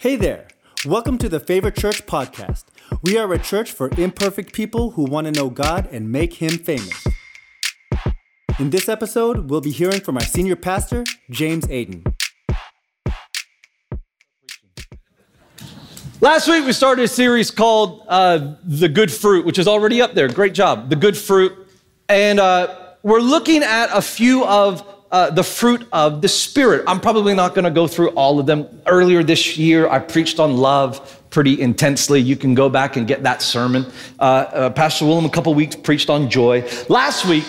Hey 0.00 0.16
there. 0.16 0.48
Welcome 0.86 1.18
to 1.18 1.28
the 1.28 1.38
Favorite 1.38 1.76
Church 1.76 2.06
podcast. 2.06 2.64
We 3.02 3.18
are 3.18 3.30
a 3.34 3.38
church 3.38 3.70
for 3.70 3.90
imperfect 3.98 4.54
people 4.54 4.92
who 4.92 5.04
want 5.04 5.26
to 5.26 5.30
know 5.30 5.50
God 5.50 5.90
and 5.92 6.10
make 6.10 6.32
Him 6.32 6.52
famous. 6.52 7.04
In 8.58 8.70
this 8.70 8.88
episode, 8.88 9.50
we'll 9.50 9.60
be 9.60 9.70
hearing 9.70 10.00
from 10.00 10.16
our 10.16 10.22
senior 10.22 10.56
pastor, 10.56 11.04
James 11.28 11.66
Aiden. 11.66 12.14
Last 16.22 16.48
week 16.48 16.64
we 16.64 16.72
started 16.72 17.02
a 17.02 17.08
series 17.08 17.50
called 17.50 18.06
uh, 18.08 18.54
The 18.64 18.88
Good 18.88 19.12
Fruit, 19.12 19.44
which 19.44 19.58
is 19.58 19.68
already 19.68 20.00
up 20.00 20.14
there. 20.14 20.28
Great 20.28 20.54
job. 20.54 20.88
The 20.88 20.96
Good 20.96 21.14
Fruit. 21.14 21.52
And 22.08 22.40
uh, 22.40 22.94
we're 23.02 23.20
looking 23.20 23.62
at 23.62 23.90
a 23.92 24.00
few 24.00 24.46
of 24.46 24.82
uh, 25.10 25.30
the 25.30 25.42
fruit 25.42 25.86
of 25.92 26.22
the 26.22 26.28
Spirit. 26.28 26.84
I'm 26.86 27.00
probably 27.00 27.34
not 27.34 27.54
going 27.54 27.64
to 27.64 27.70
go 27.70 27.86
through 27.86 28.10
all 28.10 28.38
of 28.38 28.46
them. 28.46 28.82
Earlier 28.86 29.22
this 29.22 29.56
year, 29.56 29.88
I 29.88 29.98
preached 29.98 30.38
on 30.38 30.56
love 30.56 31.22
pretty 31.30 31.60
intensely. 31.60 32.20
You 32.20 32.36
can 32.36 32.54
go 32.54 32.68
back 32.68 32.96
and 32.96 33.06
get 33.06 33.22
that 33.24 33.42
sermon. 33.42 33.86
Uh, 34.18 34.22
uh, 34.22 34.70
Pastor 34.70 35.06
Willem, 35.06 35.24
a 35.24 35.30
couple 35.30 35.54
weeks, 35.54 35.76
preached 35.76 36.10
on 36.10 36.30
joy. 36.30 36.68
Last 36.88 37.24
week, 37.26 37.44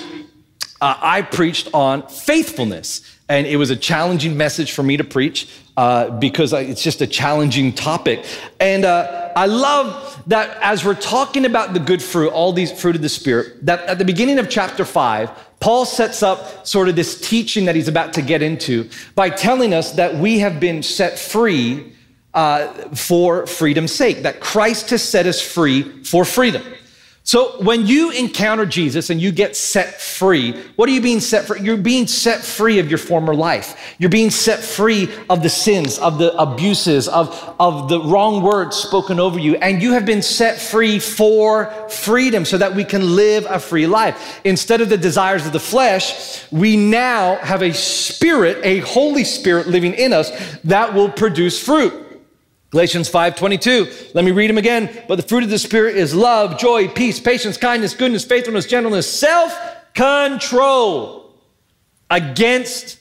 uh, 0.82 0.98
I 1.00 1.22
preached 1.22 1.70
on 1.74 2.08
faithfulness. 2.08 3.02
And 3.30 3.48
it 3.48 3.56
was 3.56 3.70
a 3.70 3.78
challenging 3.78 4.36
message 4.36 4.74
for 4.74 4.84
me 4.84 4.98
to 4.98 5.06
preach 5.06 5.48
uh, 5.78 6.10
because 6.20 6.54
it's 6.54 6.84
just 6.84 7.02
a 7.02 7.08
challenging 7.08 7.74
topic. 7.74 8.26
And 8.60 8.86
uh, 8.86 9.32
I 9.36 9.46
love 9.46 10.22
that 10.28 10.58
as 10.62 10.84
we're 10.84 10.96
talking 10.96 11.46
about 11.46 11.74
the 11.74 11.80
good 11.80 12.02
fruit, 12.02 12.30
all 12.30 12.54
these 12.54 12.72
fruit 12.72 12.96
of 12.96 13.02
the 13.02 13.10
Spirit, 13.10 13.66
that 13.66 13.80
at 13.82 13.98
the 13.98 14.06
beginning 14.06 14.40
of 14.40 14.50
chapter 14.50 14.86
five, 14.86 15.32
Paul 15.60 15.86
sets 15.86 16.24
up 16.24 16.66
sort 16.66 16.90
of 16.90 16.96
this 16.96 17.20
teaching 17.22 17.66
that 17.66 17.76
he's 17.76 17.88
about 17.88 18.14
to 18.14 18.22
get 18.22 18.42
into 18.42 18.90
by 19.16 19.30
telling 19.30 19.74
us 19.74 19.94
that 19.94 20.16
we 20.16 20.40
have 20.40 20.60
been 20.60 20.84
set 20.84 21.20
free 21.20 21.94
uh, 22.34 22.68
for 22.96 23.46
freedom's 23.46 23.92
sake, 23.92 24.24
that 24.24 24.40
Christ 24.40 24.90
has 24.90 25.04
set 25.04 25.26
us 25.26 25.42
free 25.42 26.04
for 26.04 26.26
freedom. 26.26 26.64
So 27.24 27.62
when 27.62 27.86
you 27.86 28.10
encounter 28.10 28.66
Jesus 28.66 29.12
and 29.12 29.22
you 29.22 29.32
get 29.32 29.56
set 29.56 30.02
free, 30.02 30.54
what 30.76 30.90
are 30.90 30.92
you 30.92 31.02
being 31.02 31.20
set 31.20 31.46
free? 31.46 31.62
You're 31.62 31.78
being 31.78 32.08
set 32.08 32.44
free 32.44 32.80
of 32.80 32.90
your 32.90 32.98
former 32.98 33.36
life. 33.36 33.96
You're 34.00 34.10
being 34.10 34.32
set 34.32 34.60
free 34.60 35.08
of 35.30 35.44
the 35.44 35.50
sins, 35.50 36.00
of 36.00 36.18
the 36.18 36.36
abuses, 36.36 37.08
of, 37.08 37.56
of 37.60 37.90
the 37.90 38.02
wrong 38.02 38.42
words 38.42 38.76
spoken 38.76 39.20
over 39.20 39.38
you. 39.38 39.56
And 39.58 39.84
you 39.84 39.94
have 39.94 40.06
been 40.06 40.24
set 40.24 40.60
free 40.60 40.98
for 40.98 41.68
freedom 41.90 42.44
so 42.44 42.58
that 42.58 42.74
we 42.74 42.84
can 42.84 43.16
live 43.16 43.46
a 43.48 43.60
free 43.60 43.86
life. 43.86 44.42
Instead 44.44 44.82
of 44.82 44.90
the 44.90 44.98
desires 44.98 45.46
of 45.46 45.54
the 45.54 45.60
flesh, 45.60 46.52
we 46.52 46.76
now 46.76 47.36
have 47.36 47.62
a 47.62 47.72
spirit, 47.72 48.58
a 48.64 48.80
Holy 48.80 49.26
Spirit 49.26 49.68
living 49.68 49.94
in 49.94 50.12
us 50.12 50.32
that 50.64 50.96
will 50.96 51.10
produce 51.10 51.64
fruit. 51.64 52.01
Galatians 52.72 53.10
5:22. 53.10 53.88
Let 54.14 54.24
me 54.24 54.32
read 54.32 54.50
them 54.50 54.58
again. 54.58 55.04
But 55.08 55.18
the 55.18 55.24
fruit 55.24 55.44
of 55.44 55.50
the 55.50 55.60
spirit 55.60 55.98
is 55.98 56.16
love, 56.16 56.58
joy, 56.58 56.88
peace, 56.88 57.20
patience, 57.20 57.58
kindness, 57.58 57.94
goodness, 57.94 58.24
faithfulness, 58.24 58.66
gentleness, 58.66 59.12
self-control. 59.12 61.20
Against 62.10 62.98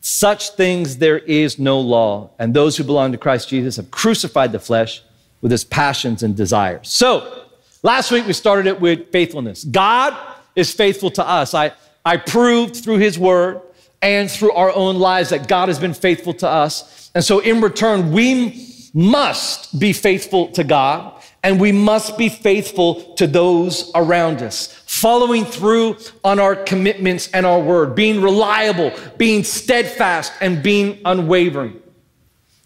such 0.00 0.50
things 0.50 0.98
there 0.98 1.18
is 1.18 1.58
no 1.58 1.80
law, 1.80 2.30
and 2.38 2.52
those 2.52 2.76
who 2.76 2.84
belong 2.84 3.12
to 3.12 3.18
Christ 3.18 3.48
Jesus 3.48 3.76
have 3.76 3.90
crucified 3.90 4.52
the 4.52 4.58
flesh 4.58 5.02
with 5.40 5.52
its 5.52 5.64
passions 5.64 6.22
and 6.22 6.36
desires. 6.36 6.88
So, 6.88 7.44
last 7.82 8.10
week 8.10 8.26
we 8.26 8.32
started 8.32 8.66
it 8.66 8.80
with 8.80 9.10
faithfulness. 9.12 9.64
God 9.64 10.16
is 10.56 10.72
faithful 10.72 11.10
to 11.12 11.26
us. 11.26 11.54
I 11.54 11.72
I 12.04 12.16
proved 12.16 12.76
through 12.76 12.98
his 12.98 13.18
word 13.18 13.60
and 14.02 14.30
through 14.30 14.52
our 14.52 14.74
own 14.74 14.98
lives 14.98 15.30
that 15.30 15.48
God 15.48 15.68
has 15.68 15.78
been 15.78 15.94
faithful 15.94 16.34
to 16.34 16.48
us. 16.48 17.10
And 17.14 17.24
so 17.24 17.38
in 17.38 17.60
return, 17.60 18.12
we 18.12 18.73
must 18.94 19.78
be 19.78 19.92
faithful 19.92 20.48
to 20.52 20.64
God 20.64 21.20
and 21.44 21.60
we 21.60 21.72
must 21.72 22.16
be 22.16 22.30
faithful 22.30 23.14
to 23.16 23.26
those 23.26 23.90
around 23.94 24.40
us, 24.40 24.72
following 24.86 25.44
through 25.44 25.98
on 26.24 26.40
our 26.40 26.56
commitments 26.56 27.28
and 27.32 27.44
our 27.44 27.60
word, 27.60 27.94
being 27.94 28.22
reliable, 28.22 28.90
being 29.18 29.44
steadfast, 29.44 30.32
and 30.40 30.62
being 30.62 30.98
unwavering. 31.04 31.82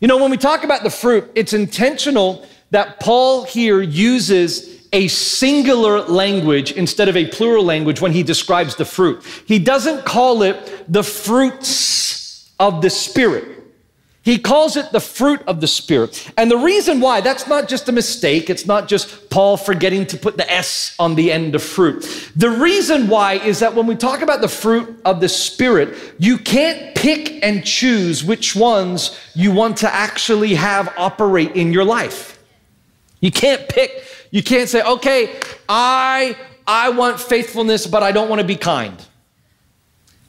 You 0.00 0.06
know, 0.06 0.16
when 0.16 0.30
we 0.30 0.36
talk 0.36 0.62
about 0.62 0.84
the 0.84 0.90
fruit, 0.90 1.28
it's 1.34 1.52
intentional 1.52 2.46
that 2.70 3.00
Paul 3.00 3.42
here 3.42 3.82
uses 3.82 4.86
a 4.92 5.08
singular 5.08 6.02
language 6.02 6.70
instead 6.70 7.08
of 7.08 7.16
a 7.16 7.26
plural 7.26 7.64
language 7.64 8.00
when 8.00 8.12
he 8.12 8.22
describes 8.22 8.76
the 8.76 8.84
fruit. 8.84 9.24
He 9.46 9.58
doesn't 9.58 10.04
call 10.04 10.42
it 10.42 10.84
the 10.90 11.02
fruits 11.02 12.48
of 12.60 12.80
the 12.80 12.90
Spirit. 12.90 13.57
He 14.28 14.36
calls 14.36 14.76
it 14.76 14.92
the 14.92 15.00
fruit 15.00 15.40
of 15.46 15.62
the 15.62 15.66
Spirit. 15.66 16.30
And 16.36 16.50
the 16.50 16.58
reason 16.58 17.00
why, 17.00 17.22
that's 17.22 17.46
not 17.46 17.66
just 17.66 17.88
a 17.88 17.92
mistake. 17.92 18.50
It's 18.50 18.66
not 18.66 18.86
just 18.86 19.30
Paul 19.30 19.56
forgetting 19.56 20.04
to 20.08 20.18
put 20.18 20.36
the 20.36 20.52
S 20.52 20.94
on 20.98 21.14
the 21.14 21.32
end 21.32 21.54
of 21.54 21.62
fruit. 21.62 22.30
The 22.36 22.50
reason 22.50 23.08
why 23.08 23.36
is 23.36 23.60
that 23.60 23.74
when 23.74 23.86
we 23.86 23.96
talk 23.96 24.20
about 24.20 24.42
the 24.42 24.48
fruit 24.48 25.00
of 25.06 25.22
the 25.22 25.30
Spirit, 25.30 25.96
you 26.18 26.36
can't 26.36 26.94
pick 26.94 27.42
and 27.42 27.64
choose 27.64 28.22
which 28.22 28.54
ones 28.54 29.18
you 29.34 29.50
want 29.50 29.78
to 29.78 29.90
actually 29.90 30.56
have 30.56 30.92
operate 30.98 31.52
in 31.56 31.72
your 31.72 31.84
life. 31.84 32.38
You 33.20 33.30
can't 33.30 33.66
pick, 33.66 34.04
you 34.30 34.42
can't 34.42 34.68
say, 34.68 34.82
okay, 34.82 35.40
I, 35.70 36.36
I 36.66 36.90
want 36.90 37.18
faithfulness, 37.18 37.86
but 37.86 38.02
I 38.02 38.12
don't 38.12 38.28
want 38.28 38.42
to 38.42 38.46
be 38.46 38.56
kind. 38.56 39.02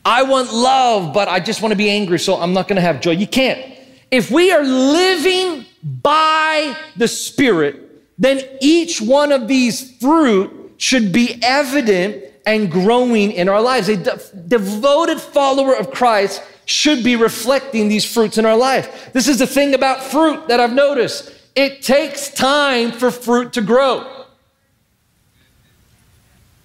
I 0.05 0.23
want 0.23 0.53
love, 0.53 1.13
but 1.13 1.27
I 1.27 1.41
just 1.41 1.61
want 1.61 1.73
to 1.73 1.77
be 1.77 1.89
angry, 1.89 2.17
so 2.17 2.35
I'm 2.35 2.53
not 2.53 2.69
going 2.69 2.77
to 2.77 2.81
have 2.81 3.01
joy. 3.01 3.11
You 3.11 3.27
can't. 3.27 3.75
If 4.11 4.31
we 4.31 4.51
are 4.51 4.63
living 4.63 5.65
by 5.83 6.75
the 6.97 7.07
Spirit, 7.07 7.85
then 8.17 8.41
each 8.61 9.01
one 9.01 9.31
of 9.31 9.47
these 9.47 9.97
fruit 9.97 10.73
should 10.77 11.11
be 11.11 11.39
evident 11.43 12.23
and 12.45 12.71
growing 12.71 13.31
in 13.31 13.47
our 13.47 13.61
lives. 13.61 13.89
A 13.89 13.97
de- 13.97 14.19
devoted 14.47 15.21
follower 15.21 15.75
of 15.75 15.91
Christ 15.91 16.41
should 16.65 17.03
be 17.03 17.15
reflecting 17.15 17.87
these 17.87 18.05
fruits 18.05 18.37
in 18.37 18.45
our 18.45 18.57
life. 18.57 19.11
This 19.13 19.27
is 19.27 19.39
the 19.39 19.47
thing 19.47 19.73
about 19.73 20.03
fruit 20.03 20.47
that 20.47 20.59
I've 20.59 20.73
noticed. 20.73 21.33
It 21.55 21.81
takes 21.81 22.29
time 22.29 22.91
for 22.91 23.11
fruit 23.11 23.53
to 23.53 23.61
grow. 23.61 24.18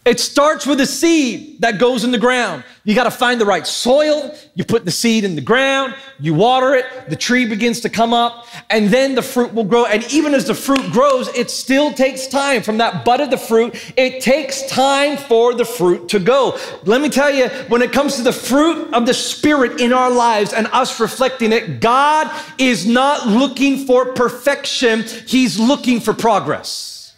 It 0.05 0.21
starts 0.21 0.67
with 0.67 0.81
a 0.81 0.87
seed 0.87 1.63
that 1.63 1.79
goes 1.79 2.05
in 2.05 2.11
the 2.11 2.19
ground. 2.19 2.63
You 2.85 2.95
got 2.95 3.05
to 3.05 3.11
find 3.11 3.41
the 3.41 3.47
right 3.47 3.67
soil. 3.67 4.37
You 4.55 4.63
put 4.63 4.85
the 4.85 4.91
seed 4.91 5.25
in 5.25 5.35
the 5.35 5.41
ground, 5.41 5.95
you 6.21 6.35
water 6.35 6.75
it, 6.75 7.09
the 7.09 7.17
tree 7.17 7.47
begins 7.47 7.81
to 7.81 7.89
come 7.89 8.13
up, 8.13 8.47
and 8.69 8.89
then 8.89 9.15
the 9.15 9.23
fruit 9.23 9.55
will 9.55 9.65
grow. 9.65 9.87
And 9.87 10.05
even 10.13 10.35
as 10.35 10.47
the 10.47 10.55
fruit 10.55 10.93
grows, 10.93 11.29
it 11.29 11.51
still 11.51 11.93
takes 11.93 12.27
time 12.27 12.63
from 12.63 12.79
that 12.79 13.05
bud 13.05 13.21
of 13.21 13.31
the 13.31 13.39
fruit. 13.39 13.75
It 13.97 14.23
takes 14.23 14.67
time 14.69 15.17
for 15.17 15.55
the 15.55 15.65
fruit 15.65 16.11
to 16.11 16.21
go. 16.21 16.59
Let 16.85 17.01
me 17.01 17.09
tell 17.09 17.35
you, 17.35 17.49
when 17.69 17.81
it 17.81 17.91
comes 17.91 18.17
to 18.17 18.23
the 18.23 18.33
fruit 18.33 18.93
of 18.93 19.07
the 19.07 19.15
Spirit 19.15 19.81
in 19.81 19.93
our 19.93 20.11
lives 20.11 20.53
and 20.53 20.67
us 20.69 21.01
reflecting 21.01 21.51
it, 21.51 21.81
God 21.81 22.31
is 22.59 22.87
not 22.87 23.27
looking 23.27 23.87
for 23.87 24.13
perfection, 24.13 25.05
He's 25.27 25.59
looking 25.59 25.99
for 26.01 26.13
progress. 26.13 27.15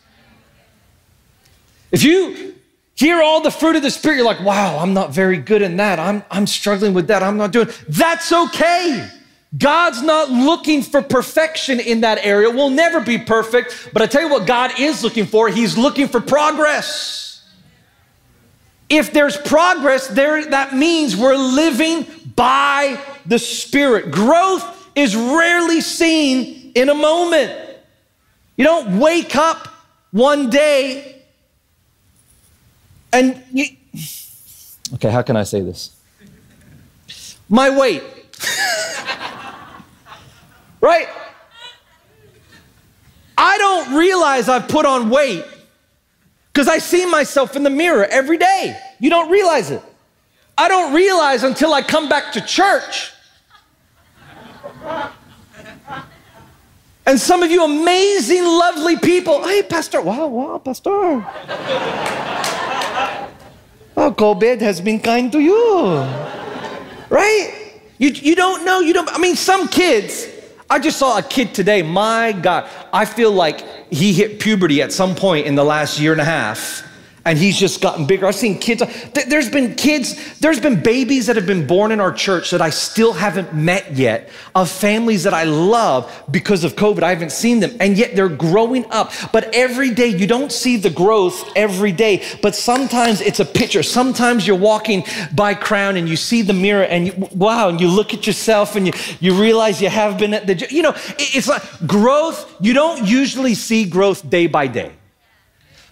If 1.90 2.04
you 2.04 2.55
Hear 2.96 3.20
all 3.20 3.42
the 3.42 3.50
fruit 3.50 3.76
of 3.76 3.82
the 3.82 3.90
Spirit. 3.90 4.16
You're 4.16 4.24
like, 4.24 4.40
wow, 4.40 4.78
I'm 4.78 4.94
not 4.94 5.12
very 5.12 5.36
good 5.36 5.60
in 5.60 5.76
that. 5.76 5.98
I'm, 5.98 6.24
I'm 6.30 6.46
struggling 6.46 6.94
with 6.94 7.08
that. 7.08 7.22
I'm 7.22 7.36
not 7.36 7.52
doing. 7.52 7.68
That's 7.88 8.32
okay. 8.32 9.08
God's 9.56 10.02
not 10.02 10.30
looking 10.30 10.82
for 10.82 11.02
perfection 11.02 11.78
in 11.78 12.00
that 12.00 12.24
area. 12.24 12.48
We'll 12.50 12.70
never 12.70 13.00
be 13.00 13.18
perfect. 13.18 13.90
But 13.92 14.00
I 14.00 14.06
tell 14.06 14.22
you 14.22 14.30
what 14.30 14.46
God 14.46 14.80
is 14.80 15.04
looking 15.04 15.26
for. 15.26 15.50
He's 15.50 15.76
looking 15.76 16.08
for 16.08 16.22
progress. 16.22 17.46
If 18.88 19.12
there's 19.12 19.36
progress, 19.36 20.08
there 20.08 20.46
that 20.46 20.74
means 20.74 21.16
we're 21.16 21.36
living 21.36 22.06
by 22.34 22.98
the 23.26 23.38
Spirit. 23.38 24.10
Growth 24.10 24.88
is 24.94 25.14
rarely 25.14 25.82
seen 25.82 26.72
in 26.74 26.88
a 26.88 26.94
moment. 26.94 27.52
You 28.56 28.64
don't 28.64 28.98
wake 28.98 29.36
up 29.36 29.68
one 30.12 30.48
day 30.48 31.15
and 33.12 33.42
you, 33.52 33.66
okay, 34.94 35.10
how 35.10 35.22
can 35.22 35.36
I 35.36 35.42
say 35.44 35.60
this? 35.60 35.96
My 37.48 37.70
weight. 37.70 38.02
right? 40.80 41.08
I 43.38 43.58
don't 43.58 43.96
realize 43.96 44.48
I've 44.48 44.68
put 44.68 44.86
on 44.86 45.10
weight 45.10 45.44
because 46.52 46.68
I 46.68 46.78
see 46.78 47.06
myself 47.06 47.54
in 47.54 47.62
the 47.62 47.70
mirror 47.70 48.04
every 48.06 48.38
day. 48.38 48.78
You 48.98 49.10
don't 49.10 49.30
realize 49.30 49.70
it. 49.70 49.82
I 50.58 50.68
don't 50.68 50.94
realize 50.94 51.42
until 51.42 51.74
I 51.74 51.82
come 51.82 52.08
back 52.08 52.32
to 52.32 52.40
church. 52.40 53.12
And 57.04 57.20
some 57.20 57.42
of 57.42 57.50
you 57.50 57.62
amazing, 57.64 58.42
lovely 58.42 58.96
people, 58.98 59.46
hey, 59.46 59.62
Pastor, 59.62 60.00
wow, 60.00 60.26
wow, 60.26 60.58
Pastor. 60.58 61.24
COVID 64.10 64.60
has 64.60 64.80
been 64.80 65.00
kind 65.00 65.30
to 65.32 65.40
you. 65.40 65.98
Right? 67.08 67.72
You, 67.98 68.10
you 68.10 68.34
don't 68.34 68.64
know. 68.64 68.80
You 68.80 68.92
don't. 68.92 69.08
I 69.12 69.18
mean, 69.18 69.36
some 69.36 69.68
kids, 69.68 70.28
I 70.68 70.78
just 70.78 70.98
saw 70.98 71.18
a 71.18 71.22
kid 71.22 71.54
today. 71.54 71.82
My 71.82 72.32
God, 72.32 72.68
I 72.92 73.04
feel 73.04 73.32
like 73.32 73.60
he 73.90 74.12
hit 74.12 74.40
puberty 74.40 74.82
at 74.82 74.92
some 74.92 75.14
point 75.14 75.46
in 75.46 75.54
the 75.54 75.64
last 75.64 75.98
year 75.98 76.12
and 76.12 76.20
a 76.20 76.24
half 76.24 76.85
and 77.26 77.36
he's 77.36 77.58
just 77.58 77.80
gotten 77.80 78.06
bigger. 78.06 78.24
I've 78.24 78.36
seen 78.36 78.56
kids, 78.58 78.82
there's 79.12 79.50
been 79.50 79.74
kids, 79.74 80.38
there's 80.38 80.60
been 80.60 80.80
babies 80.80 81.26
that 81.26 81.34
have 81.34 81.46
been 81.46 81.66
born 81.66 81.90
in 81.90 81.98
our 82.00 82.12
church 82.12 82.52
that 82.52 82.62
I 82.62 82.70
still 82.70 83.12
haven't 83.12 83.52
met 83.52 83.92
yet, 83.94 84.30
of 84.54 84.70
families 84.70 85.24
that 85.24 85.34
I 85.34 85.42
love 85.42 86.10
because 86.30 86.62
of 86.62 86.76
COVID. 86.76 87.02
I 87.02 87.10
haven't 87.10 87.32
seen 87.32 87.58
them, 87.58 87.76
and 87.80 87.98
yet 87.98 88.14
they're 88.14 88.28
growing 88.28 88.86
up. 88.90 89.10
But 89.32 89.52
every 89.54 89.90
day, 89.90 90.06
you 90.06 90.28
don't 90.28 90.52
see 90.52 90.76
the 90.76 90.88
growth 90.88 91.50
every 91.56 91.90
day, 91.90 92.24
but 92.42 92.54
sometimes 92.54 93.20
it's 93.20 93.40
a 93.40 93.44
picture. 93.44 93.82
Sometimes 93.82 94.46
you're 94.46 94.56
walking 94.56 95.04
by 95.34 95.54
Crown 95.54 95.96
and 95.96 96.08
you 96.08 96.16
see 96.16 96.42
the 96.42 96.52
mirror, 96.52 96.84
and 96.84 97.08
you, 97.08 97.28
wow, 97.34 97.68
and 97.68 97.80
you 97.80 97.88
look 97.88 98.14
at 98.14 98.26
yourself 98.26 98.76
and 98.76 98.86
you, 98.86 98.92
you 99.18 99.34
realize 99.34 99.82
you 99.82 99.88
have 99.88 100.16
been 100.16 100.32
at 100.32 100.46
the, 100.46 100.66
you 100.70 100.82
know, 100.82 100.94
it's 101.18 101.48
like 101.48 101.62
growth, 101.88 102.54
you 102.60 102.72
don't 102.72 103.04
usually 103.04 103.54
see 103.54 103.84
growth 103.84 104.30
day 104.30 104.46
by 104.46 104.68
day. 104.68 104.95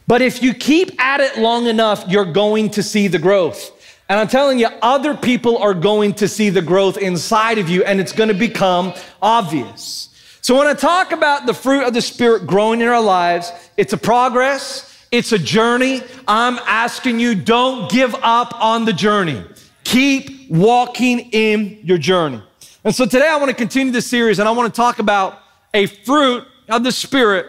But 0.06 0.20
if 0.20 0.42
you 0.42 0.52
keep 0.52 1.00
at 1.00 1.20
it 1.20 1.38
long 1.38 1.66
enough, 1.66 2.04
you're 2.08 2.30
going 2.30 2.70
to 2.70 2.82
see 2.82 3.08
the 3.08 3.18
growth. 3.18 3.70
And 4.08 4.20
I'm 4.20 4.28
telling 4.28 4.58
you, 4.58 4.68
other 4.82 5.16
people 5.16 5.56
are 5.58 5.72
going 5.72 6.12
to 6.14 6.28
see 6.28 6.50
the 6.50 6.60
growth 6.60 6.98
inside 6.98 7.56
of 7.56 7.70
you, 7.70 7.84
and 7.84 8.00
it's 8.00 8.12
going 8.12 8.28
to 8.28 8.34
become 8.34 8.92
obvious. 9.22 10.10
So, 10.42 10.58
when 10.58 10.66
I 10.66 10.74
talk 10.74 11.12
about 11.12 11.46
the 11.46 11.54
fruit 11.54 11.86
of 11.86 11.94
the 11.94 12.02
Spirit 12.02 12.46
growing 12.46 12.82
in 12.82 12.88
our 12.88 13.00
lives, 13.00 13.50
it's 13.78 13.94
a 13.94 13.96
progress, 13.96 15.06
it's 15.10 15.32
a 15.32 15.38
journey. 15.38 16.02
I'm 16.28 16.58
asking 16.66 17.18
you, 17.18 17.34
don't 17.34 17.90
give 17.90 18.14
up 18.16 18.54
on 18.62 18.84
the 18.84 18.92
journey. 18.92 19.42
Keep 19.84 20.50
walking 20.50 21.30
in 21.30 21.78
your 21.82 21.96
journey. 21.96 22.42
And 22.84 22.94
so, 22.94 23.06
today 23.06 23.26
I 23.26 23.36
want 23.36 23.48
to 23.48 23.56
continue 23.56 23.90
this 23.90 24.06
series, 24.06 24.38
and 24.38 24.46
I 24.46 24.52
want 24.52 24.72
to 24.72 24.76
talk 24.76 24.98
about 24.98 25.38
a 25.72 25.86
fruit 25.86 26.46
of 26.68 26.84
the 26.84 26.92
Spirit 26.92 27.46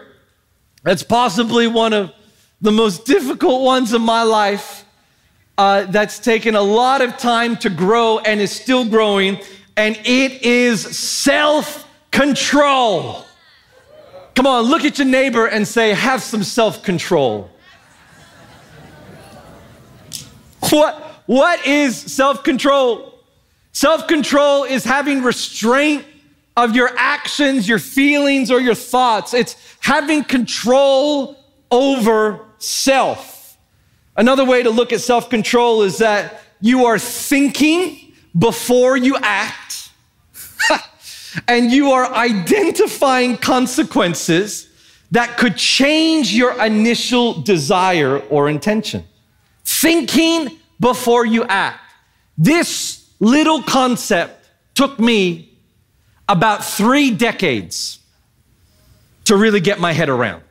that's 0.84 1.02
possibly 1.02 1.66
one 1.66 1.92
of 1.92 2.12
the 2.66 2.72
most 2.72 3.04
difficult 3.04 3.62
ones 3.62 3.92
of 3.92 4.00
my 4.00 4.24
life 4.24 4.84
uh, 5.56 5.84
that's 5.84 6.18
taken 6.18 6.56
a 6.56 6.60
lot 6.60 7.00
of 7.00 7.16
time 7.16 7.56
to 7.56 7.70
grow 7.70 8.18
and 8.18 8.40
is 8.40 8.50
still 8.50 8.84
growing, 8.84 9.38
and 9.76 9.96
it 10.04 10.42
is 10.42 10.80
self 10.98 11.86
control. 12.10 13.24
Come 14.34 14.48
on, 14.48 14.64
look 14.64 14.84
at 14.84 14.98
your 14.98 15.06
neighbor 15.06 15.46
and 15.46 15.66
say, 15.66 15.92
have 15.92 16.20
some 16.24 16.42
self 16.42 16.82
control. 16.82 17.48
What, 20.70 21.00
what 21.26 21.64
is 21.64 21.96
self 21.96 22.42
control? 22.42 23.20
Self 23.70 24.08
control 24.08 24.64
is 24.64 24.82
having 24.82 25.22
restraint 25.22 26.04
of 26.56 26.74
your 26.74 26.90
actions, 26.96 27.68
your 27.68 27.78
feelings, 27.78 28.50
or 28.50 28.60
your 28.60 28.74
thoughts. 28.74 29.34
It's 29.34 29.54
having 29.78 30.24
control 30.24 31.36
over 31.70 32.45
self. 32.58 33.58
Another 34.16 34.44
way 34.44 34.62
to 34.62 34.70
look 34.70 34.92
at 34.92 35.00
self 35.00 35.28
control 35.30 35.82
is 35.82 35.98
that 35.98 36.40
you 36.60 36.86
are 36.86 36.98
thinking 36.98 38.12
before 38.38 38.96
you 38.96 39.16
act, 39.22 39.90
and 41.48 41.70
you 41.70 41.92
are 41.92 42.12
identifying 42.12 43.36
consequences 43.36 44.68
that 45.10 45.36
could 45.38 45.56
change 45.56 46.34
your 46.34 46.60
initial 46.62 47.40
desire 47.42 48.18
or 48.18 48.48
intention. 48.48 49.04
Thinking 49.64 50.58
before 50.80 51.24
you 51.24 51.44
act. 51.44 51.80
This 52.36 53.10
little 53.20 53.62
concept 53.62 54.48
took 54.74 54.98
me 54.98 55.56
about 56.28 56.64
three 56.64 57.10
decades 57.10 58.00
to 59.24 59.36
really 59.36 59.60
get 59.60 59.80
my 59.80 59.92
head 59.92 60.08
around. 60.08 60.42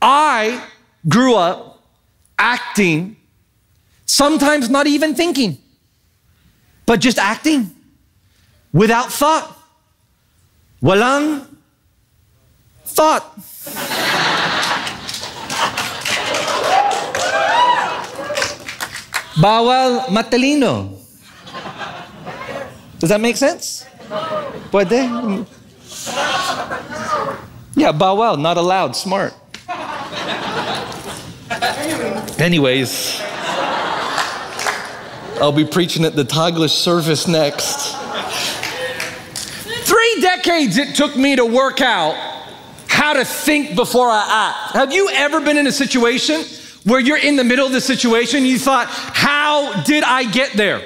I 0.00 0.62
grew 1.08 1.34
up 1.34 1.82
acting, 2.38 3.16
sometimes 4.06 4.68
not 4.68 4.86
even 4.86 5.14
thinking, 5.14 5.58
but 6.86 7.00
just 7.00 7.18
acting 7.18 7.70
without 8.72 9.12
thought. 9.12 9.50
Walang 10.82 11.46
thought. 12.84 13.24
Bawal 19.34 20.06
matalino. 20.14 21.00
Does 22.98 23.10
that 23.10 23.20
make 23.20 23.36
sense? 23.36 23.84
Puede? 24.70 25.10
Yeah, 27.76 27.90
bawal, 27.92 28.38
not 28.38 28.56
allowed, 28.56 28.94
smart. 28.94 29.34
Anyways, 32.38 33.20
I'll 35.40 35.52
be 35.52 35.64
preaching 35.64 36.04
at 36.04 36.16
the 36.16 36.24
Taglish 36.24 36.70
service 36.70 37.28
next. 37.28 37.94
Three 39.86 40.20
decades 40.20 40.76
it 40.76 40.96
took 40.96 41.16
me 41.16 41.36
to 41.36 41.44
work 41.44 41.80
out 41.80 42.14
how 42.88 43.12
to 43.12 43.24
think 43.24 43.76
before 43.76 44.08
I 44.08 44.52
act. 44.66 44.74
Have 44.74 44.92
you 44.92 45.10
ever 45.12 45.40
been 45.40 45.56
in 45.56 45.68
a 45.68 45.72
situation 45.72 46.42
where 46.82 46.98
you're 46.98 47.18
in 47.18 47.36
the 47.36 47.44
middle 47.44 47.66
of 47.66 47.72
the 47.72 47.80
situation 47.80 48.44
you 48.44 48.58
thought, 48.58 48.88
how 48.88 49.82
did 49.82 50.02
I 50.02 50.24
get 50.24 50.52
there? 50.54 50.82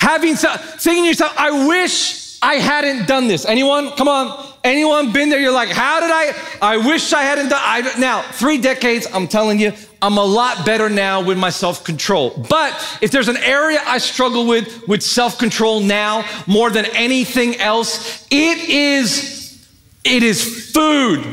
Having 0.00 0.36
thinking 0.36 1.04
to 1.04 1.08
yourself, 1.08 1.34
I 1.36 1.66
wish 1.68 2.38
I 2.40 2.54
hadn't 2.54 3.06
done 3.06 3.28
this. 3.28 3.44
Anyone? 3.44 3.90
Come 3.92 4.08
on. 4.08 4.48
Anyone 4.64 5.12
been 5.12 5.28
there? 5.28 5.40
You're 5.40 5.52
like, 5.52 5.68
how 5.68 6.00
did 6.00 6.10
I? 6.10 6.32
I 6.60 6.76
wish 6.78 7.12
I 7.12 7.22
hadn't 7.22 7.50
done. 7.50 7.60
I, 7.62 7.98
now, 7.98 8.22
three 8.22 8.58
decades. 8.58 9.06
I'm 9.12 9.28
telling 9.28 9.60
you, 9.60 9.72
I'm 10.02 10.18
a 10.18 10.24
lot 10.24 10.66
better 10.66 10.88
now 10.88 11.22
with 11.22 11.38
my 11.38 11.50
self 11.50 11.84
control. 11.84 12.30
But 12.50 12.98
if 13.00 13.10
there's 13.10 13.28
an 13.28 13.38
area 13.38 13.80
I 13.86 13.98
struggle 13.98 14.46
with 14.46 14.86
with 14.88 15.02
self 15.02 15.38
control 15.38 15.80
now 15.80 16.28
more 16.46 16.70
than 16.70 16.86
anything 16.86 17.56
else, 17.60 18.26
it 18.30 18.68
is 18.68 19.66
it 20.04 20.22
is 20.22 20.72
food. 20.72 21.24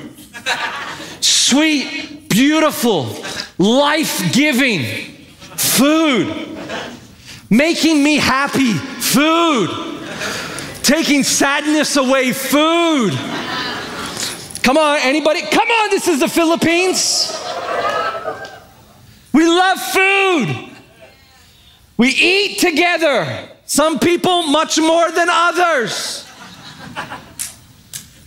Sweet, 1.22 2.30
beautiful, 2.30 3.16
life 3.58 4.32
giving 4.34 4.84
food. 5.58 6.46
Making 7.50 8.04
me 8.04 8.18
happy 8.18 8.74
food 8.74 9.90
taking 10.90 11.22
sadness 11.22 11.98
away, 11.98 12.34
food. 12.34 13.12
Come 14.64 14.76
on, 14.76 14.98
anybody? 15.02 15.42
Come 15.42 15.70
on, 15.70 15.90
this 15.92 16.08
is 16.08 16.20
the 16.20 16.28
Philippines. 16.28 17.32
We 19.34 19.46
love 19.46 19.80
food. 19.80 20.70
We 21.98 22.10
eat 22.10 22.60
together. 22.60 23.50
Some 23.66 24.00
people 24.00 24.44
much 24.44 24.80
more 24.80 25.12
than 25.12 25.28
others. 25.30 26.26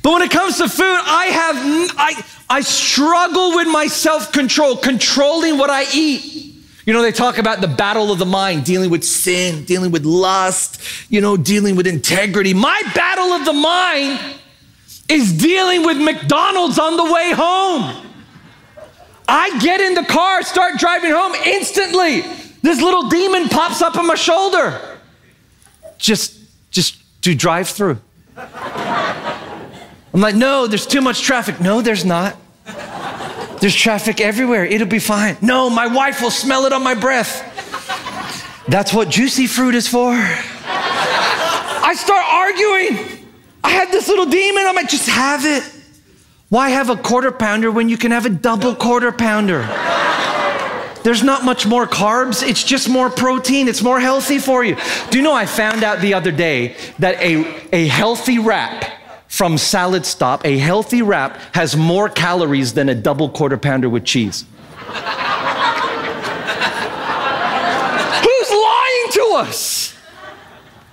But 0.03 0.13
when 0.13 0.23
it 0.23 0.31
comes 0.31 0.59
to 0.59 0.69
food, 0.69 1.01
I 1.03 1.27
have 1.27 1.57
I 1.97 2.25
I 2.51 2.61
struggle 2.61 3.55
with 3.55 3.69
my 3.69 3.87
self-control, 3.87 4.77
controlling 4.79 5.59
what 5.59 5.71
I 5.71 5.85
eat. 5.95 6.55
You 6.85 6.93
know, 6.93 7.03
they 7.03 7.13
talk 7.13 7.39
about 7.39 7.61
the 7.61 7.69
battle 7.69 8.11
of 8.11 8.19
the 8.19 8.27
mind, 8.27 8.65
dealing 8.65 8.91
with 8.91 9.05
sin, 9.05 9.65
dealing 9.65 9.93
with 9.93 10.05
lust, 10.05 10.81
you 11.09 11.21
know, 11.21 11.37
dealing 11.37 11.77
with 11.77 11.87
integrity. 11.87 12.53
My 12.53 12.83
battle 12.95 13.33
of 13.33 13.45
the 13.45 13.53
mind 13.53 14.21
is 15.09 15.33
dealing 15.33 15.85
with 15.87 15.97
McDonald's 15.97 16.79
on 16.79 16.97
the 16.97 17.13
way 17.13 17.33
home. 17.33 18.12
I 19.35 19.59
get 19.61 19.81
in 19.81 19.95
the 19.95 20.05
car, 20.05 20.43
start 20.43 20.79
driving 20.79 21.11
home 21.11 21.35
instantly. 21.35 22.21
This 22.61 22.83
little 22.83 23.09
demon 23.09 23.49
pops 23.49 23.81
up 23.81 23.97
on 23.97 24.07
my 24.07 24.15
shoulder. 24.15 24.79
Just, 25.97 26.39
just 26.71 26.99
do 27.23 27.35
drive 27.35 27.67
through. 27.71 27.99
I'm 28.37 30.21
like, 30.21 30.35
no, 30.35 30.67
there's 30.67 30.87
too 30.87 31.01
much 31.01 31.23
traffic. 31.23 31.63
No, 31.63 31.81
there's 31.81 32.05
not. 32.05 32.37
There's 33.61 33.75
traffic 33.75 34.21
everywhere. 34.21 34.67
It'll 34.67 34.87
be 34.87 34.99
fine. 34.99 35.39
No, 35.41 35.71
my 35.71 35.87
wife 35.87 36.21
will 36.21 36.31
smell 36.31 36.67
it 36.67 36.75
on 36.75 36.83
my 36.83 36.95
breath. 36.95 37.49
That's 38.69 38.93
what 38.93 39.09
juicy 39.09 39.47
fruit 39.47 39.75
is 39.75 39.89
for. 39.89 40.13
I 40.13 41.95
start 41.97 42.25
arguing. 42.29 43.27
I 43.65 43.71
had 43.71 43.91
this 43.91 44.09
little 44.09 44.27
demon. 44.27 44.67
I'm 44.67 44.75
like, 44.75 44.91
just 44.91 45.09
have 45.09 45.47
it. 45.47 45.65
Why 46.53 46.69
have 46.69 46.91
a 46.91 46.97
quarter 46.97 47.33
pounder 47.33 47.71
when 47.71 47.89
you 47.89 47.97
can 47.97 48.11
have 48.11 48.27
a 48.27 48.29
double 48.29 48.75
quarter 48.75 49.11
pounder? 49.11 49.63
There's 51.03 51.23
not 51.23 51.47
much 51.47 51.65
more 51.65 51.87
carbs, 51.87 52.47
it's 52.47 52.63
just 52.63 52.91
more 52.91 53.09
protein, 53.09 53.69
it's 53.69 53.81
more 53.81 53.99
healthy 53.99 54.39
for 54.39 54.63
you. 54.63 54.77
Do 55.09 55.17
you 55.17 55.25
know 55.25 55.33
I 55.33 55.47
found 55.47 55.83
out 55.83 56.03
the 56.03 56.13
other 56.13 56.31
day 56.31 56.77
that 56.99 57.19
a, 57.23 57.47
a 57.73 57.87
healthy 57.87 58.39
wrap 58.39 58.85
from 59.29 59.57
Salad 59.57 60.05
Stop, 60.05 60.45
a 60.45 60.59
healthy 60.59 61.01
wrap 61.01 61.41
has 61.55 61.75
more 61.75 62.11
calories 62.11 62.75
than 62.75 62.91
a 62.91 62.95
double 62.95 63.31
quarter 63.31 63.57
pounder 63.57 63.89
with 63.89 64.05
cheese. 64.05 64.45
Who's 64.77 64.91
lying 68.51 69.09
to 69.13 69.33
us? 69.39 69.97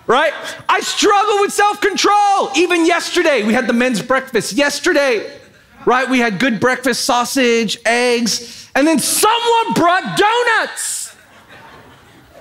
right? 0.08 0.34
I 0.68 0.80
struggle 0.80 1.42
with 1.42 1.52
self 1.54 1.82
control. 1.82 2.50
Even 2.56 2.86
yesterday, 2.86 3.44
we 3.44 3.54
had 3.54 3.68
the 3.68 3.74
men's 3.74 4.02
breakfast. 4.02 4.54
Yesterday, 4.54 5.39
right? 5.86 6.10
We 6.10 6.20
had 6.20 6.40
good 6.40 6.60
breakfast 6.60 7.06
sausage, 7.06 7.78
eggs, 7.86 8.70
and 8.76 8.88
then 8.88 9.00
someone 9.00 9.74
brought 9.74 10.18
donuts. 10.18 11.16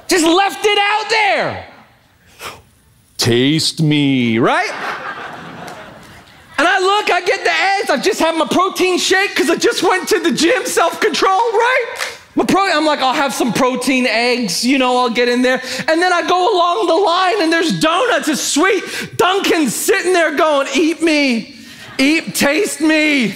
Just 0.08 0.24
left 0.24 0.64
it 0.64 0.78
out 0.78 1.10
there. 1.10 1.68
Taste 3.18 3.82
me, 3.82 4.38
right? 4.38 4.70
And 6.58 6.66
I 6.66 6.78
look, 6.80 7.10
I 7.10 7.20
get 7.24 7.44
the 7.44 7.50
eggs. 7.50 7.90
I've 7.90 8.02
just 8.02 8.18
had 8.18 8.36
my 8.36 8.46
protein 8.46 8.98
shake 8.98 9.30
because 9.30 9.50
I 9.50 9.56
just 9.56 9.82
went 9.82 10.08
to 10.08 10.18
the 10.18 10.32
gym, 10.32 10.66
self 10.66 11.00
control, 11.00 11.52
right? 11.52 12.18
My 12.34 12.44
pro- 12.44 12.70
I'm 12.70 12.86
like, 12.86 13.00
I'll 13.00 13.12
have 13.14 13.34
some 13.34 13.52
protein 13.52 14.06
eggs, 14.06 14.64
you 14.64 14.78
know, 14.78 14.96
I'll 14.96 15.10
get 15.10 15.28
in 15.28 15.42
there. 15.42 15.60
And 15.88 16.00
then 16.00 16.12
I 16.12 16.26
go 16.28 16.54
along 16.54 16.86
the 16.86 16.94
line 16.94 17.42
and 17.42 17.52
there's 17.52 17.80
donuts, 17.80 18.28
it's 18.28 18.40
sweet. 18.40 18.84
Duncan's 19.16 19.74
sitting 19.74 20.12
there 20.12 20.36
going, 20.36 20.68
Eat 20.74 21.02
me, 21.02 21.57
eat, 21.98 22.34
taste 22.34 22.80
me. 22.80 23.34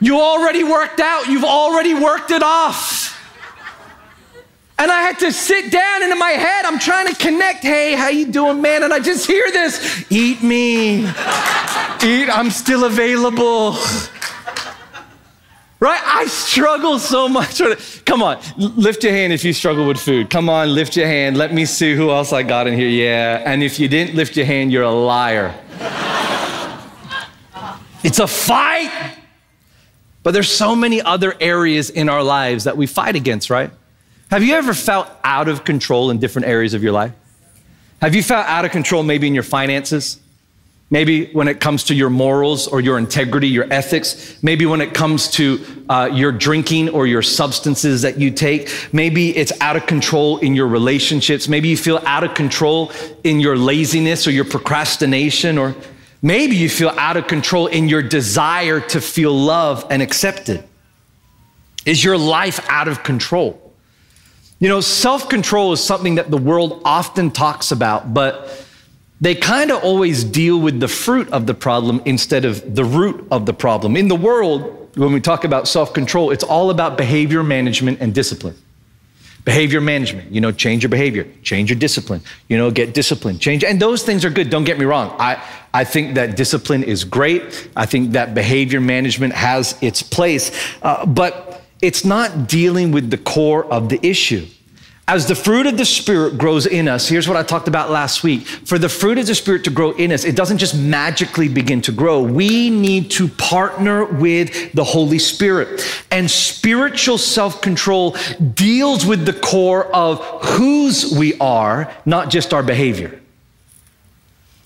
You 0.00 0.20
already 0.20 0.64
worked 0.64 1.00
out, 1.00 1.28
you've 1.28 1.44
already 1.44 1.94
worked 1.94 2.30
it 2.30 2.42
off. 2.42 3.10
And 4.76 4.90
I 4.90 5.02
had 5.02 5.20
to 5.20 5.32
sit 5.32 5.70
down 5.70 6.02
and 6.02 6.12
in 6.12 6.18
my 6.18 6.30
head, 6.30 6.64
I'm 6.64 6.80
trying 6.80 7.06
to 7.06 7.14
connect. 7.14 7.62
Hey, 7.62 7.94
how 7.94 8.08
you 8.08 8.26
doing, 8.26 8.60
man? 8.60 8.82
And 8.82 8.92
I 8.92 8.98
just 8.98 9.26
hear 9.26 9.50
this, 9.52 10.04
eat 10.10 10.42
me. 10.42 11.04
eat, 11.04 12.28
I'm 12.28 12.50
still 12.50 12.84
available. 12.84 13.76
Right? 15.78 16.00
I 16.02 16.26
struggle 16.26 16.98
so 16.98 17.28
much 17.28 17.60
with 17.60 17.78
it. 17.78 18.06
Come 18.06 18.22
on, 18.22 18.40
lift 18.56 19.04
your 19.04 19.12
hand 19.12 19.32
if 19.32 19.44
you 19.44 19.52
struggle 19.52 19.86
with 19.86 20.00
food. 20.00 20.30
Come 20.30 20.48
on, 20.48 20.74
lift 20.74 20.96
your 20.96 21.06
hand. 21.06 21.36
Let 21.36 21.52
me 21.52 21.66
see 21.66 21.94
who 21.94 22.10
else 22.10 22.32
I 22.32 22.42
got 22.42 22.66
in 22.66 22.74
here. 22.74 22.88
Yeah. 22.88 23.42
And 23.44 23.62
if 23.62 23.78
you 23.78 23.86
didn't 23.86 24.16
lift 24.16 24.36
your 24.36 24.46
hand, 24.46 24.72
you're 24.72 24.82
a 24.82 24.90
liar. 24.90 25.54
It's 28.04 28.20
a 28.20 28.28
fight. 28.28 29.16
But 30.22 30.32
there's 30.32 30.50
so 30.50 30.76
many 30.76 31.02
other 31.02 31.34
areas 31.40 31.90
in 31.90 32.08
our 32.08 32.22
lives 32.22 32.64
that 32.64 32.76
we 32.76 32.86
fight 32.86 33.16
against, 33.16 33.50
right? 33.50 33.70
Have 34.30 34.42
you 34.42 34.54
ever 34.54 34.72
felt 34.72 35.08
out 35.22 35.48
of 35.48 35.64
control 35.64 36.10
in 36.10 36.18
different 36.18 36.48
areas 36.48 36.74
of 36.74 36.82
your 36.82 36.92
life? 36.92 37.12
Have 38.00 38.14
you 38.14 38.22
felt 38.22 38.46
out 38.46 38.64
of 38.64 38.70
control 38.70 39.02
maybe 39.02 39.26
in 39.26 39.34
your 39.34 39.42
finances? 39.42 40.18
Maybe 40.90 41.32
when 41.32 41.48
it 41.48 41.60
comes 41.60 41.84
to 41.84 41.94
your 41.94 42.10
morals 42.10 42.68
or 42.68 42.80
your 42.80 42.98
integrity, 42.98 43.48
your 43.48 43.66
ethics. 43.72 44.38
Maybe 44.42 44.66
when 44.66 44.80
it 44.80 44.94
comes 44.94 45.28
to 45.32 45.60
uh, 45.88 46.10
your 46.12 46.30
drinking 46.30 46.90
or 46.90 47.06
your 47.06 47.22
substances 47.22 48.02
that 48.02 48.18
you 48.20 48.30
take. 48.30 48.70
Maybe 48.92 49.36
it's 49.36 49.52
out 49.60 49.76
of 49.76 49.86
control 49.86 50.38
in 50.38 50.54
your 50.54 50.68
relationships. 50.68 51.48
Maybe 51.48 51.68
you 51.68 51.76
feel 51.76 52.00
out 52.04 52.22
of 52.22 52.34
control 52.34 52.92
in 53.24 53.40
your 53.40 53.56
laziness 53.56 54.26
or 54.26 54.30
your 54.30 54.44
procrastination. 54.44 55.58
Or 55.58 55.74
maybe 56.24 56.56
you 56.56 56.70
feel 56.70 56.88
out 56.88 57.16
of 57.18 57.26
control 57.28 57.66
in 57.66 57.88
your 57.88 58.02
desire 58.02 58.80
to 58.80 59.00
feel 59.00 59.32
loved 59.32 59.86
and 59.90 60.02
accepted. 60.02 60.64
Is 61.84 62.02
your 62.02 62.16
life 62.16 62.66
out 62.70 62.88
of 62.88 63.02
control? 63.02 63.60
You 64.58 64.68
know, 64.68 64.80
self 64.80 65.28
control 65.28 65.72
is 65.74 65.84
something 65.84 66.14
that 66.14 66.30
the 66.30 66.38
world 66.38 66.80
often 66.84 67.30
talks 67.30 67.70
about, 67.70 68.14
but 68.14 68.64
they 69.20 69.34
kind 69.34 69.70
of 69.70 69.84
always 69.84 70.24
deal 70.24 70.58
with 70.58 70.80
the 70.80 70.88
fruit 70.88 71.28
of 71.28 71.46
the 71.46 71.54
problem 71.54 72.00
instead 72.06 72.46
of 72.46 72.74
the 72.74 72.84
root 72.84 73.26
of 73.30 73.44
the 73.44 73.52
problem. 73.52 73.94
In 73.94 74.08
the 74.08 74.16
world, 74.16 74.96
when 74.96 75.12
we 75.12 75.20
talk 75.20 75.44
about 75.44 75.68
self 75.68 75.92
control, 75.92 76.30
it's 76.30 76.44
all 76.44 76.70
about 76.70 76.96
behavior 76.96 77.42
management 77.42 78.00
and 78.00 78.14
discipline. 78.14 78.56
Behavior 79.44 79.80
management, 79.80 80.32
you 80.32 80.40
know, 80.40 80.52
change 80.52 80.82
your 80.82 80.88
behavior, 80.88 81.26
change 81.42 81.68
your 81.68 81.78
discipline, 81.78 82.22
you 82.48 82.56
know, 82.56 82.70
get 82.70 82.94
discipline, 82.94 83.38
change. 83.38 83.62
And 83.62 83.80
those 83.80 84.02
things 84.02 84.24
are 84.24 84.30
good, 84.30 84.48
don't 84.48 84.64
get 84.64 84.78
me 84.78 84.86
wrong. 84.86 85.14
I, 85.18 85.42
I 85.74 85.84
think 85.84 86.14
that 86.14 86.36
discipline 86.36 86.82
is 86.82 87.04
great. 87.04 87.68
I 87.76 87.84
think 87.84 88.12
that 88.12 88.34
behavior 88.34 88.80
management 88.80 89.34
has 89.34 89.76
its 89.82 90.02
place, 90.02 90.50
uh, 90.82 91.04
but 91.04 91.62
it's 91.82 92.04
not 92.06 92.48
dealing 92.48 92.90
with 92.90 93.10
the 93.10 93.18
core 93.18 93.66
of 93.66 93.90
the 93.90 94.04
issue. 94.06 94.46
As 95.06 95.26
the 95.26 95.34
fruit 95.34 95.66
of 95.66 95.76
the 95.76 95.84
Spirit 95.84 96.38
grows 96.38 96.64
in 96.64 96.88
us, 96.88 97.06
here's 97.06 97.28
what 97.28 97.36
I 97.36 97.42
talked 97.42 97.68
about 97.68 97.90
last 97.90 98.22
week. 98.22 98.46
For 98.46 98.78
the 98.78 98.88
fruit 98.88 99.18
of 99.18 99.26
the 99.26 99.34
Spirit 99.34 99.64
to 99.64 99.70
grow 99.70 99.90
in 99.92 100.10
us, 100.10 100.24
it 100.24 100.34
doesn't 100.34 100.56
just 100.56 100.74
magically 100.74 101.46
begin 101.46 101.82
to 101.82 101.92
grow. 101.92 102.22
We 102.22 102.70
need 102.70 103.10
to 103.12 103.28
partner 103.28 104.06
with 104.06 104.72
the 104.72 104.84
Holy 104.84 105.18
Spirit. 105.18 105.84
And 106.10 106.30
spiritual 106.30 107.18
self 107.18 107.60
control 107.60 108.16
deals 108.54 109.04
with 109.04 109.26
the 109.26 109.34
core 109.34 109.94
of 109.94 110.24
whose 110.42 111.14
we 111.18 111.38
are, 111.38 111.92
not 112.06 112.30
just 112.30 112.54
our 112.54 112.62
behavior. 112.62 113.20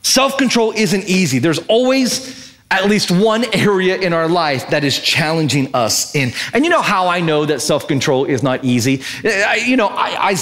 Self 0.02 0.38
control 0.38 0.72
isn't 0.76 1.04
easy. 1.08 1.40
There's 1.40 1.58
always 1.66 2.47
at 2.70 2.86
least 2.86 3.10
one 3.10 3.44
area 3.54 3.96
in 3.96 4.12
our 4.12 4.28
life 4.28 4.68
that 4.70 4.84
is 4.84 4.98
challenging 4.98 5.74
us 5.74 6.14
in. 6.14 6.32
And 6.52 6.64
you 6.64 6.70
know 6.70 6.82
how 6.82 7.08
I 7.08 7.20
know 7.20 7.46
that 7.46 7.60
self 7.60 7.88
control 7.88 8.24
is 8.24 8.42
not 8.42 8.64
easy? 8.64 9.02
I, 9.24 9.62
you 9.66 9.76
know, 9.76 9.88
I, 9.88 10.28
I 10.28 10.34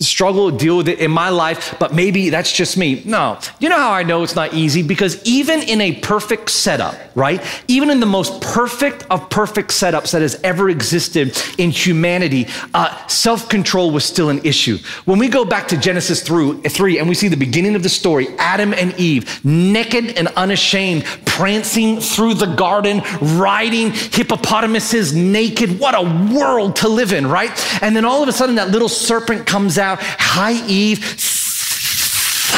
struggle 0.00 0.50
to 0.50 0.56
deal 0.56 0.76
with 0.76 0.88
it 0.88 1.00
in 1.00 1.10
my 1.10 1.28
life, 1.28 1.74
but 1.78 1.94
maybe 1.94 2.30
that's 2.30 2.52
just 2.52 2.76
me. 2.76 3.02
No. 3.04 3.38
You 3.58 3.68
know 3.68 3.76
how 3.76 3.92
I 3.92 4.02
know 4.02 4.22
it's 4.22 4.36
not 4.36 4.54
easy? 4.54 4.82
Because 4.82 5.22
even 5.24 5.62
in 5.62 5.80
a 5.80 5.92
perfect 5.92 6.50
setup, 6.50 6.94
right? 7.14 7.42
Even 7.68 7.90
in 7.90 8.00
the 8.00 8.06
most 8.06 8.40
perfect 8.40 9.06
of 9.10 9.28
perfect 9.30 9.70
setups 9.70 10.12
that 10.12 10.22
has 10.22 10.40
ever 10.42 10.70
existed 10.70 11.36
in 11.58 11.70
humanity, 11.70 12.46
uh, 12.74 13.06
self 13.08 13.48
control 13.48 13.90
was 13.90 14.04
still 14.04 14.28
an 14.28 14.40
issue. 14.44 14.78
When 15.04 15.18
we 15.18 15.28
go 15.28 15.44
back 15.44 15.68
to 15.68 15.76
Genesis 15.76 16.22
3 16.22 16.98
and 16.98 17.08
we 17.08 17.14
see 17.14 17.28
the 17.28 17.36
beginning 17.36 17.74
of 17.74 17.82
the 17.82 17.88
story, 17.88 18.28
Adam 18.38 18.72
and 18.72 18.94
Eve, 18.98 19.44
naked 19.44 20.16
and 20.18 20.28
unashamed, 20.28 21.04
prancing 21.26 22.00
through 22.00 22.34
the 22.34 22.46
garden, 22.46 23.02
riding 23.20 23.90
hippopotamuses 23.92 25.14
naked. 25.14 25.78
What 25.78 25.94
a 25.94 26.34
world 26.34 26.76
to 26.76 26.88
live 26.88 27.12
in, 27.12 27.26
right? 27.26 27.50
And 27.82 27.96
then 27.96 28.04
all 28.04 28.22
of 28.22 28.28
a 28.28 28.32
sudden, 28.32 28.56
that 28.56 28.70
little 28.70 28.88
serpent 28.88 29.46
comes 29.46 29.78
out 29.78 29.87
out, 29.88 29.98
Hi, 30.00 30.52
Eve. 30.68 30.98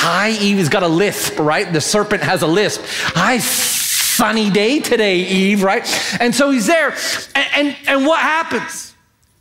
Hi, 0.03 0.31
Eve 0.31 0.59
He's 0.59 0.69
got 0.69 0.83
a 0.83 0.89
lisp, 0.89 1.39
right? 1.39 1.71
The 1.71 1.81
serpent 1.81 2.23
has 2.23 2.43
a 2.43 2.47
lisp. 2.47 2.83
Hi, 3.15 3.39
sunny 3.39 4.51
day 4.51 4.81
today, 4.81 5.19
Eve, 5.19 5.63
right? 5.63 5.87
And 6.21 6.35
so 6.35 6.51
he's 6.51 6.67
there. 6.67 6.95
And, 7.35 7.47
and, 7.55 7.77
and 7.87 8.07
what 8.07 8.21
happens? 8.21 8.95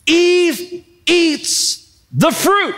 Eve 0.06 0.86
eats 1.06 2.02
the 2.12 2.32
fruit. 2.32 2.76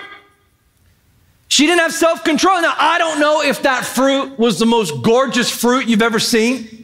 She 1.48 1.66
didn't 1.66 1.80
have 1.80 1.94
self 1.94 2.24
control. 2.24 2.62
Now, 2.62 2.74
I 2.78 2.98
don't 2.98 3.20
know 3.20 3.42
if 3.42 3.64
that 3.64 3.86
fruit 3.86 4.40
was 4.40 4.58
the 4.58 4.66
most 4.66 5.04
gorgeous 5.04 5.52
fruit 5.52 5.88
you've 5.88 6.02
ever 6.02 6.20
seen. 6.20 6.81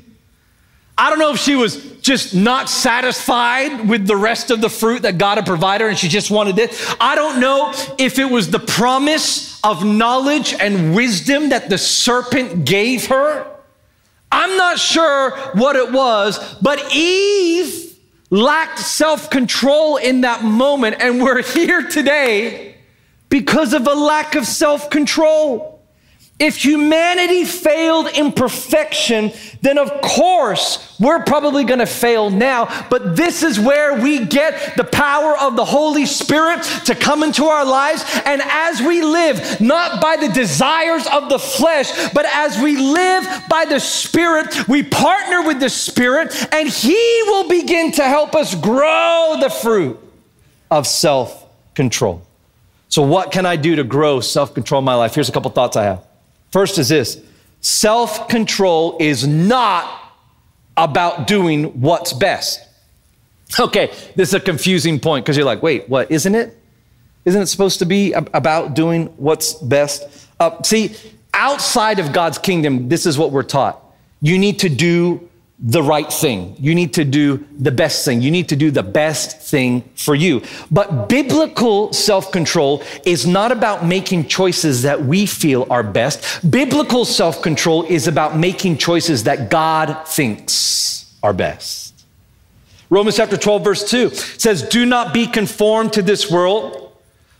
I 0.97 1.09
don't 1.09 1.19
know 1.19 1.31
if 1.31 1.39
she 1.39 1.55
was 1.55 1.77
just 2.01 2.33
not 2.33 2.69
satisfied 2.69 3.87
with 3.87 4.07
the 4.07 4.15
rest 4.15 4.49
of 4.49 4.61
the 4.61 4.69
fruit 4.69 5.03
that 5.03 5.17
God 5.17 5.37
had 5.37 5.45
provided 5.45 5.83
her 5.83 5.89
and 5.89 5.97
she 5.97 6.07
just 6.07 6.31
wanted 6.31 6.57
it. 6.57 6.73
I 6.99 7.13
don't 7.15 7.39
know 7.39 7.71
if 7.99 8.17
it 8.17 8.25
was 8.25 8.49
the 8.49 8.59
promise 8.59 9.59
of 9.63 9.85
knowledge 9.85 10.53
and 10.53 10.95
wisdom 10.95 11.49
that 11.49 11.69
the 11.69 11.77
serpent 11.77 12.65
gave 12.65 13.07
her. 13.07 13.45
I'm 14.31 14.57
not 14.57 14.79
sure 14.79 15.37
what 15.53 15.75
it 15.75 15.91
was, 15.91 16.55
but 16.61 16.93
Eve 16.93 17.95
lacked 18.29 18.79
self 18.79 19.29
control 19.29 19.97
in 19.97 20.21
that 20.21 20.43
moment, 20.43 20.97
and 20.99 21.21
we're 21.21 21.41
here 21.41 21.83
today 21.87 22.75
because 23.29 23.73
of 23.73 23.87
a 23.87 23.93
lack 23.93 24.35
of 24.35 24.45
self 24.45 24.89
control. 24.89 25.76
If 26.39 26.63
humanity 26.63 27.45
failed 27.45 28.07
in 28.09 28.31
perfection, 28.31 29.31
then 29.61 29.79
of 29.79 30.01
course 30.01 30.95
we're 30.99 31.23
probably 31.23 31.63
going 31.63 31.79
to 31.79 31.87
fail 31.87 32.29
now. 32.29 32.87
But 32.91 33.15
this 33.15 33.41
is 33.41 33.59
where 33.59 33.99
we 33.99 34.23
get 34.23 34.77
the 34.77 34.83
power 34.83 35.35
of 35.35 35.55
the 35.55 35.65
Holy 35.65 36.05
Spirit 36.05 36.61
to 36.85 36.93
come 36.93 37.23
into 37.23 37.45
our 37.45 37.65
lives. 37.65 38.03
And 38.25 38.43
as 38.43 38.81
we 38.81 39.01
live, 39.01 39.59
not 39.59 39.99
by 39.99 40.17
the 40.17 40.29
desires 40.29 41.07
of 41.07 41.29
the 41.29 41.39
flesh, 41.39 42.13
but 42.13 42.25
as 42.25 42.61
we 42.61 42.77
live 42.77 43.27
by 43.49 43.65
the 43.65 43.79
Spirit, 43.79 44.67
we 44.67 44.83
partner 44.83 45.41
with 45.41 45.59
the 45.59 45.69
Spirit, 45.71 46.35
and 46.53 46.69
He 46.69 47.23
will 47.25 47.49
begin 47.49 47.91
to 47.93 48.03
help 48.03 48.35
us 48.35 48.53
grow 48.53 49.37
the 49.41 49.49
fruit 49.49 49.99
of 50.69 50.85
self 50.85 51.45
control. 51.73 52.21
So, 52.89 53.01
what 53.01 53.31
can 53.31 53.47
I 53.47 53.55
do 53.55 53.75
to 53.77 53.83
grow 53.83 54.19
self 54.19 54.53
control 54.53 54.79
in 54.79 54.85
my 54.85 54.95
life? 54.95 55.15
Here's 55.15 55.29
a 55.29 55.31
couple 55.31 55.49
thoughts 55.49 55.75
I 55.75 55.83
have. 55.85 56.06
First 56.51 56.77
is 56.77 56.89
this 56.89 57.21
self 57.61 58.27
control 58.27 58.97
is 58.99 59.27
not 59.27 60.13
about 60.75 61.27
doing 61.27 61.81
what's 61.81 62.13
best. 62.13 62.61
Okay, 63.59 63.87
this 64.15 64.29
is 64.29 64.33
a 64.33 64.39
confusing 64.39 64.99
point 64.99 65.25
because 65.25 65.37
you're 65.37 65.45
like, 65.45 65.63
wait, 65.63 65.89
what? 65.89 66.11
Isn't 66.11 66.35
it? 66.35 66.57
Isn't 67.25 67.41
it 67.41 67.47
supposed 67.47 67.79
to 67.79 67.85
be 67.85 68.13
about 68.13 68.73
doing 68.73 69.07
what's 69.17 69.53
best? 69.53 70.27
Uh, 70.39 70.61
see, 70.63 70.95
outside 71.33 71.99
of 71.99 72.13
God's 72.13 72.37
kingdom, 72.37 72.87
this 72.89 73.05
is 73.05 73.17
what 73.17 73.31
we're 73.31 73.43
taught. 73.43 73.83
You 74.21 74.37
need 74.37 74.59
to 74.59 74.69
do 74.69 75.29
the 75.59 75.81
right 75.81 76.11
thing. 76.11 76.55
You 76.59 76.75
need 76.75 76.93
to 76.93 77.03
do 77.03 77.45
the 77.57 77.71
best 77.71 78.05
thing. 78.05 78.21
You 78.21 78.29
need 78.29 78.49
to 78.49 78.55
do 78.55 78.69
the 78.69 78.83
best 78.83 79.41
thing 79.41 79.81
for 79.95 80.13
you. 80.13 80.43
But 80.69 81.09
biblical 81.09 81.91
self 81.93 82.31
control 82.31 82.83
is 83.05 83.25
not 83.25 83.51
about 83.51 83.85
making 83.85 84.27
choices 84.27 84.83
that 84.83 85.03
we 85.03 85.25
feel 85.25 85.65
are 85.69 85.83
best. 85.83 86.49
Biblical 86.49 87.05
self 87.05 87.41
control 87.41 87.83
is 87.83 88.07
about 88.07 88.37
making 88.37 88.77
choices 88.77 89.23
that 89.23 89.49
God 89.49 90.07
thinks 90.07 91.15
are 91.23 91.33
best. 91.33 92.05
Romans 92.89 93.17
chapter 93.17 93.35
12, 93.35 93.63
verse 93.63 93.89
2 93.89 94.09
says, 94.11 94.61
Do 94.69 94.85
not 94.85 95.13
be 95.13 95.27
conformed 95.27 95.93
to 95.93 96.01
this 96.01 96.31
world. 96.31 96.86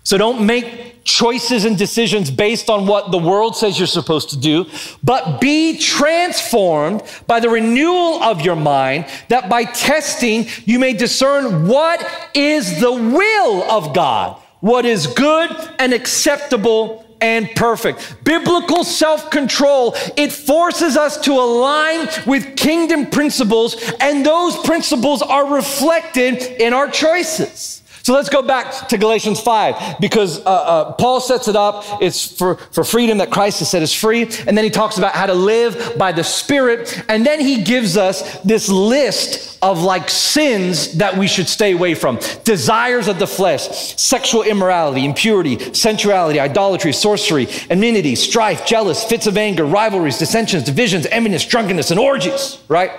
So 0.08 0.18
don't 0.18 0.46
make 0.46 1.04
choices 1.04 1.66
and 1.66 1.78
decisions 1.78 2.32
based 2.32 2.70
on 2.70 2.88
what 2.88 3.12
the 3.12 3.18
world 3.18 3.58
says 3.58 3.78
you're 3.78 3.88
supposed 3.88 4.30
to 4.30 4.38
do, 4.38 4.66
but 5.04 5.42
be 5.42 5.78
transformed 5.78 7.04
by 7.28 7.42
the 7.42 7.50
renewal 7.50 8.24
of 8.24 8.40
your 8.40 8.56
mind, 8.56 9.06
that 9.28 9.50
by 9.50 9.66
testing 9.66 10.46
you 10.64 10.80
may 10.80 10.94
discern 10.94 11.68
what 11.68 12.02
is 12.34 12.80
the 12.80 12.90
will 12.90 13.64
of 13.70 13.94
God, 13.94 14.42
what 14.62 14.86
is 14.86 15.08
good 15.08 15.52
and 15.78 15.92
acceptable 15.92 17.06
and 17.20 17.50
perfect. 17.58 18.24
Biblical 18.24 18.86
self 18.86 19.30
control, 19.30 19.94
it 20.16 20.32
forces 20.32 20.96
us 20.96 21.18
to 21.26 21.34
align 21.34 22.08
with 22.26 22.56
kingdom 22.56 23.08
principles, 23.08 23.76
and 24.00 24.26
those 24.26 24.56
principles 24.60 25.22
are 25.22 25.54
reflected 25.54 26.42
in 26.62 26.72
our 26.72 26.90
choices. 26.90 27.84
So 28.08 28.14
let's 28.14 28.30
go 28.30 28.42
back 28.42 28.88
to 28.88 28.98
Galatians 28.98 29.42
5 29.42 30.00
because 30.00 30.40
uh, 30.40 30.50
uh, 30.50 30.94
Paul 30.94 31.20
sets 31.20 31.50
it 31.50 31.58
up. 31.58 31.84
It's 32.02 32.26
for, 32.26 32.56
for 32.56 32.86
freedom 32.86 33.18
that 33.18 33.32
Christ 33.32 33.60
has 33.60 33.70
set 33.70 33.84
us 33.84 33.94
free. 33.94 34.22
And 34.22 34.58
then 34.58 34.64
he 34.64 34.70
talks 34.70 34.98
about 34.98 35.14
how 35.14 35.26
to 35.26 35.34
live 35.34 35.98
by 35.98 36.14
the 36.14 36.24
Spirit. 36.24 37.04
And 37.10 37.26
then 37.26 37.42
he 37.42 37.66
gives 37.66 37.98
us 37.98 38.40
this 38.44 38.70
list 38.70 39.60
of 39.62 39.82
like 39.82 40.10
sins 40.10 40.94
that 41.00 41.18
we 41.18 41.28
should 41.28 41.50
stay 41.50 41.74
away 41.74 41.96
from 41.96 42.18
desires 42.46 43.10
of 43.10 43.20
the 43.20 43.28
flesh, 43.28 43.68
sexual 43.98 44.44
immorality, 44.44 45.04
impurity, 45.04 45.74
sensuality, 45.74 46.40
idolatry, 46.40 46.94
sorcery, 46.94 47.50
enmity, 47.70 48.16
strife, 48.16 48.66
jealous, 48.66 49.04
fits 49.04 49.28
of 49.28 49.36
anger, 49.36 49.66
rivalries, 49.66 50.18
dissensions, 50.18 50.64
divisions, 50.64 51.06
enviness, 51.08 51.46
drunkenness, 51.46 51.92
and 51.92 52.00
orgies, 52.00 52.58
right? 52.70 52.90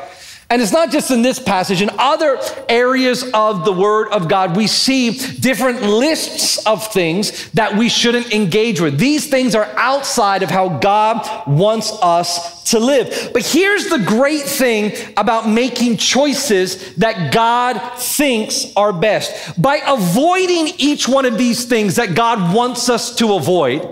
And 0.51 0.63
it's 0.63 0.73
not 0.73 0.91
just 0.91 1.11
in 1.11 1.21
this 1.21 1.39
passage, 1.39 1.83
in 1.83 1.91
other 1.99 2.41
areas 2.71 3.23
of 3.35 3.67
the 3.67 3.73
Word 3.73 4.09
of 4.09 4.29
God, 4.29 4.57
we 4.57 4.67
see 4.67 5.11
different 5.11 5.83
lists 5.83 6.65
of 6.65 6.91
things 6.91 7.51
that 7.51 7.77
we 7.77 7.91
shouldn't 7.91 8.33
engage 8.33 8.81
with. 8.81 8.99
These 8.99 9.29
things 9.29 9.55
are 9.55 9.71
outside 9.77 10.43
of 10.43 10.49
how 10.49 10.79
God 10.79 11.47
wants 11.47 11.93
us 12.01 12.65
to 12.71 12.79
live. 12.79 13.31
But 13.35 13.45
here's 13.45 13.91
the 13.91 13.99
great 13.99 14.45
thing 14.45 14.93
about 15.19 15.47
making 15.47 15.99
choices 15.99 16.95
that 16.95 17.31
God 17.31 17.99
thinks 17.99 18.73
are 18.75 18.95
best. 18.95 19.61
By 19.61 19.83
avoiding 19.87 20.69
each 20.79 21.07
one 21.07 21.27
of 21.27 21.37
these 21.37 21.67
things 21.67 21.97
that 21.97 22.15
God 22.15 22.55
wants 22.55 22.89
us 22.89 23.15
to 23.17 23.35
avoid, 23.35 23.83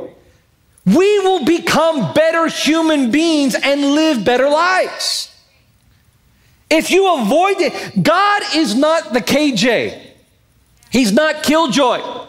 we 0.87 1.19
will 1.19 1.45
become 1.45 2.15
better 2.15 2.47
human 2.47 3.11
beings 3.11 3.55
and 3.55 3.95
live 3.95 4.25
better 4.25 4.49
lives. 4.49 5.36
If 6.69 6.91
you 6.91 7.15
avoid 7.21 7.57
it, 7.61 8.03
God 8.03 8.43
is 8.55 8.75
not 8.75 9.13
the 9.13 9.21
KJ. 9.21 10.03
He's 10.91 11.13
not 11.13 11.43
killjoy. 11.43 12.25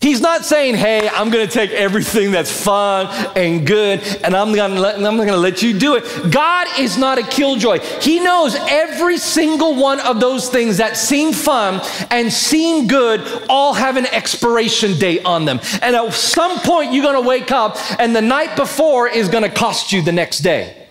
He's 0.00 0.20
not 0.20 0.44
saying, 0.44 0.74
hey, 0.74 1.08
I'm 1.08 1.30
going 1.30 1.46
to 1.46 1.52
take 1.52 1.70
everything 1.70 2.30
that's 2.30 2.50
fun 2.52 3.06
and 3.36 3.66
good 3.66 4.02
and 4.22 4.36
I'm 4.36 4.52
going 4.52 5.28
to 5.28 5.36
let 5.36 5.62
you 5.62 5.78
do 5.78 5.96
it. 5.96 6.30
God 6.30 6.66
is 6.78 6.98
not 6.98 7.16
a 7.16 7.22
killjoy. 7.22 7.78
He 8.02 8.20
knows 8.20 8.54
every 8.54 9.16
single 9.16 9.74
one 9.76 10.00
of 10.00 10.20
those 10.20 10.50
things 10.50 10.76
that 10.76 10.98
seem 10.98 11.32
fun 11.32 11.80
and 12.10 12.30
seem 12.30 12.86
good 12.86 13.22
all 13.48 13.72
have 13.72 13.96
an 13.96 14.04
expiration 14.04 14.98
date 14.98 15.24
on 15.24 15.46
them. 15.46 15.58
And 15.80 15.96
at 15.96 16.12
some 16.12 16.58
point, 16.58 16.92
you're 16.92 17.02
going 17.04 17.22
to 17.22 17.26
wake 17.26 17.50
up 17.50 17.78
and 17.98 18.14
the 18.14 18.20
night 18.20 18.56
before 18.56 19.08
is 19.08 19.30
going 19.30 19.44
to 19.44 19.50
cost 19.50 19.90
you 19.90 20.02
the 20.02 20.12
next 20.12 20.40
day. 20.40 20.83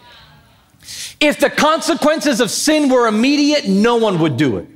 If 1.23 1.39
the 1.39 1.49
consequences 1.49 2.41
of 2.41 2.51
sin 2.51 2.89
were 2.89 3.07
immediate, 3.07 3.65
no 3.65 3.95
one 3.95 4.19
would 4.19 4.35
do 4.35 4.57
it. 4.57 4.67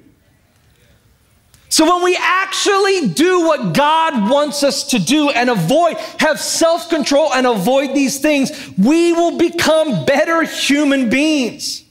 So 1.67 1.93
when 1.93 2.05
we 2.05 2.17
actually 2.17 3.09
do 3.09 3.41
what 3.41 3.73
God 3.73 4.29
wants 4.29 4.63
us 4.63 4.85
to 4.91 4.99
do 4.99 5.29
and 5.29 5.49
avoid, 5.49 5.97
have 6.19 6.39
self 6.39 6.89
control 6.89 7.33
and 7.33 7.45
avoid 7.45 7.93
these 7.93 8.21
things, 8.21 8.71
we 8.77 9.11
will 9.11 9.37
become 9.37 10.05
better 10.05 10.43
human 10.43 11.09
beings. 11.09 11.83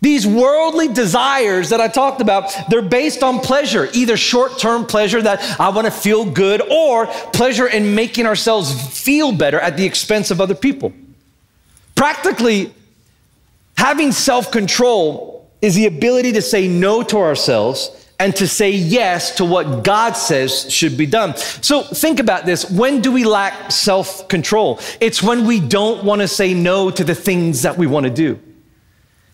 These 0.00 0.26
worldly 0.26 0.88
desires 0.88 1.68
that 1.68 1.82
I 1.82 1.88
talked 1.88 2.22
about, 2.22 2.50
they're 2.70 2.80
based 2.80 3.22
on 3.22 3.40
pleasure, 3.40 3.90
either 3.92 4.16
short 4.16 4.58
term 4.58 4.86
pleasure 4.86 5.20
that 5.20 5.60
I 5.60 5.68
want 5.68 5.84
to 5.84 5.90
feel 5.90 6.24
good, 6.24 6.62
or 6.62 7.06
pleasure 7.34 7.66
in 7.66 7.94
making 7.94 8.24
ourselves 8.24 8.98
feel 8.98 9.30
better 9.30 9.60
at 9.60 9.76
the 9.76 9.84
expense 9.84 10.30
of 10.30 10.40
other 10.40 10.54
people. 10.54 10.94
Practically, 11.94 12.72
Having 13.80 14.12
self 14.12 14.50
control 14.50 15.48
is 15.62 15.74
the 15.74 15.86
ability 15.86 16.32
to 16.32 16.42
say 16.42 16.68
no 16.68 17.02
to 17.02 17.16
ourselves 17.16 18.06
and 18.18 18.36
to 18.36 18.46
say 18.46 18.70
yes 18.70 19.36
to 19.36 19.44
what 19.46 19.82
God 19.84 20.18
says 20.18 20.70
should 20.70 20.98
be 20.98 21.06
done. 21.06 21.34
So 21.34 21.80
think 21.84 22.20
about 22.20 22.44
this. 22.44 22.70
When 22.70 23.00
do 23.00 23.10
we 23.10 23.24
lack 23.24 23.72
self 23.72 24.28
control? 24.28 24.80
It's 25.00 25.22
when 25.22 25.46
we 25.46 25.60
don't 25.60 26.04
want 26.04 26.20
to 26.20 26.28
say 26.28 26.52
no 26.52 26.90
to 26.90 27.02
the 27.02 27.14
things 27.14 27.62
that 27.62 27.78
we 27.78 27.86
want 27.86 28.04
to 28.04 28.10
do, 28.10 28.38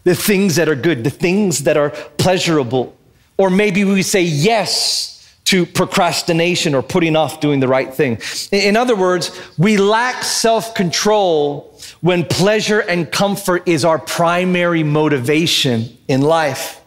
the 0.05 0.15
things 0.15 0.55
that 0.55 0.69
are 0.69 0.77
good, 0.77 1.03
the 1.03 1.11
things 1.11 1.65
that 1.65 1.77
are 1.77 1.91
pleasurable. 1.91 2.97
Or 3.39 3.51
maybe 3.51 3.85
we 3.85 4.03
say 4.03 4.23
yes 4.23 5.16
to 5.47 5.65
procrastination 5.65 6.75
or 6.75 6.83
putting 6.83 7.17
off 7.17 7.41
doing 7.41 7.61
the 7.61 7.69
right 7.69 7.95
thing. 7.95 8.19
In 8.53 8.77
other 8.77 8.97
words, 8.97 9.31
we 9.57 9.77
lack 9.77 10.23
self 10.23 10.75
control 10.75 11.73
when 12.01 12.25
pleasure 12.25 12.81
and 12.81 13.11
comfort 13.11 13.67
is 13.67 13.85
our 13.85 13.99
primary 13.99 14.83
motivation 14.83 15.97
in 16.09 16.21
life. 16.21 16.83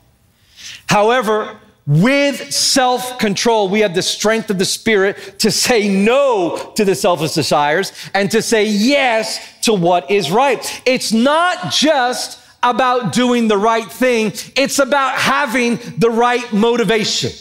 However, 0.88 1.58
with 1.88 2.54
self 2.54 3.18
control, 3.18 3.70
we 3.70 3.80
have 3.80 3.96
the 3.96 4.02
strength 4.02 4.50
of 4.50 4.60
the 4.60 4.66
Spirit 4.66 5.40
to 5.40 5.52
say 5.52 5.88
no 5.88 6.74
to 6.76 6.86
the 6.86 6.96
selfish 6.96 7.34
desires 7.34 7.94
and 8.14 8.30
to 8.32 8.42
say 8.42 8.66
yes 8.66 9.40
to 9.62 9.74
what 9.74 10.12
is 10.12 10.32
right. 10.32 10.82
It's 10.86 11.14
not 11.14 11.72
just 11.72 12.40
about 12.62 13.14
doing 13.14 13.48
the 13.48 13.58
right 13.58 13.90
thing, 13.90 14.34
it's 14.58 14.80
about 14.80 15.16
having 15.16 15.80
the 15.98 16.10
right 16.12 16.52
motivation. 16.52 17.32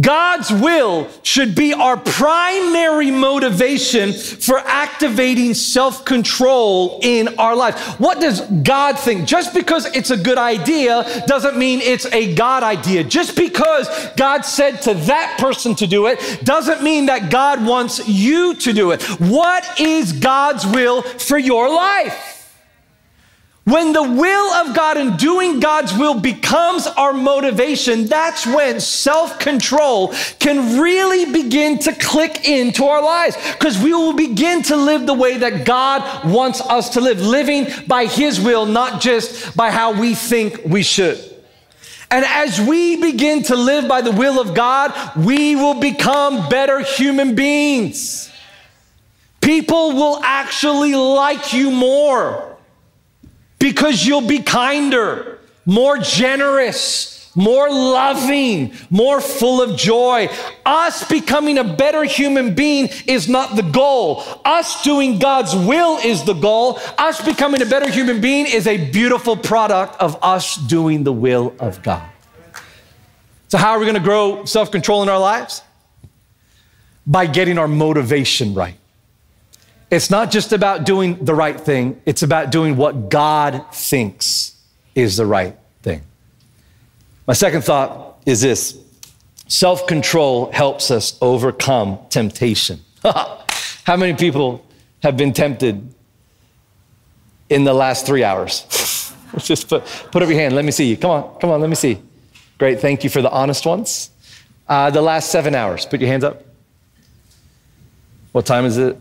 God's 0.00 0.50
will 0.50 1.08
should 1.22 1.54
be 1.54 1.72
our 1.74 1.96
primary 1.96 3.10
motivation 3.10 4.12
for 4.12 4.58
activating 4.58 5.54
self 5.54 6.04
control 6.04 7.00
in 7.02 7.38
our 7.38 7.56
life. 7.56 7.98
What 8.00 8.20
does 8.20 8.40
God 8.40 8.98
think? 8.98 9.26
Just 9.26 9.52
because 9.52 9.86
it's 9.94 10.10
a 10.10 10.16
good 10.16 10.38
idea 10.38 11.24
doesn't 11.26 11.58
mean 11.58 11.80
it's 11.80 12.06
a 12.06 12.34
God 12.34 12.62
idea. 12.62 13.04
Just 13.04 13.36
because 13.36 13.88
God 14.16 14.42
said 14.42 14.82
to 14.82 14.94
that 14.94 15.36
person 15.38 15.74
to 15.76 15.86
do 15.86 16.06
it 16.06 16.44
doesn't 16.44 16.82
mean 16.82 17.06
that 17.06 17.30
God 17.30 17.64
wants 17.64 18.06
you 18.08 18.54
to 18.56 18.72
do 18.72 18.92
it. 18.92 19.02
What 19.20 19.80
is 19.80 20.12
God's 20.12 20.66
will 20.66 21.02
for 21.02 21.38
your 21.38 21.68
life? 21.68 22.29
When 23.70 23.92
the 23.92 24.02
will 24.02 24.52
of 24.54 24.74
God 24.74 24.96
and 24.96 25.16
doing 25.16 25.60
God's 25.60 25.96
will 25.96 26.18
becomes 26.18 26.88
our 26.88 27.12
motivation, 27.12 28.06
that's 28.06 28.44
when 28.44 28.80
self 28.80 29.38
control 29.38 30.12
can 30.40 30.80
really 30.80 31.30
begin 31.30 31.78
to 31.80 31.92
click 31.92 32.48
into 32.48 32.86
our 32.86 33.00
lives 33.00 33.36
because 33.52 33.80
we 33.80 33.92
will 33.92 34.14
begin 34.14 34.64
to 34.64 34.76
live 34.76 35.06
the 35.06 35.14
way 35.14 35.38
that 35.38 35.64
God 35.64 36.28
wants 36.28 36.60
us 36.60 36.90
to 36.90 37.00
live, 37.00 37.20
living 37.20 37.68
by 37.86 38.06
His 38.06 38.40
will, 38.40 38.66
not 38.66 39.00
just 39.00 39.56
by 39.56 39.70
how 39.70 40.00
we 40.00 40.16
think 40.16 40.62
we 40.64 40.82
should. 40.82 41.18
And 42.10 42.24
as 42.24 42.60
we 42.60 42.96
begin 42.96 43.44
to 43.44 43.54
live 43.54 43.86
by 43.86 44.00
the 44.00 44.10
will 44.10 44.40
of 44.40 44.52
God, 44.52 44.92
we 45.16 45.54
will 45.54 45.78
become 45.78 46.48
better 46.48 46.80
human 46.80 47.36
beings. 47.36 48.32
People 49.40 49.92
will 49.92 50.20
actually 50.24 50.96
like 50.96 51.52
you 51.52 51.70
more 51.70 52.49
because 53.60 54.04
you'll 54.04 54.26
be 54.26 54.40
kinder, 54.40 55.38
more 55.64 55.98
generous, 55.98 57.30
more 57.36 57.70
loving, 57.70 58.72
more 58.90 59.20
full 59.20 59.62
of 59.62 59.76
joy. 59.76 60.28
Us 60.66 61.06
becoming 61.08 61.58
a 61.58 61.64
better 61.64 62.02
human 62.02 62.54
being 62.54 62.88
is 63.06 63.28
not 63.28 63.54
the 63.54 63.62
goal. 63.62 64.24
Us 64.44 64.82
doing 64.82 65.20
God's 65.20 65.54
will 65.54 65.98
is 65.98 66.24
the 66.24 66.34
goal. 66.34 66.80
Us 66.98 67.24
becoming 67.24 67.62
a 67.62 67.66
better 67.66 67.88
human 67.88 68.20
being 68.20 68.46
is 68.46 68.66
a 68.66 68.90
beautiful 68.90 69.36
product 69.36 70.00
of 70.00 70.18
us 70.22 70.56
doing 70.56 71.04
the 71.04 71.12
will 71.12 71.54
of 71.60 71.82
God. 71.82 72.08
So, 73.48 73.58
how 73.58 73.72
are 73.72 73.78
we 73.78 73.84
going 73.84 73.96
to 73.96 74.02
grow 74.02 74.44
self 74.44 74.70
control 74.70 75.02
in 75.02 75.08
our 75.08 75.18
lives? 75.18 75.62
By 77.06 77.26
getting 77.26 77.58
our 77.58 77.68
motivation 77.68 78.54
right. 78.54 78.76
It's 79.90 80.08
not 80.08 80.30
just 80.30 80.52
about 80.52 80.84
doing 80.84 81.24
the 81.24 81.34
right 81.34 81.60
thing, 81.60 82.00
it's 82.06 82.22
about 82.22 82.52
doing 82.52 82.76
what 82.76 83.08
God 83.08 83.64
thinks 83.72 84.56
is 84.94 85.16
the 85.16 85.26
right 85.26 85.56
thing. 85.82 86.02
My 87.26 87.34
second 87.34 87.62
thought 87.62 88.20
is 88.24 88.40
this 88.40 88.78
self 89.48 89.86
control 89.86 90.52
helps 90.52 90.90
us 90.90 91.18
overcome 91.20 91.98
temptation. 92.08 92.80
How 93.04 93.96
many 93.96 94.14
people 94.14 94.64
have 95.02 95.16
been 95.16 95.32
tempted 95.32 95.92
in 97.48 97.64
the 97.64 97.74
last 97.74 98.06
three 98.06 98.22
hours? 98.22 99.12
Just 99.38 99.68
put, 99.68 99.84
put 100.12 100.22
up 100.22 100.28
your 100.28 100.38
hand. 100.38 100.54
Let 100.54 100.64
me 100.64 100.70
see 100.70 100.84
you. 100.84 100.96
Come 100.96 101.10
on, 101.10 101.38
come 101.40 101.50
on, 101.50 101.60
let 101.60 101.70
me 101.70 101.76
see. 101.76 102.00
Great, 102.58 102.80
thank 102.80 103.02
you 103.02 103.10
for 103.10 103.22
the 103.22 103.30
honest 103.30 103.66
ones. 103.66 104.10
Uh, 104.68 104.90
the 104.90 105.02
last 105.02 105.32
seven 105.32 105.54
hours. 105.54 105.86
Put 105.86 106.00
your 106.00 106.10
hands 106.10 106.22
up. 106.22 106.44
What 108.32 108.46
time 108.46 108.64
is 108.64 108.78
it? 108.78 108.96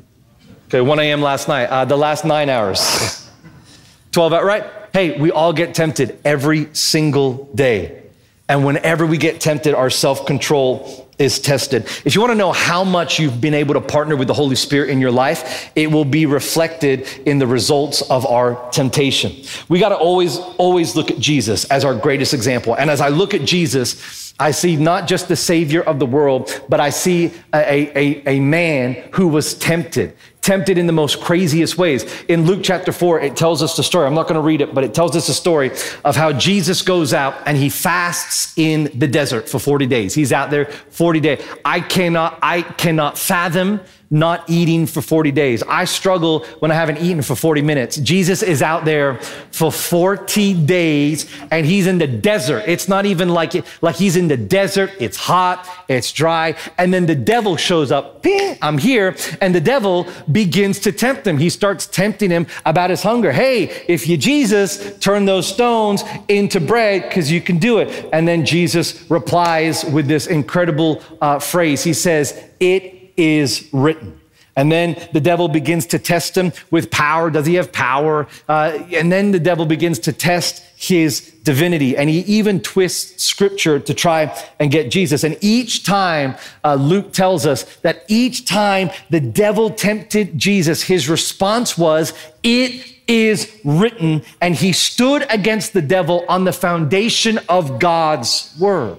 Okay, 0.69 0.81
1 0.81 0.99
a.m. 0.99 1.23
last 1.23 1.47
night. 1.47 1.65
Uh, 1.65 1.83
the 1.83 1.97
last 1.97 2.25
nine 2.25 2.47
hours. 2.47 3.27
12 4.11 4.33
hours, 4.33 4.45
right? 4.45 4.63
Hey, 4.93 5.19
we 5.19 5.31
all 5.31 5.51
get 5.51 5.73
tempted 5.73 6.19
every 6.23 6.69
single 6.75 7.49
day. 7.55 8.03
And 8.47 8.63
whenever 8.63 9.07
we 9.07 9.17
get 9.17 9.41
tempted, 9.41 9.73
our 9.73 9.89
self 9.89 10.27
control 10.27 11.09
is 11.17 11.39
tested. 11.39 11.85
If 12.05 12.13
you 12.13 12.21
want 12.21 12.33
to 12.33 12.37
know 12.37 12.51
how 12.51 12.83
much 12.83 13.19
you've 13.19 13.41
been 13.41 13.55
able 13.55 13.73
to 13.73 13.81
partner 13.81 14.15
with 14.15 14.27
the 14.27 14.33
Holy 14.35 14.55
Spirit 14.55 14.91
in 14.91 15.01
your 15.01 15.09
life, 15.09 15.71
it 15.75 15.91
will 15.91 16.05
be 16.05 16.27
reflected 16.27 17.07
in 17.25 17.39
the 17.39 17.47
results 17.47 18.03
of 18.03 18.27
our 18.27 18.69
temptation. 18.69 19.35
We 19.69 19.79
got 19.79 19.89
to 19.89 19.97
always, 19.97 20.37
always 20.59 20.95
look 20.95 21.09
at 21.09 21.17
Jesus 21.17 21.65
as 21.65 21.83
our 21.83 21.95
greatest 21.95 22.35
example. 22.35 22.75
And 22.75 22.91
as 22.91 23.01
I 23.01 23.09
look 23.09 23.33
at 23.33 23.43
Jesus, 23.43 24.28
I 24.39 24.51
see 24.51 24.77
not 24.77 25.07
just 25.07 25.27
the 25.27 25.35
Savior 25.35 25.81
of 25.81 25.99
the 25.99 26.05
world, 26.05 26.63
but 26.69 26.79
I 26.79 26.89
see 26.89 27.33
a, 27.53 27.97
a, 27.97 28.37
a 28.37 28.39
man 28.39 28.93
who 29.11 29.27
was 29.27 29.53
tempted 29.53 30.15
tempted 30.41 30.77
in 30.77 30.87
the 30.87 30.93
most 30.93 31.21
craziest 31.21 31.77
ways. 31.77 32.05
In 32.27 32.45
Luke 32.45 32.61
chapter 32.63 32.91
4, 32.91 33.19
it 33.21 33.35
tells 33.35 33.61
us 33.61 33.75
the 33.75 33.83
story. 33.83 34.07
I'm 34.07 34.15
not 34.15 34.23
going 34.23 34.35
to 34.35 34.41
read 34.41 34.61
it, 34.61 34.73
but 34.73 34.83
it 34.83 34.93
tells 34.93 35.15
us 35.15 35.27
the 35.27 35.33
story 35.33 35.71
of 36.05 36.15
how 36.15 36.31
Jesus 36.31 36.81
goes 36.81 37.13
out 37.13 37.35
and 37.45 37.57
he 37.57 37.69
fasts 37.69 38.57
in 38.57 38.89
the 38.97 39.07
desert 39.07 39.49
for 39.49 39.59
40 39.59 39.85
days. 39.85 40.15
He's 40.15 40.31
out 40.31 40.49
there 40.49 40.65
40 40.65 41.19
days. 41.19 41.45
I 41.65 41.81
cannot, 41.81 42.39
I 42.41 42.61
cannot 42.61 43.17
fathom 43.17 43.81
not 44.11 44.49
eating 44.49 44.87
for 44.87 45.01
40 45.01 45.31
days. 45.31 45.61
I 45.63 45.85
struggle 45.85 46.39
when 46.59 46.71
I 46.71 46.73
haven't 46.73 46.97
eaten 46.97 47.21
for 47.21 47.35
40 47.35 47.61
minutes. 47.61 47.97
Jesus 47.97 48.41
is 48.41 48.61
out 48.61 48.85
there 48.85 49.19
for 49.51 49.71
40 49.71 50.65
days 50.65 51.29
and 51.51 51.65
he's 51.65 51.85
in 51.85 51.99
the 51.99 52.07
desert. 52.07 52.63
It's 52.67 52.87
not 52.87 53.05
even 53.05 53.29
like, 53.29 53.55
it, 53.55 53.65
like 53.81 53.95
he's 53.95 54.15
in 54.15 54.27
the 54.27 54.37
desert. 54.37 54.91
It's 54.99 55.17
hot, 55.17 55.67
it's 55.87 56.11
dry. 56.11 56.55
And 56.77 56.93
then 56.93 57.05
the 57.05 57.15
devil 57.15 57.55
shows 57.55 57.91
up. 57.91 58.25
I'm 58.61 58.77
here. 58.77 59.15
And 59.41 59.53
the 59.53 59.61
devil 59.61 60.07
begins 60.31 60.79
to 60.79 60.91
tempt 60.91 61.27
him. 61.27 61.37
He 61.37 61.49
starts 61.49 61.85
tempting 61.85 62.31
him 62.31 62.47
about 62.65 62.89
his 62.89 63.03
hunger. 63.03 63.31
Hey, 63.31 63.83
if 63.87 64.07
you 64.07 64.17
Jesus, 64.17 64.97
turn 64.99 65.25
those 65.25 65.47
stones 65.47 66.03
into 66.27 66.59
bread 66.59 67.03
because 67.03 67.31
you 67.31 67.41
can 67.41 67.59
do 67.59 67.77
it. 67.77 68.09
And 68.11 68.27
then 68.27 68.45
Jesus 68.45 69.09
replies 69.09 69.85
with 69.85 70.07
this 70.07 70.27
incredible 70.27 71.01
uh, 71.21 71.39
phrase. 71.39 71.83
He 71.83 71.93
says, 71.93 72.43
it 72.59 72.98
is 73.19 73.69
written. 73.71 74.19
And 74.55 74.69
then 74.69 75.01
the 75.13 75.21
devil 75.21 75.47
begins 75.47 75.85
to 75.87 75.99
test 75.99 76.35
him 76.35 76.51
with 76.69 76.91
power. 76.91 77.29
Does 77.29 77.45
he 77.45 77.53
have 77.53 77.71
power? 77.71 78.27
Uh, 78.49 78.77
and 78.91 79.09
then 79.09 79.31
the 79.31 79.39
devil 79.39 79.65
begins 79.65 79.99
to 79.99 80.11
test 80.11 80.63
his 80.75 81.31
divinity. 81.43 81.95
And 81.95 82.09
he 82.09 82.19
even 82.21 82.59
twists 82.59 83.23
scripture 83.23 83.79
to 83.79 83.93
try 83.93 84.35
and 84.59 84.69
get 84.69 84.91
Jesus. 84.91 85.23
And 85.23 85.37
each 85.39 85.83
time, 85.85 86.35
uh, 86.63 86.75
Luke 86.75 87.13
tells 87.13 87.45
us 87.45 87.63
that 87.77 88.03
each 88.09 88.45
time 88.45 88.89
the 89.09 89.21
devil 89.21 89.69
tempted 89.69 90.37
Jesus, 90.37 90.83
his 90.83 91.07
response 91.07 91.77
was, 91.77 92.11
It 92.43 92.95
is 93.07 93.61
written. 93.63 94.23
And 94.41 94.55
he 94.55 94.73
stood 94.73 95.25
against 95.29 95.71
the 95.71 95.81
devil 95.81 96.25
on 96.27 96.43
the 96.43 96.53
foundation 96.53 97.39
of 97.47 97.79
God's 97.79 98.53
word. 98.59 98.97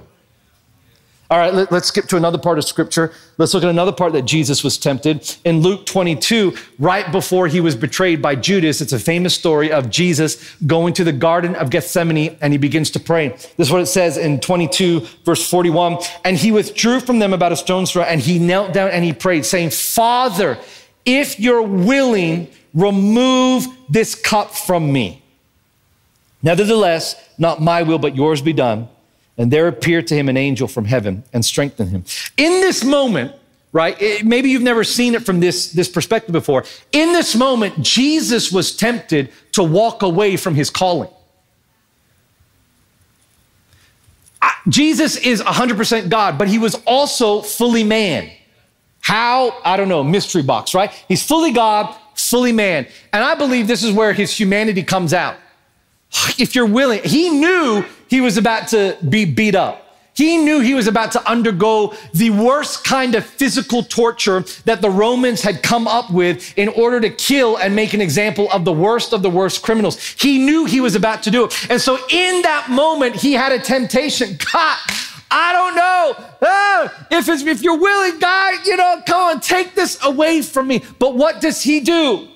All 1.31 1.39
right, 1.39 1.55
let, 1.55 1.71
us 1.71 1.87
skip 1.87 2.07
to 2.09 2.17
another 2.17 2.39
part 2.39 2.59
of 2.59 2.65
scripture. 2.65 3.13
Let's 3.39 3.55
look 3.55 3.63
at 3.63 3.71
another 3.71 3.93
part 3.93 4.15
that 4.15 4.23
Jesus 4.23 4.65
was 4.65 4.77
tempted. 4.77 5.37
In 5.45 5.61
Luke 5.61 5.87
22, 5.87 6.57
right 6.81 7.11
before 7.13 7.47
he 7.47 7.61
was 7.61 7.77
betrayed 7.77 8.21
by 8.21 8.35
Judas, 8.35 8.81
it's 8.81 8.93
a 8.93 8.99
famous 8.99 9.33
story 9.33 9.71
of 9.71 9.91
Jesus 9.91 10.57
going 10.67 10.93
to 10.95 11.05
the 11.05 11.13
Garden 11.13 11.55
of 11.55 11.71
Gethsemane 11.71 12.37
and 12.41 12.53
he 12.53 12.59
begins 12.59 12.91
to 12.91 13.01
pray. 13.01 13.29
This 13.29 13.69
is 13.69 13.71
what 13.71 13.81
it 13.81 13.87
says 13.87 14.17
in 14.17 14.41
22, 14.41 15.07
verse 15.25 15.49
41. 15.49 15.99
And 16.25 16.37
he 16.37 16.51
withdrew 16.51 16.99
from 16.99 17.21
them 17.21 17.33
about 17.33 17.53
a 17.53 17.57
stone's 17.57 17.93
throw 17.93 18.03
and 18.03 18.21
he 18.21 18.41
knelt 18.41 18.73
down 18.73 18.91
and 18.91 19.05
he 19.05 19.13
prayed, 19.13 19.47
saying, 19.47 19.71
Father, 19.71 20.59
if 21.05 21.39
you're 21.39 21.63
willing, 21.63 22.49
remove 22.75 23.69
this 23.89 24.17
cup 24.17 24.51
from 24.51 24.93
me. 24.93 25.23
Nevertheless, 26.43 27.15
not 27.39 27.63
my 27.63 27.85
will, 27.85 28.01
but 28.01 28.17
yours 28.17 28.43
be 28.43 28.53
done. 28.53 28.89
And 29.41 29.51
there 29.51 29.69
appeared 29.69 30.07
to 30.09 30.15
him 30.15 30.29
an 30.29 30.37
angel 30.37 30.69
from 30.69 30.85
heaven 30.85 31.25
and 31.33 31.43
strengthened 31.43 31.89
him. 31.89 32.05
In 32.37 32.61
this 32.61 32.85
moment, 32.85 33.35
right? 33.73 33.97
It, 33.99 34.27
maybe 34.27 34.51
you've 34.51 34.61
never 34.61 34.85
seen 34.85 35.15
it 35.15 35.25
from 35.25 35.41
this, 35.41 35.73
this 35.73 35.89
perspective 35.89 36.35
before. 36.35 36.65
In 36.93 37.15
this 37.15 37.35
moment, 37.35 37.81
Jesus 37.81 38.53
was 38.53 38.77
tempted 38.77 39.33
to 39.53 39.63
walk 39.63 40.03
away 40.03 40.37
from 40.37 40.55
his 40.55 40.69
calling. 40.69 41.09
Jesus 44.69 45.17
is 45.17 45.41
100% 45.41 46.11
God, 46.11 46.37
but 46.37 46.47
he 46.47 46.59
was 46.59 46.75
also 46.87 47.41
fully 47.41 47.83
man. 47.83 48.31
How? 49.01 49.59
I 49.65 49.79
don't 49.79 49.89
know, 49.89 50.05
mystery 50.05 50.43
box, 50.43 50.75
right? 50.75 50.93
He's 51.09 51.23
fully 51.23 51.53
God, 51.53 51.97
fully 52.15 52.53
man. 52.53 52.87
And 53.11 53.25
I 53.25 53.37
believe 53.37 53.69
this 53.69 53.85
is 53.85 53.93
where 53.93 54.13
his 54.13 54.39
humanity 54.39 54.83
comes 54.83 55.15
out. 55.15 55.37
If 56.39 56.55
you're 56.55 56.67
willing, 56.67 57.01
he 57.05 57.31
knew 57.31 57.87
he 58.11 58.21
was 58.21 58.37
about 58.37 58.69
to 58.69 58.99
be 59.09 59.25
beat 59.25 59.55
up. 59.55 59.87
He 60.15 60.37
knew 60.37 60.61
he 60.61 60.75
was 60.75 60.87
about 60.87 61.13
to 61.13 61.31
undergo 61.31 61.95
the 62.13 62.31
worst 62.31 62.85
kind 62.85 63.15
of 63.15 63.25
physical 63.25 63.83
torture 63.83 64.45
that 64.67 64.83
the 64.83 64.91
Romans 64.91 65.41
had 65.41 65.63
come 65.63 65.89
up 65.89 66.11
with 66.11 66.59
in 66.59 66.69
order 66.69 67.01
to 67.01 67.09
kill 67.09 67.57
and 67.57 67.75
make 67.75 67.95
an 67.95 68.01
example 68.01 68.51
of 68.51 68.65
the 68.65 68.73
worst 68.73 69.15
of 69.15 69.23
the 69.23 69.31
worst 69.31 69.63
criminals. 69.63 69.99
He 70.19 70.39
knew 70.39 70.67
he 70.67 70.81
was 70.81 70.95
about 70.95 71.23
to 71.23 71.31
do 71.31 71.45
it. 71.45 71.71
And 71.71 71.81
so 71.81 71.97
in 72.11 72.43
that 72.43 72.69
moment, 72.69 73.17
he 73.17 73.33
had 73.33 73.53
a 73.53 73.61
temptation. 73.61 74.37
God, 74.53 74.79
I 75.31 75.53
don't 75.53 75.77
know. 75.77 76.27
Ah, 76.43 77.07
if, 77.13 77.29
if 77.29 77.63
you're 77.63 77.79
willing, 77.79 78.19
God, 78.19 78.67
you 78.67 78.77
know, 78.77 79.01
come 79.07 79.37
on, 79.37 79.41
take 79.41 79.75
this 79.75 79.99
away 80.05 80.43
from 80.43 80.67
me. 80.67 80.83
But 80.99 81.15
what 81.15 81.41
does 81.41 81.63
he 81.63 81.81
do? 81.81 82.29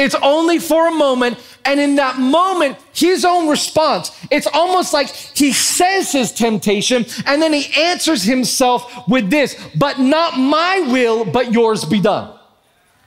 It's 0.00 0.14
only 0.22 0.58
for 0.58 0.88
a 0.88 0.90
moment. 0.90 1.38
And 1.66 1.78
in 1.78 1.96
that 1.96 2.18
moment, 2.18 2.78
his 2.94 3.26
own 3.26 3.46
response, 3.48 4.10
it's 4.30 4.46
almost 4.46 4.94
like 4.94 5.08
he 5.10 5.52
says 5.52 6.10
his 6.10 6.32
temptation 6.32 7.04
and 7.26 7.42
then 7.42 7.52
he 7.52 7.70
answers 7.78 8.22
himself 8.22 9.06
with 9.06 9.28
this, 9.28 9.54
but 9.76 9.98
not 9.98 10.38
my 10.38 10.80
will, 10.90 11.26
but 11.26 11.52
yours 11.52 11.84
be 11.84 12.00
done. 12.00 12.39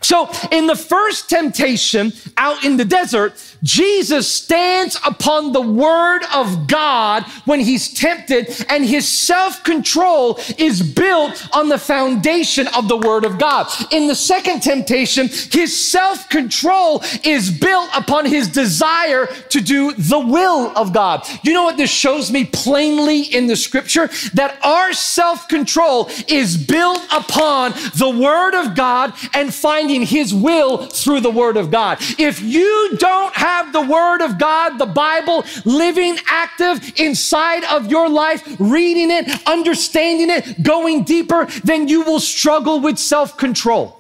So, 0.04 0.30
in 0.52 0.68
the 0.68 0.76
first 0.76 1.30
temptation 1.30 2.14
out 2.38 2.64
in 2.64 2.78
the 2.78 2.86
desert, 2.86 3.34
Jesus 3.64 4.30
stands 4.30 5.00
upon 5.06 5.54
the 5.54 5.62
word 5.62 6.24
of 6.34 6.68
God 6.68 7.24
when 7.46 7.62
he's 7.62 7.94
tempted, 7.94 8.66
and 8.68 8.86
his 8.86 9.08
self 9.08 9.64
control 9.64 10.38
is 10.58 10.82
built 10.82 11.48
on 11.54 11.70
the 11.70 11.78
foundation 11.78 12.68
of 12.76 12.90
the 12.90 12.98
word 12.98 13.24
of 13.24 13.40
God. 13.40 13.68
In 13.92 14.08
the 14.08 14.16
second 14.16 14.62
temptation, 14.62 15.30
his 15.52 15.74
self 15.74 16.28
control 16.28 17.02
is 17.24 17.50
built 17.50 17.90
upon 17.96 18.26
his 18.26 18.50
desire 18.50 19.28
to 19.50 19.62
do 19.62 19.94
the 19.94 20.20
will 20.20 20.78
of 20.78 20.92
God. 20.94 21.26
You 21.44 21.54
know 21.54 21.64
what 21.64 21.78
this 21.78 21.92
shows 21.92 22.32
me 22.32 22.44
plainly 22.44 23.22
in 23.22 23.48
the 23.48 23.56
scripture? 23.56 24.10
That 24.34 24.60
our 24.64 24.92
self 24.92 25.48
control 25.48 26.10
is 26.28 26.58
built 26.58 27.02
upon 27.14 27.72
the 27.98 28.10
word 28.10 28.56
of 28.56 28.76
God 28.76 29.14
and 29.34 29.54
finding 29.54 29.93
his 30.02 30.34
will 30.34 30.88
through 30.88 31.22
the 31.22 31.32
word 31.32 31.58
of 31.58 31.72
God. 31.72 32.00
If 32.18 32.42
you 32.42 32.98
don't 32.98 33.34
have 33.36 33.72
the 33.72 33.82
word 33.82 34.22
of 34.22 34.38
God, 34.40 34.78
the 34.78 34.86
Bible, 34.86 35.46
living 35.66 36.18
active 36.28 37.00
inside 37.00 37.64
of 37.66 37.92
your 37.92 38.10
life, 38.10 38.44
reading 38.60 39.12
it, 39.12 39.30
understanding 39.48 40.30
it, 40.30 40.64
going 40.64 41.04
deeper, 41.04 41.46
then 41.64 41.88
you 41.88 42.04
will 42.04 42.20
struggle 42.20 42.80
with 42.80 42.98
self 42.98 43.38
control. 43.38 44.00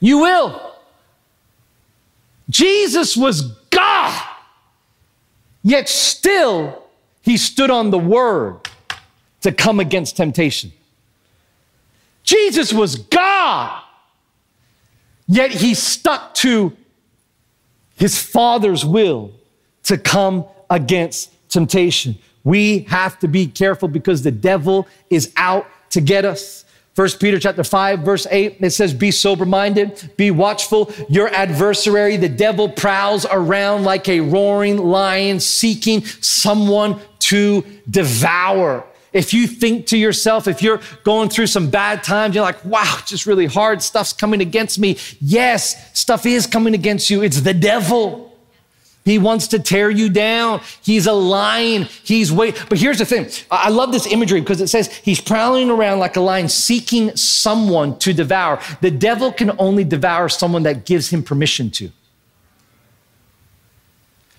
You 0.00 0.18
will. 0.18 0.76
Jesus 2.50 3.16
was 3.16 3.42
God, 3.70 4.26
yet 5.62 5.88
still 5.88 6.84
he 7.22 7.36
stood 7.36 7.70
on 7.70 7.90
the 7.90 7.98
word 7.98 8.60
to 9.42 9.52
come 9.52 9.80
against 9.80 10.16
temptation. 10.16 10.72
Jesus 12.28 12.74
was 12.74 12.96
God, 12.96 13.82
yet 15.26 15.50
he 15.50 15.72
stuck 15.72 16.34
to 16.34 16.76
his 17.96 18.22
Father's 18.22 18.84
will 18.84 19.32
to 19.84 19.96
come 19.96 20.44
against 20.68 21.32
temptation. 21.48 22.18
We 22.44 22.80
have 22.80 23.18
to 23.20 23.28
be 23.28 23.46
careful 23.46 23.88
because 23.88 24.24
the 24.24 24.30
devil 24.30 24.86
is 25.08 25.32
out 25.36 25.66
to 25.88 26.02
get 26.02 26.26
us. 26.26 26.66
1 26.96 27.08
Peter 27.18 27.38
chapter 27.38 27.64
5, 27.64 28.00
verse 28.00 28.26
8, 28.30 28.58
it 28.60 28.70
says, 28.72 28.92
Be 28.92 29.10
sober-minded, 29.10 30.10
be 30.18 30.30
watchful. 30.30 30.92
Your 31.08 31.28
adversary, 31.28 32.18
the 32.18 32.28
devil, 32.28 32.68
prowls 32.68 33.24
around 33.24 33.84
like 33.84 34.06
a 34.06 34.20
roaring 34.20 34.76
lion, 34.76 35.40
seeking 35.40 36.04
someone 36.04 37.00
to 37.20 37.64
devour. 37.88 38.84
If 39.12 39.32
you 39.32 39.46
think 39.46 39.86
to 39.86 39.98
yourself, 39.98 40.46
if 40.46 40.62
you're 40.62 40.80
going 41.02 41.28
through 41.28 41.46
some 41.46 41.70
bad 41.70 42.04
times, 42.04 42.34
you're 42.34 42.44
like, 42.44 42.62
wow, 42.64 42.98
just 43.06 43.26
really 43.26 43.46
hard. 43.46 43.82
Stuff's 43.82 44.12
coming 44.12 44.40
against 44.40 44.78
me. 44.78 44.98
Yes, 45.20 45.98
stuff 45.98 46.26
is 46.26 46.46
coming 46.46 46.74
against 46.74 47.08
you. 47.10 47.22
It's 47.22 47.40
the 47.40 47.54
devil. 47.54 48.28
He 49.08 49.18
wants 49.18 49.48
to 49.48 49.58
tear 49.58 49.88
you 49.88 50.10
down. 50.10 50.60
He's 50.82 51.06
a 51.06 51.14
lion. 51.14 51.84
He's 52.04 52.30
wait. 52.30 52.62
But 52.68 52.78
here's 52.78 52.98
the 52.98 53.06
thing. 53.06 53.30
I 53.50 53.70
love 53.70 53.90
this 53.90 54.06
imagery 54.06 54.40
because 54.40 54.60
it 54.60 54.66
says 54.66 54.92
he's 54.96 55.18
prowling 55.18 55.70
around 55.70 55.98
like 55.98 56.16
a 56.16 56.20
lion 56.20 56.50
seeking 56.50 57.16
someone 57.16 57.98
to 58.00 58.12
devour. 58.12 58.60
The 58.82 58.90
devil 58.90 59.32
can 59.32 59.52
only 59.58 59.84
devour 59.84 60.28
someone 60.28 60.64
that 60.64 60.84
gives 60.84 61.08
him 61.08 61.22
permission 61.22 61.70
to. 61.70 61.90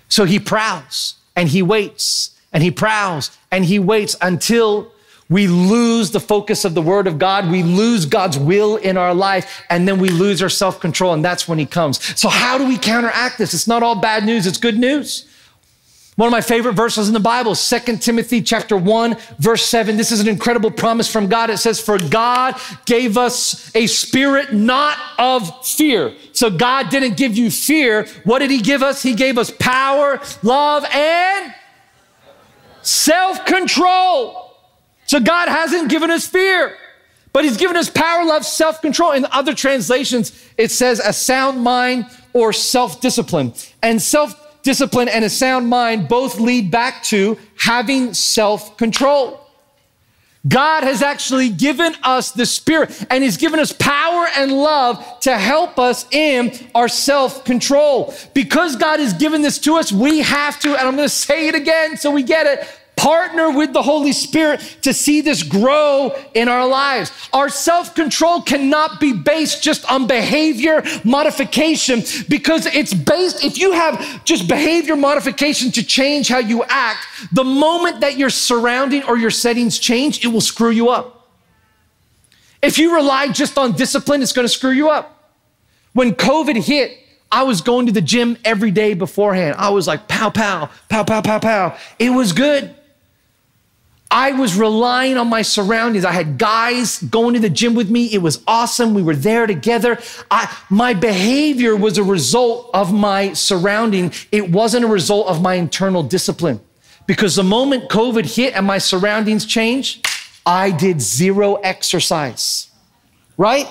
So 0.08 0.24
he 0.24 0.38
prowls 0.38 1.16
and 1.34 1.48
he 1.48 1.62
waits 1.62 2.39
and 2.52 2.62
he 2.62 2.70
prowls 2.70 3.36
and 3.50 3.64
he 3.64 3.78
waits 3.78 4.16
until 4.20 4.92
we 5.28 5.46
lose 5.46 6.10
the 6.10 6.20
focus 6.20 6.64
of 6.64 6.74
the 6.74 6.82
word 6.82 7.06
of 7.06 7.18
God. 7.18 7.50
We 7.50 7.62
lose 7.62 8.04
God's 8.04 8.36
will 8.36 8.76
in 8.76 8.96
our 8.96 9.14
life 9.14 9.62
and 9.70 9.86
then 9.86 10.00
we 10.00 10.08
lose 10.08 10.42
our 10.42 10.48
self 10.48 10.80
control. 10.80 11.14
And 11.14 11.24
that's 11.24 11.46
when 11.46 11.58
he 11.58 11.66
comes. 11.66 12.02
So 12.18 12.28
how 12.28 12.58
do 12.58 12.66
we 12.66 12.76
counteract 12.76 13.38
this? 13.38 13.54
It's 13.54 13.68
not 13.68 13.82
all 13.82 13.94
bad 13.94 14.24
news. 14.24 14.46
It's 14.46 14.58
good 14.58 14.76
news. 14.76 15.26
One 16.16 16.26
of 16.26 16.32
my 16.32 16.42
favorite 16.42 16.74
verses 16.74 17.08
in 17.08 17.14
the 17.14 17.20
Bible, 17.20 17.54
2 17.54 17.96
Timothy 17.96 18.42
chapter 18.42 18.76
1, 18.76 19.16
verse 19.38 19.64
7. 19.64 19.96
This 19.96 20.12
is 20.12 20.20
an 20.20 20.28
incredible 20.28 20.70
promise 20.70 21.10
from 21.10 21.28
God. 21.28 21.48
It 21.48 21.56
says, 21.56 21.80
For 21.80 21.96
God 21.96 22.60
gave 22.84 23.16
us 23.16 23.74
a 23.74 23.86
spirit 23.86 24.52
not 24.52 24.98
of 25.16 25.64
fear. 25.64 26.12
So 26.32 26.50
God 26.50 26.90
didn't 26.90 27.16
give 27.16 27.38
you 27.38 27.50
fear. 27.50 28.06
What 28.24 28.40
did 28.40 28.50
He 28.50 28.60
give 28.60 28.82
us? 28.82 29.02
He 29.02 29.14
gave 29.14 29.38
us 29.38 29.50
power, 29.50 30.20
love, 30.42 30.84
and 30.92 31.54
self 32.82 33.44
control. 33.46 34.56
So 35.06 35.20
God 35.20 35.48
hasn't 35.48 35.90
given 35.90 36.10
us 36.10 36.26
fear, 36.26 36.76
but 37.32 37.44
He's 37.44 37.56
given 37.56 37.76
us 37.76 37.90
power, 37.90 38.24
love, 38.24 38.44
self 38.44 38.80
control. 38.80 39.12
In 39.12 39.26
other 39.30 39.54
translations, 39.54 40.32
it 40.56 40.70
says 40.70 41.00
a 41.00 41.12
sound 41.12 41.62
mind 41.62 42.06
or 42.32 42.52
self 42.52 43.00
discipline. 43.00 43.52
And 43.82 44.00
self 44.00 44.62
discipline 44.62 45.08
and 45.08 45.24
a 45.24 45.30
sound 45.30 45.68
mind 45.68 46.08
both 46.08 46.38
lead 46.38 46.70
back 46.70 47.02
to 47.04 47.38
having 47.56 48.14
self 48.14 48.76
control. 48.76 49.40
God 50.48 50.84
has 50.84 51.02
actually 51.02 51.50
given 51.50 51.94
us 52.02 52.32
the 52.32 52.46
Spirit 52.46 53.06
and 53.10 53.22
He's 53.22 53.36
given 53.36 53.60
us 53.60 53.72
power 53.72 54.26
and 54.36 54.52
love 54.52 55.20
to 55.20 55.36
help 55.36 55.78
us 55.78 56.06
in 56.10 56.52
our 56.74 56.88
self 56.88 57.44
control. 57.44 58.14
Because 58.32 58.76
God 58.76 59.00
has 59.00 59.12
given 59.12 59.42
this 59.42 59.58
to 59.60 59.76
us, 59.76 59.92
we 59.92 60.20
have 60.20 60.58
to, 60.60 60.70
and 60.70 60.88
I'm 60.88 60.96
going 60.96 61.08
to 61.08 61.14
say 61.14 61.48
it 61.48 61.54
again 61.54 61.96
so 61.96 62.10
we 62.10 62.22
get 62.22 62.46
it 62.46 62.66
partner 63.00 63.50
with 63.50 63.72
the 63.72 63.80
Holy 63.80 64.12
Spirit 64.12 64.60
to 64.82 64.92
see 64.92 65.22
this 65.22 65.42
grow 65.42 66.14
in 66.34 66.48
our 66.48 66.68
lives. 66.68 67.10
Our 67.32 67.48
self 67.48 67.94
control 67.94 68.42
cannot 68.42 69.00
be 69.00 69.14
based 69.14 69.62
just 69.62 69.90
on 69.90 70.06
behavior 70.06 70.82
modification 71.02 72.02
because 72.28 72.66
it's 72.66 72.92
based, 72.92 73.42
if 73.42 73.58
you 73.58 73.72
have 73.72 74.22
just 74.26 74.46
behavior 74.46 74.96
modification 74.96 75.72
to 75.72 75.82
change 75.82 76.28
how 76.28 76.40
you 76.40 76.62
act, 76.64 77.06
the 77.32 77.42
moment 77.42 78.02
that 78.02 78.18
your 78.18 78.28
surrounding 78.28 79.02
or 79.04 79.16
your 79.16 79.30
settings 79.30 79.78
change, 79.78 80.22
it 80.22 80.28
will 80.28 80.42
screw 80.42 80.70
you 80.70 80.90
up. 80.90 81.30
If 82.60 82.76
you 82.76 82.94
rely 82.94 83.28
just 83.28 83.56
on 83.56 83.72
discipline, 83.72 84.20
it's 84.20 84.32
to 84.32 84.46
screw 84.46 84.72
you 84.72 84.90
up. 84.90 85.32
When 85.94 86.14
COVID 86.14 86.62
hit, 86.62 86.98
I 87.32 87.44
was 87.44 87.62
going 87.62 87.86
to 87.86 87.92
the 87.92 88.02
gym 88.02 88.36
every 88.44 88.70
day 88.70 88.92
beforehand. 88.92 89.56
I 89.58 89.70
was 89.70 89.86
like, 89.86 90.06
pow, 90.06 90.28
pow, 90.28 90.68
pow, 90.90 91.04
pow, 91.04 91.22
pow, 91.22 91.38
pow. 91.38 91.78
It 91.98 92.10
was 92.10 92.34
good. 92.34 92.74
I 94.10 94.32
was 94.32 94.56
relying 94.56 95.16
on 95.16 95.28
my 95.28 95.42
surroundings. 95.42 96.04
I 96.04 96.12
had 96.12 96.36
guys 96.36 97.00
going 97.02 97.34
to 97.34 97.40
the 97.40 97.48
gym 97.48 97.74
with 97.74 97.90
me. 97.90 98.06
It 98.12 98.18
was 98.18 98.42
awesome. 98.46 98.92
We 98.92 99.02
were 99.02 99.14
there 99.14 99.46
together. 99.46 99.98
I, 100.30 100.54
my 100.68 100.94
behavior 100.94 101.76
was 101.76 101.96
a 101.96 102.02
result 102.02 102.70
of 102.74 102.92
my 102.92 103.34
surrounding. 103.34 104.12
It 104.32 104.50
wasn't 104.50 104.84
a 104.84 104.88
result 104.88 105.28
of 105.28 105.40
my 105.40 105.54
internal 105.54 106.02
discipline. 106.02 106.60
Because 107.06 107.36
the 107.36 107.44
moment 107.44 107.88
COVID 107.88 108.34
hit 108.34 108.54
and 108.54 108.66
my 108.66 108.78
surroundings 108.78 109.46
changed, 109.46 110.06
I 110.44 110.70
did 110.70 111.00
zero 111.00 111.54
exercise, 111.56 112.70
right? 113.36 113.68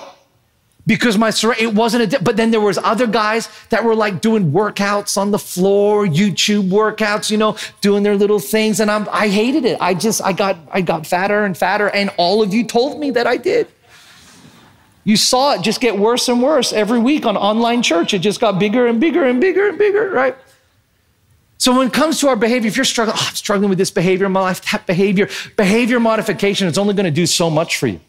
Because 0.90 1.16
my 1.16 1.32
it 1.60 1.72
wasn't 1.72 2.12
a 2.12 2.20
but 2.20 2.36
then 2.36 2.50
there 2.50 2.60
was 2.60 2.76
other 2.78 3.06
guys 3.06 3.48
that 3.68 3.84
were 3.84 3.94
like 3.94 4.20
doing 4.20 4.50
workouts 4.50 5.16
on 5.16 5.30
the 5.30 5.38
floor 5.38 6.04
youtube 6.04 6.68
workouts 6.68 7.30
you 7.30 7.36
know 7.36 7.56
doing 7.80 8.02
their 8.02 8.16
little 8.16 8.40
things 8.40 8.80
and 8.80 8.90
I'm, 8.90 9.08
i 9.12 9.28
hated 9.28 9.64
it. 9.64 9.78
I 9.80 9.94
just 9.94 10.20
i 10.20 10.32
got 10.32 10.56
i 10.72 10.80
got 10.80 11.06
fatter 11.06 11.44
and 11.44 11.56
fatter 11.56 11.88
and 11.90 12.10
all 12.16 12.42
of 12.42 12.52
you 12.52 12.64
told 12.66 12.98
me 12.98 13.12
that 13.12 13.28
i 13.28 13.36
did. 13.36 13.68
You 15.04 15.16
saw 15.16 15.54
it 15.54 15.62
just 15.62 15.80
get 15.80 15.96
worse 15.96 16.28
and 16.28 16.42
worse 16.42 16.72
every 16.72 16.98
week 16.98 17.24
on 17.24 17.36
online 17.36 17.82
church. 17.82 18.12
It 18.12 18.18
just 18.18 18.40
got 18.40 18.58
bigger 18.58 18.86
and 18.88 19.00
bigger 19.00 19.24
and 19.24 19.40
bigger 19.40 19.68
and 19.68 19.78
bigger 19.78 20.10
right? 20.10 20.36
So 21.58 21.76
when 21.76 21.86
it 21.86 21.92
comes 21.92 22.18
to 22.20 22.28
our 22.28 22.36
behavior 22.36 22.66
if 22.66 22.74
you're 22.76 22.84
struggling 22.84 23.16
oh, 23.16 23.26
i'm 23.28 23.36
struggling 23.36 23.68
with 23.68 23.78
this 23.78 23.92
behavior 23.92 24.26
in 24.26 24.32
my 24.32 24.40
life 24.40 24.60
that 24.72 24.88
behavior 24.88 25.28
behavior 25.56 26.00
modification 26.00 26.66
is 26.66 26.78
only 26.78 26.94
going 26.94 27.04
to 27.04 27.12
do 27.12 27.26
so 27.26 27.48
much 27.48 27.76
for 27.76 27.86
you 27.86 28.00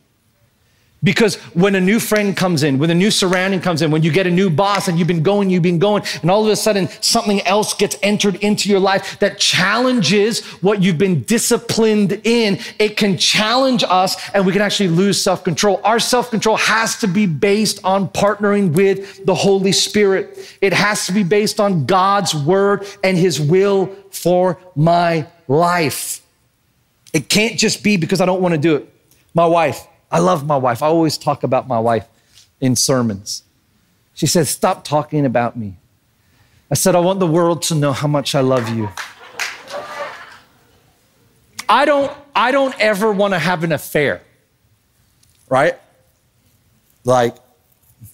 because 1.04 1.36
when 1.56 1.74
a 1.74 1.82
new 1.82 2.00
friend 2.00 2.38
comes 2.38 2.62
in, 2.62 2.78
when 2.78 2.92
a 2.92 2.96
new 2.96 3.10
surrounding 3.10 3.60
comes 3.60 3.82
in, 3.82 3.90
when 3.90 4.04
you 4.04 4.12
get 4.12 4.28
a 4.28 4.32
new 4.32 4.52
boss 4.52 4.88
and 4.88 5.00
you've 5.00 5.08
been 5.08 5.24
going, 5.24 5.50
you've 5.50 5.64
been 5.64 5.80
going, 5.80 6.04
and 6.22 6.30
all 6.30 6.44
of 6.44 6.52
a 6.52 6.56
sudden 6.56 6.90
something 7.02 7.42
else 7.42 7.74
gets 7.74 7.98
entered 8.04 8.36
into 8.36 8.70
your 8.70 8.80
life 8.80 9.18
that 9.20 9.40
challenges 9.40 10.46
what 10.62 10.84
you've 10.84 11.00
been 11.00 11.24
disciplined 11.24 12.22
in, 12.24 12.60
it 12.78 12.98
can 12.98 13.18
challenge 13.18 13.84
us 13.88 14.16
and 14.36 14.46
we 14.46 14.52
can 14.52 14.62
actually 14.62 14.90
lose 14.90 15.20
self 15.20 15.44
control. 15.44 15.82
Our 15.84 16.00
self 16.00 16.30
control 16.30 16.58
has 16.58 16.98
to 16.98 17.08
be 17.08 17.26
based 17.26 17.84
on 17.84 18.08
partnering 18.10 18.74
with 18.74 19.26
the 19.26 19.34
Holy 19.34 19.72
Spirit, 19.72 20.38
it 20.62 20.74
has 20.74 21.08
to 21.08 21.14
be 21.14 21.24
based 21.24 21.60
on 21.60 21.86
God's 21.88 22.36
word 22.36 22.86
and 23.04 23.18
his 23.18 23.42
will 23.42 23.88
for 24.12 24.60
my 24.76 25.26
life. 25.48 26.22
It 27.12 27.28
can't 27.28 27.58
just 27.58 27.84
be 27.84 27.98
because 27.98 28.22
I 28.22 28.26
don't 28.26 28.42
want 28.42 28.54
to 28.54 28.60
do 28.60 28.76
it. 28.76 28.88
My 29.34 29.46
wife, 29.46 29.88
I 30.12 30.20
love 30.20 30.46
my 30.46 30.58
wife. 30.58 30.84
I 30.84 30.88
always 30.88 31.18
talk 31.18 31.44
about 31.44 31.68
my 31.68 31.80
wife 31.80 32.08
in 32.60 32.76
sermons. 32.76 33.44
She 34.14 34.28
says, 34.28 34.50
Stop 34.50 34.84
talking 34.84 35.26
about 35.26 35.56
me. 35.58 35.78
I 36.70 36.76
said, 36.76 36.96
I 36.96 37.00
want 37.00 37.20
the 37.20 37.28
world 37.28 37.62
to 37.64 37.76
know 37.76 37.92
how 37.92 38.08
much 38.08 38.36
I 38.36 38.42
love 38.42 38.70
you. 38.70 38.90
I 41.68 41.86
don't, 41.86 42.12
I 42.36 42.52
don't 42.52 42.78
ever 42.80 43.12
want 43.12 43.34
to 43.34 43.40
have 43.40 43.64
an 43.64 43.72
affair, 43.72 44.22
right? 45.50 45.78
Like, 47.06 47.38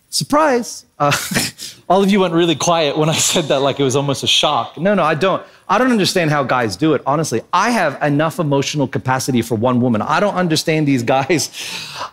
surprise. 0.09 0.85
Uh, 0.99 1.11
all 1.89 2.03
of 2.03 2.11
you 2.11 2.19
went 2.19 2.33
really 2.33 2.55
quiet 2.55 2.97
when 2.97 3.09
I 3.09 3.15
said 3.15 3.45
that, 3.45 3.61
like 3.61 3.79
it 3.79 3.83
was 3.83 3.95
almost 3.95 4.23
a 4.23 4.27
shock. 4.27 4.77
No, 4.77 4.93
no, 4.93 5.03
I 5.03 5.15
don't. 5.15 5.43
I 5.69 5.77
don't 5.77 5.91
understand 5.91 6.31
how 6.31 6.43
guys 6.43 6.77
do 6.77 6.93
it, 6.93 7.01
honestly. 7.05 7.41
I 7.51 7.71
have 7.71 8.01
enough 8.01 8.39
emotional 8.39 8.87
capacity 8.87 9.41
for 9.41 9.55
one 9.55 9.81
woman. 9.81 10.01
I 10.01 10.21
don't 10.21 10.35
understand 10.35 10.87
these 10.87 11.03
guys. 11.03 11.49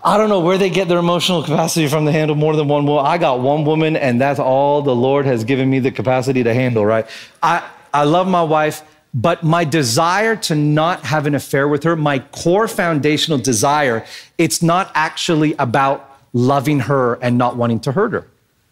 I 0.02 0.16
don't 0.16 0.28
know 0.28 0.40
where 0.40 0.58
they 0.58 0.70
get 0.70 0.88
their 0.88 0.98
emotional 0.98 1.42
capacity 1.42 1.86
from 1.86 2.04
to 2.06 2.12
handle 2.12 2.34
more 2.34 2.56
than 2.56 2.66
one 2.66 2.84
woman. 2.84 3.06
I 3.06 3.16
got 3.16 3.40
one 3.40 3.64
woman, 3.64 3.96
and 3.96 4.20
that's 4.20 4.40
all 4.40 4.82
the 4.82 4.94
Lord 4.94 5.24
has 5.26 5.44
given 5.44 5.70
me 5.70 5.78
the 5.78 5.92
capacity 5.92 6.42
to 6.42 6.52
handle, 6.52 6.84
right? 6.84 7.06
I, 7.44 7.68
I 7.92 8.02
love 8.02 8.26
my 8.26 8.42
wife, 8.42 8.82
but 9.14 9.44
my 9.44 9.62
desire 9.62 10.34
to 10.34 10.56
not 10.56 11.04
have 11.04 11.26
an 11.26 11.36
affair 11.36 11.68
with 11.68 11.84
her, 11.84 11.94
my 11.94 12.18
core 12.18 12.66
foundational 12.66 13.38
desire, 13.38 14.04
it's 14.36 14.62
not 14.62 14.90
actually 14.96 15.54
about 15.60 16.10
loving 16.32 16.80
her 16.80 17.14
and 17.22 17.38
not 17.38 17.54
wanting 17.56 17.78
to 17.80 17.92
hurt 17.92 18.12
her. 18.14 18.26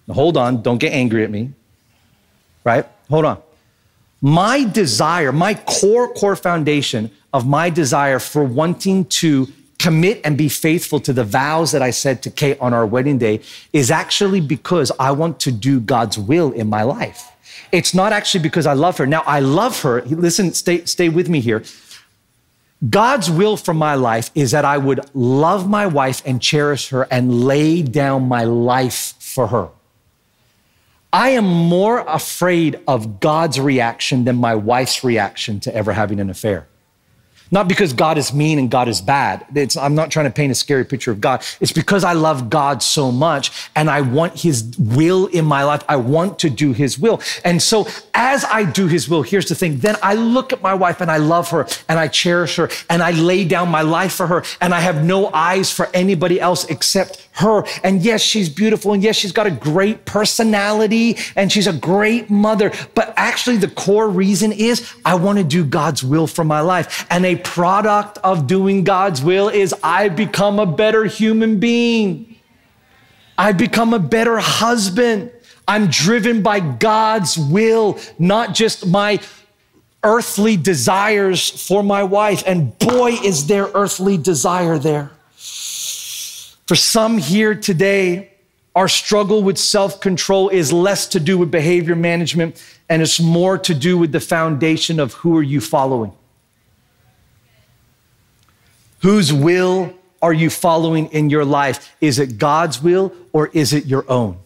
Now, 0.08 0.14
hold 0.14 0.36
on, 0.36 0.60
don't 0.62 0.78
get 0.78 0.92
angry 0.92 1.22
at 1.22 1.30
me, 1.30 1.52
right? 2.64 2.84
Hold 3.08 3.24
on. 3.26 3.40
My 4.24 4.62
desire, 4.62 5.32
my 5.32 5.54
core, 5.54 6.14
core 6.14 6.36
foundation 6.36 7.10
of 7.32 7.44
my 7.46 7.70
desire 7.70 8.20
for 8.20 8.44
wanting 8.44 9.06
to 9.06 9.48
commit 9.80 10.20
and 10.24 10.38
be 10.38 10.48
faithful 10.48 11.00
to 11.00 11.12
the 11.12 11.24
vows 11.24 11.72
that 11.72 11.82
I 11.82 11.90
said 11.90 12.22
to 12.22 12.30
Kate 12.30 12.56
on 12.60 12.72
our 12.72 12.86
wedding 12.86 13.18
day 13.18 13.40
is 13.72 13.90
actually 13.90 14.40
because 14.40 14.92
I 15.00 15.10
want 15.10 15.40
to 15.40 15.50
do 15.50 15.80
God's 15.80 16.18
will 16.18 16.52
in 16.52 16.68
my 16.68 16.84
life. 16.84 17.32
It's 17.72 17.94
not 17.94 18.12
actually 18.12 18.42
because 18.42 18.64
I 18.64 18.74
love 18.74 18.96
her. 18.98 19.06
Now, 19.06 19.24
I 19.26 19.40
love 19.40 19.82
her. 19.82 20.02
Listen, 20.02 20.52
stay, 20.52 20.84
stay 20.84 21.08
with 21.08 21.28
me 21.28 21.40
here. 21.40 21.64
God's 22.88 23.28
will 23.28 23.56
for 23.56 23.74
my 23.74 23.94
life 23.96 24.30
is 24.36 24.52
that 24.52 24.64
I 24.64 24.78
would 24.78 25.00
love 25.14 25.68
my 25.68 25.86
wife 25.88 26.22
and 26.24 26.40
cherish 26.40 26.90
her 26.90 27.08
and 27.10 27.44
lay 27.44 27.82
down 27.82 28.28
my 28.28 28.44
life 28.44 29.14
for 29.18 29.48
her. 29.48 29.68
I 31.12 31.30
am 31.30 31.44
more 31.44 32.00
afraid 32.00 32.80
of 32.88 33.20
God's 33.20 33.60
reaction 33.60 34.24
than 34.24 34.36
my 34.36 34.54
wife's 34.54 35.04
reaction 35.04 35.60
to 35.60 35.74
ever 35.74 35.92
having 35.92 36.20
an 36.20 36.30
affair. 36.30 36.68
Not 37.52 37.68
because 37.68 37.92
God 37.92 38.16
is 38.16 38.32
mean 38.32 38.58
and 38.58 38.70
God 38.70 38.88
is 38.88 39.02
bad. 39.02 39.46
It's, 39.54 39.76
I'm 39.76 39.94
not 39.94 40.10
trying 40.10 40.24
to 40.24 40.30
paint 40.30 40.50
a 40.50 40.54
scary 40.54 40.86
picture 40.86 41.12
of 41.12 41.20
God. 41.20 41.44
It's 41.60 41.70
because 41.70 42.02
I 42.02 42.14
love 42.14 42.48
God 42.48 42.82
so 42.82 43.12
much 43.12 43.52
and 43.76 43.90
I 43.90 44.00
want 44.00 44.40
his 44.40 44.74
will 44.78 45.26
in 45.26 45.44
my 45.44 45.62
life. 45.62 45.84
I 45.86 45.96
want 45.96 46.38
to 46.40 46.50
do 46.50 46.72
his 46.72 46.98
will. 46.98 47.20
And 47.44 47.60
so 47.62 47.86
as 48.14 48.46
I 48.46 48.64
do 48.64 48.86
his 48.86 49.06
will, 49.06 49.22
here's 49.22 49.50
the 49.50 49.54
thing. 49.54 49.78
Then 49.78 49.96
I 50.02 50.14
look 50.14 50.54
at 50.54 50.62
my 50.62 50.72
wife 50.72 51.02
and 51.02 51.10
I 51.10 51.18
love 51.18 51.50
her 51.50 51.66
and 51.90 51.98
I 51.98 52.08
cherish 52.08 52.56
her 52.56 52.70
and 52.88 53.02
I 53.02 53.10
lay 53.10 53.44
down 53.44 53.68
my 53.68 53.82
life 53.82 54.14
for 54.14 54.26
her 54.28 54.44
and 54.62 54.74
I 54.74 54.80
have 54.80 55.04
no 55.04 55.30
eyes 55.34 55.70
for 55.70 55.90
anybody 55.92 56.40
else 56.40 56.64
except 56.64 57.28
her. 57.32 57.64
And 57.84 58.02
yes, 58.02 58.22
she's 58.22 58.48
beautiful. 58.48 58.94
And 58.94 59.02
yes, 59.02 59.16
she's 59.16 59.32
got 59.32 59.46
a 59.46 59.50
great 59.50 60.06
personality 60.06 61.18
and 61.36 61.52
she's 61.52 61.66
a 61.66 61.72
great 61.72 62.30
mother. 62.30 62.72
But 62.94 63.12
actually 63.18 63.58
the 63.58 63.68
core 63.68 64.08
reason 64.08 64.52
is 64.52 64.90
I 65.04 65.16
want 65.16 65.36
to 65.36 65.44
do 65.44 65.64
God's 65.64 66.02
will 66.02 66.26
for 66.26 66.44
my 66.44 66.60
life. 66.60 67.06
And 67.10 67.26
a 67.26 67.41
product 67.44 68.18
of 68.18 68.46
doing 68.46 68.84
God's 68.84 69.22
will 69.22 69.48
is 69.48 69.74
I 69.82 70.08
become 70.08 70.58
a 70.58 70.66
better 70.66 71.04
human 71.04 71.60
being. 71.60 72.36
I 73.36 73.52
become 73.52 73.94
a 73.94 73.98
better 73.98 74.38
husband. 74.38 75.30
I'm 75.66 75.88
driven 75.88 76.42
by 76.42 76.60
God's 76.60 77.38
will, 77.38 77.98
not 78.18 78.54
just 78.54 78.86
my 78.86 79.20
earthly 80.04 80.56
desires 80.56 81.48
for 81.48 81.82
my 81.82 82.02
wife. 82.02 82.42
And 82.46 82.76
boy, 82.78 83.12
is 83.22 83.46
there 83.46 83.68
earthly 83.74 84.16
desire 84.16 84.78
there. 84.78 85.10
For 85.36 86.76
some 86.76 87.18
here 87.18 87.54
today, 87.54 88.30
our 88.74 88.88
struggle 88.88 89.42
with 89.42 89.58
self 89.58 90.00
control 90.00 90.48
is 90.48 90.72
less 90.72 91.06
to 91.08 91.20
do 91.20 91.36
with 91.38 91.50
behavior 91.50 91.94
management 91.94 92.62
and 92.88 93.02
it's 93.02 93.20
more 93.20 93.58
to 93.58 93.74
do 93.74 93.96
with 93.96 94.12
the 94.12 94.20
foundation 94.20 95.00
of 95.00 95.14
who 95.14 95.36
are 95.36 95.42
you 95.42 95.60
following? 95.60 96.12
Whose 99.02 99.32
will 99.32 99.92
are 100.20 100.32
you 100.32 100.48
following 100.48 101.08
in 101.08 101.28
your 101.28 101.44
life? 101.44 101.94
Is 102.00 102.18
it 102.18 102.38
God's 102.38 102.80
will 102.80 103.12
or 103.32 103.48
is 103.48 103.72
it 103.72 103.86
your 103.86 104.08
own? 104.10 104.38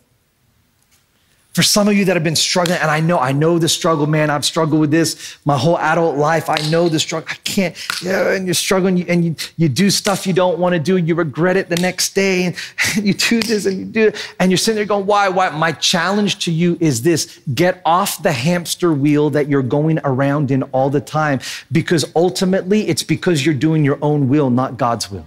For 1.57 1.63
some 1.63 1.89
of 1.89 1.97
you 1.97 2.05
that 2.05 2.17
have 2.17 2.23
been 2.23 2.37
struggling, 2.37 2.77
and 2.81 2.91
I 2.91 3.01
know, 3.01 3.19
I 3.19 3.33
know 3.33 3.59
the 3.59 3.67
struggle, 3.67 4.07
man. 4.07 4.29
I've 4.29 4.45
struggled 4.45 4.79
with 4.79 4.91
this 4.91 5.39
my 5.47 5.57
whole 5.57 5.79
adult 5.79 6.19
life. 6.19 6.51
I 6.51 6.57
know 6.69 6.91
the 6.91 7.01
struggle. 7.01 7.27
I 7.31 7.37
can't, 7.45 7.75
yeah, 8.03 8.35
and 8.35 8.47
you're 8.47 8.53
struggling, 8.53 9.09
and 9.09 9.25
you, 9.25 9.37
you 9.57 9.71
do 9.71 9.89
stuff 9.89 10.27
you 10.27 10.35
don't 10.35 10.59
want 10.59 10.75
to 10.75 10.79
do, 10.79 10.99
and 10.99 11.09
you 11.09 11.15
regret 11.15 11.57
it 11.57 11.71
the 11.71 11.77
next 11.77 12.15
day, 12.15 12.45
and 12.45 12.57
you 13.03 13.15
do 13.15 13.41
this 13.41 13.65
and 13.65 13.79
you 13.79 13.85
do 13.87 14.09
it, 14.09 14.35
and 14.39 14.51
you're 14.51 14.59
sitting 14.59 14.77
there 14.77 14.85
going, 14.85 15.07
why, 15.07 15.31
why? 15.31 15.49
My 15.49 15.73
challenge 15.73 16.45
to 16.45 16.53
you 16.53 16.77
is 16.79 17.01
this 17.01 17.41
get 17.55 17.81
off 17.87 18.23
the 18.23 18.33
hamster 18.33 18.93
wheel 18.93 19.31
that 19.31 19.49
you're 19.49 19.63
going 19.63 19.99
around 20.05 20.51
in 20.51 20.63
all 20.65 20.91
the 20.91 21.01
time, 21.01 21.41
because 21.73 22.05
ultimately 22.15 22.87
it's 22.87 23.03
because 23.03 23.47
you're 23.47 23.55
doing 23.55 23.83
your 23.83 23.99
own 24.03 24.29
will, 24.29 24.51
not 24.51 24.77
God's 24.77 25.11
will. 25.11 25.27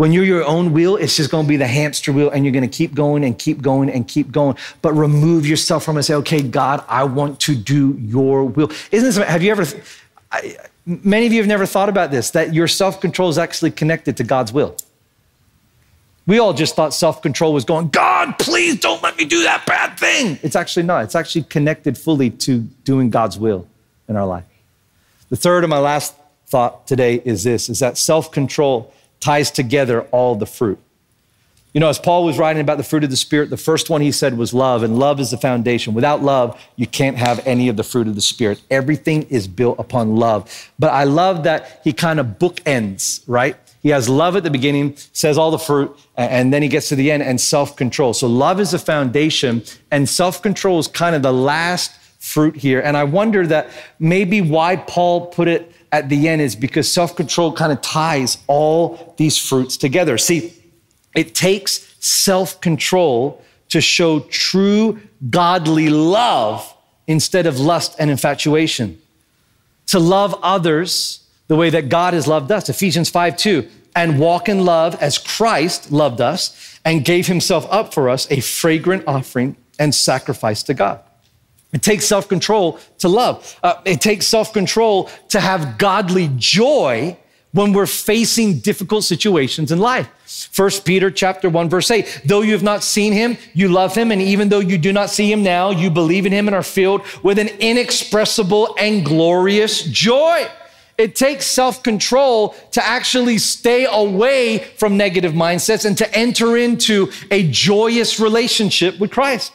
When 0.00 0.12
you're 0.12 0.24
your 0.24 0.46
own 0.46 0.72
wheel, 0.72 0.96
it's 0.96 1.14
just 1.14 1.30
to 1.30 1.42
be 1.42 1.58
the 1.58 1.66
hamster 1.66 2.10
wheel 2.10 2.30
and 2.30 2.42
you're 2.42 2.58
to 2.58 2.68
keep 2.68 2.94
going 2.94 3.22
and 3.22 3.38
keep 3.38 3.60
going 3.60 3.90
and 3.90 4.08
keep 4.08 4.32
going. 4.32 4.56
But 4.80 4.94
remove 4.94 5.46
yourself 5.46 5.84
from 5.84 5.96
it 5.96 5.98
and 5.98 6.06
say, 6.06 6.14
okay, 6.14 6.40
God, 6.40 6.82
I 6.88 7.04
want 7.04 7.38
to 7.40 7.54
do 7.54 7.98
your 8.00 8.44
will. 8.46 8.72
Isn't 8.90 9.06
this, 9.06 9.16
have 9.18 9.42
you 9.42 9.50
ever, 9.50 9.66
I, 10.32 10.56
many 10.86 11.26
of 11.26 11.34
you 11.34 11.38
have 11.40 11.46
never 11.46 11.66
thought 11.66 11.90
about 11.90 12.10
this, 12.10 12.30
that 12.30 12.54
your 12.54 12.66
self 12.66 13.02
control 13.02 13.28
is 13.28 13.36
actually 13.36 13.72
connected 13.72 14.16
to 14.16 14.24
God's 14.24 14.54
will. 14.54 14.74
We 16.26 16.38
all 16.38 16.54
just 16.54 16.76
thought 16.76 16.94
self 16.94 17.20
control 17.20 17.52
was 17.52 17.66
going, 17.66 17.90
God, 17.90 18.38
please 18.38 18.80
don't 18.80 19.02
let 19.02 19.18
me 19.18 19.26
do 19.26 19.42
that 19.42 19.66
bad 19.66 19.98
thing. 19.98 20.38
It's 20.42 20.56
actually 20.56 20.84
not. 20.84 21.04
It's 21.04 21.14
actually 21.14 21.42
connected 21.42 21.98
fully 21.98 22.30
to 22.30 22.60
doing 22.84 23.10
God's 23.10 23.38
will 23.38 23.68
in 24.08 24.16
our 24.16 24.26
life. 24.26 24.46
The 25.28 25.36
third 25.36 25.62
and 25.62 25.70
my 25.70 25.78
last 25.78 26.14
thought 26.46 26.86
today 26.86 27.20
is 27.26 27.44
this 27.44 27.68
is 27.68 27.80
that 27.80 27.98
self 27.98 28.32
control 28.32 28.94
ties 29.20 29.50
together 29.50 30.02
all 30.10 30.34
the 30.34 30.46
fruit. 30.46 30.78
You 31.72 31.80
know, 31.80 31.88
as 31.88 32.00
Paul 32.00 32.24
was 32.24 32.36
writing 32.36 32.60
about 32.60 32.78
the 32.78 32.84
fruit 32.84 33.04
of 33.04 33.10
the 33.10 33.16
Spirit, 33.16 33.48
the 33.48 33.56
first 33.56 33.90
one 33.90 34.00
he 34.00 34.10
said 34.10 34.36
was 34.36 34.52
love, 34.52 34.82
and 34.82 34.98
love 34.98 35.20
is 35.20 35.30
the 35.30 35.36
foundation. 35.36 35.94
Without 35.94 36.20
love, 36.20 36.60
you 36.74 36.88
can't 36.88 37.16
have 37.16 37.46
any 37.46 37.68
of 37.68 37.76
the 37.76 37.84
fruit 37.84 38.08
of 38.08 38.16
the 38.16 38.20
Spirit. 38.20 38.60
Everything 38.72 39.22
is 39.24 39.46
built 39.46 39.78
upon 39.78 40.16
love. 40.16 40.70
But 40.80 40.88
I 40.88 41.04
love 41.04 41.44
that 41.44 41.80
he 41.84 41.92
kind 41.92 42.18
of 42.18 42.26
bookends, 42.40 43.22
right? 43.28 43.56
He 43.82 43.90
has 43.90 44.08
love 44.08 44.34
at 44.34 44.42
the 44.42 44.50
beginning, 44.50 44.96
says 45.12 45.38
all 45.38 45.52
the 45.52 45.58
fruit, 45.58 45.96
and 46.16 46.52
then 46.52 46.62
he 46.62 46.68
gets 46.68 46.88
to 46.88 46.96
the 46.96 47.12
end 47.12 47.22
and 47.22 47.40
self 47.40 47.76
control. 47.76 48.14
So 48.14 48.26
love 48.26 48.58
is 48.60 48.72
the 48.72 48.78
foundation, 48.78 49.62
and 49.92 50.08
self 50.08 50.42
control 50.42 50.80
is 50.80 50.88
kind 50.88 51.14
of 51.14 51.22
the 51.22 51.32
last 51.32 51.92
fruit 52.18 52.56
here. 52.56 52.80
And 52.80 52.96
I 52.96 53.04
wonder 53.04 53.46
that 53.46 53.70
maybe 53.98 54.40
why 54.40 54.76
Paul 54.76 55.28
put 55.28 55.46
it 55.46 55.72
at 55.92 56.08
the 56.08 56.28
end 56.28 56.40
is 56.40 56.54
because 56.54 56.92
self 56.92 57.16
control 57.16 57.52
kind 57.52 57.72
of 57.72 57.80
ties 57.80 58.38
all 58.46 59.14
these 59.16 59.38
fruits 59.38 59.76
together. 59.76 60.18
See, 60.18 60.52
it 61.14 61.34
takes 61.34 61.94
self 61.98 62.60
control 62.60 63.42
to 63.70 63.80
show 63.80 64.20
true 64.20 65.00
godly 65.30 65.88
love 65.88 66.74
instead 67.06 67.46
of 67.46 67.58
lust 67.58 67.96
and 67.98 68.10
infatuation. 68.10 69.00
To 69.88 69.98
love 69.98 70.38
others 70.42 71.26
the 71.48 71.56
way 71.56 71.70
that 71.70 71.88
God 71.88 72.14
has 72.14 72.28
loved 72.28 72.52
us. 72.52 72.68
Ephesians 72.68 73.10
5 73.10 73.36
2. 73.36 73.68
And 73.96 74.20
walk 74.20 74.48
in 74.48 74.64
love 74.64 74.94
as 75.02 75.18
Christ 75.18 75.90
loved 75.90 76.20
us 76.20 76.78
and 76.84 77.04
gave 77.04 77.26
himself 77.26 77.66
up 77.70 77.92
for 77.92 78.08
us, 78.08 78.30
a 78.30 78.38
fragrant 78.38 79.02
offering 79.08 79.56
and 79.80 79.92
sacrifice 79.92 80.62
to 80.62 80.74
God. 80.74 81.00
It 81.72 81.82
takes 81.82 82.04
self 82.04 82.28
control 82.28 82.78
to 82.98 83.08
love. 83.08 83.58
Uh, 83.62 83.80
it 83.84 84.00
takes 84.00 84.26
self 84.26 84.52
control 84.52 85.08
to 85.28 85.40
have 85.40 85.78
godly 85.78 86.30
joy 86.36 87.16
when 87.52 87.72
we're 87.72 87.86
facing 87.86 88.58
difficult 88.58 89.04
situations 89.04 89.72
in 89.72 89.78
life. 89.78 90.08
First 90.52 90.84
Peter 90.84 91.10
chapter 91.10 91.48
1 91.48 91.68
verse 91.68 91.90
8, 91.90 92.22
though 92.24 92.42
you 92.42 92.52
have 92.52 92.62
not 92.62 92.84
seen 92.84 93.12
him, 93.12 93.36
you 93.54 93.68
love 93.68 93.94
him 93.94 94.12
and 94.12 94.22
even 94.22 94.48
though 94.48 94.60
you 94.60 94.78
do 94.78 94.92
not 94.92 95.10
see 95.10 95.30
him 95.30 95.42
now, 95.42 95.70
you 95.70 95.90
believe 95.90 96.26
in 96.26 96.32
him 96.32 96.46
and 96.46 96.54
are 96.54 96.62
filled 96.62 97.02
with 97.22 97.38
an 97.38 97.48
inexpressible 97.58 98.76
and 98.78 99.04
glorious 99.04 99.82
joy. 99.82 100.46
It 100.96 101.16
takes 101.16 101.46
self-control 101.46 102.54
to 102.72 102.86
actually 102.86 103.38
stay 103.38 103.86
away 103.90 104.58
from 104.58 104.96
negative 104.96 105.32
mindsets 105.32 105.86
and 105.86 105.96
to 105.98 106.14
enter 106.14 106.56
into 106.56 107.10
a 107.30 107.48
joyous 107.50 108.20
relationship 108.20 109.00
with 109.00 109.10
Christ. 109.10 109.52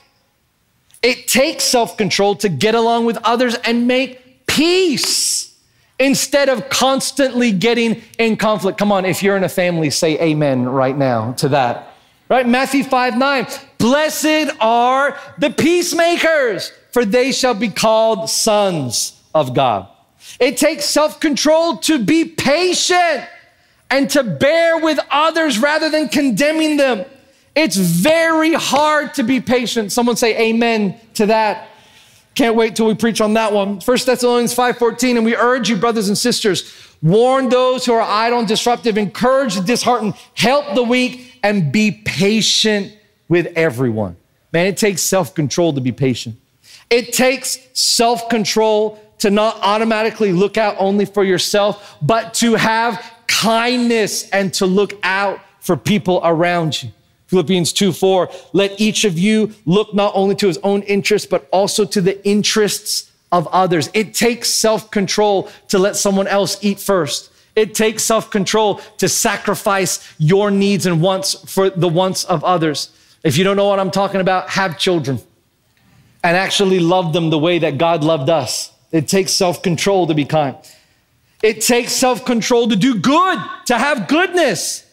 It 1.05 1.27
takes 1.27 1.63
self 1.63 1.97
control 1.97 2.35
to 2.37 2.49
get 2.49 2.73
along 2.73 3.05
with 3.05 3.19
others 3.23 3.53
and 3.53 3.87
make 3.87 4.47
peace 4.47 5.55
instead 5.99 6.49
of 6.49 6.67
constantly 6.69 7.51
getting 7.51 8.01
in 8.17 8.37
conflict. 8.37 8.79
Come 8.79 8.91
on, 8.91 9.05
if 9.05 9.21
you're 9.21 9.37
in 9.37 9.43
a 9.43 9.49
family, 9.49 9.91
say 9.91 10.19
amen 10.19 10.67
right 10.67 10.97
now 10.97 11.33
to 11.33 11.49
that. 11.49 11.93
Right? 12.27 12.47
Matthew 12.47 12.83
5 12.83 13.19
9. 13.19 13.47
Blessed 13.77 14.49
are 14.59 15.15
the 15.37 15.51
peacemakers, 15.51 16.71
for 16.89 17.05
they 17.05 17.31
shall 17.31 17.53
be 17.53 17.69
called 17.69 18.27
sons 18.27 19.21
of 19.35 19.53
God. 19.53 19.87
It 20.39 20.57
takes 20.57 20.85
self 20.85 21.19
control 21.19 21.77
to 21.89 22.03
be 22.03 22.25
patient 22.25 23.25
and 23.91 24.09
to 24.09 24.23
bear 24.23 24.79
with 24.79 24.97
others 25.11 25.59
rather 25.59 25.91
than 25.91 26.09
condemning 26.09 26.77
them. 26.77 27.05
It's 27.55 27.77
very 27.77 28.53
hard 28.53 29.13
to 29.15 29.23
be 29.23 29.39
patient. 29.39 29.91
Someone 29.91 30.17
say 30.17 30.49
amen 30.49 30.99
to 31.15 31.27
that. 31.27 31.69
Can't 32.35 32.55
wait 32.55 32.75
till 32.75 32.87
we 32.87 32.95
preach 32.95 33.21
on 33.21 33.33
that 33.35 33.53
one. 33.53 33.79
First 33.79 34.05
Thessalonians 34.05 34.53
5:14 34.53 35.15
and 35.15 35.25
we 35.25 35.35
urge 35.35 35.69
you 35.69 35.77
brothers 35.77 36.09
and 36.09 36.17
sisters 36.17 36.69
warn 37.01 37.49
those 37.49 37.85
who 37.85 37.93
are 37.93 38.01
idle 38.01 38.39
and 38.39 38.47
disruptive, 38.47 38.97
encourage 38.97 39.55
the 39.55 39.61
disheartened, 39.61 40.15
help 40.33 40.75
the 40.75 40.83
weak 40.83 41.39
and 41.43 41.71
be 41.71 41.91
patient 41.91 42.91
with 43.29 43.47
everyone. 43.55 44.17
Man, 44.51 44.67
it 44.67 44.77
takes 44.77 45.01
self-control 45.01 45.73
to 45.73 45.81
be 45.81 45.91
patient. 45.91 46.35
It 46.89 47.13
takes 47.13 47.59
self-control 47.73 48.99
to 49.19 49.29
not 49.29 49.57
automatically 49.61 50.33
look 50.33 50.57
out 50.57 50.75
only 50.77 51.05
for 51.05 51.23
yourself, 51.23 51.97
but 52.01 52.33
to 52.35 52.55
have 52.55 53.03
kindness 53.27 54.29
and 54.29 54.53
to 54.55 54.65
look 54.65 54.93
out 55.03 55.39
for 55.59 55.77
people 55.77 56.21
around 56.23 56.81
you. 56.81 56.89
Philippians 57.27 57.73
2 57.73 57.91
4, 57.91 58.29
let 58.53 58.79
each 58.79 59.03
of 59.03 59.17
you 59.17 59.53
look 59.65 59.93
not 59.93 60.11
only 60.15 60.35
to 60.35 60.47
his 60.47 60.59
own 60.59 60.83
interests, 60.83 61.27
but 61.27 61.47
also 61.51 61.85
to 61.85 62.01
the 62.01 62.25
interests 62.27 63.11
of 63.31 63.47
others. 63.47 63.89
It 63.93 64.13
takes 64.13 64.49
self 64.49 64.91
control 64.91 65.49
to 65.69 65.79
let 65.79 65.95
someone 65.95 66.27
else 66.27 66.57
eat 66.61 66.79
first. 66.79 67.31
It 67.55 67.73
takes 67.73 68.03
self 68.03 68.29
control 68.29 68.81
to 68.97 69.09
sacrifice 69.09 70.07
your 70.17 70.51
needs 70.51 70.85
and 70.85 71.01
wants 71.01 71.33
for 71.51 71.69
the 71.69 71.87
wants 71.87 72.23
of 72.25 72.43
others. 72.43 72.89
If 73.23 73.37
you 73.37 73.43
don't 73.43 73.57
know 73.57 73.67
what 73.67 73.79
I'm 73.79 73.91
talking 73.91 74.21
about, 74.21 74.49
have 74.49 74.77
children 74.77 75.19
and 76.23 76.37
actually 76.37 76.79
love 76.79 77.13
them 77.13 77.29
the 77.29 77.39
way 77.39 77.59
that 77.59 77.77
God 77.77 78.03
loved 78.03 78.29
us. 78.29 78.71
It 78.91 79.07
takes 79.07 79.31
self 79.31 79.63
control 79.63 80.07
to 80.07 80.13
be 80.13 80.25
kind. 80.25 80.55
It 81.41 81.61
takes 81.61 81.91
self 81.91 82.25
control 82.25 82.67
to 82.69 82.75
do 82.75 82.99
good, 82.99 83.39
to 83.65 83.77
have 83.77 84.07
goodness 84.07 84.85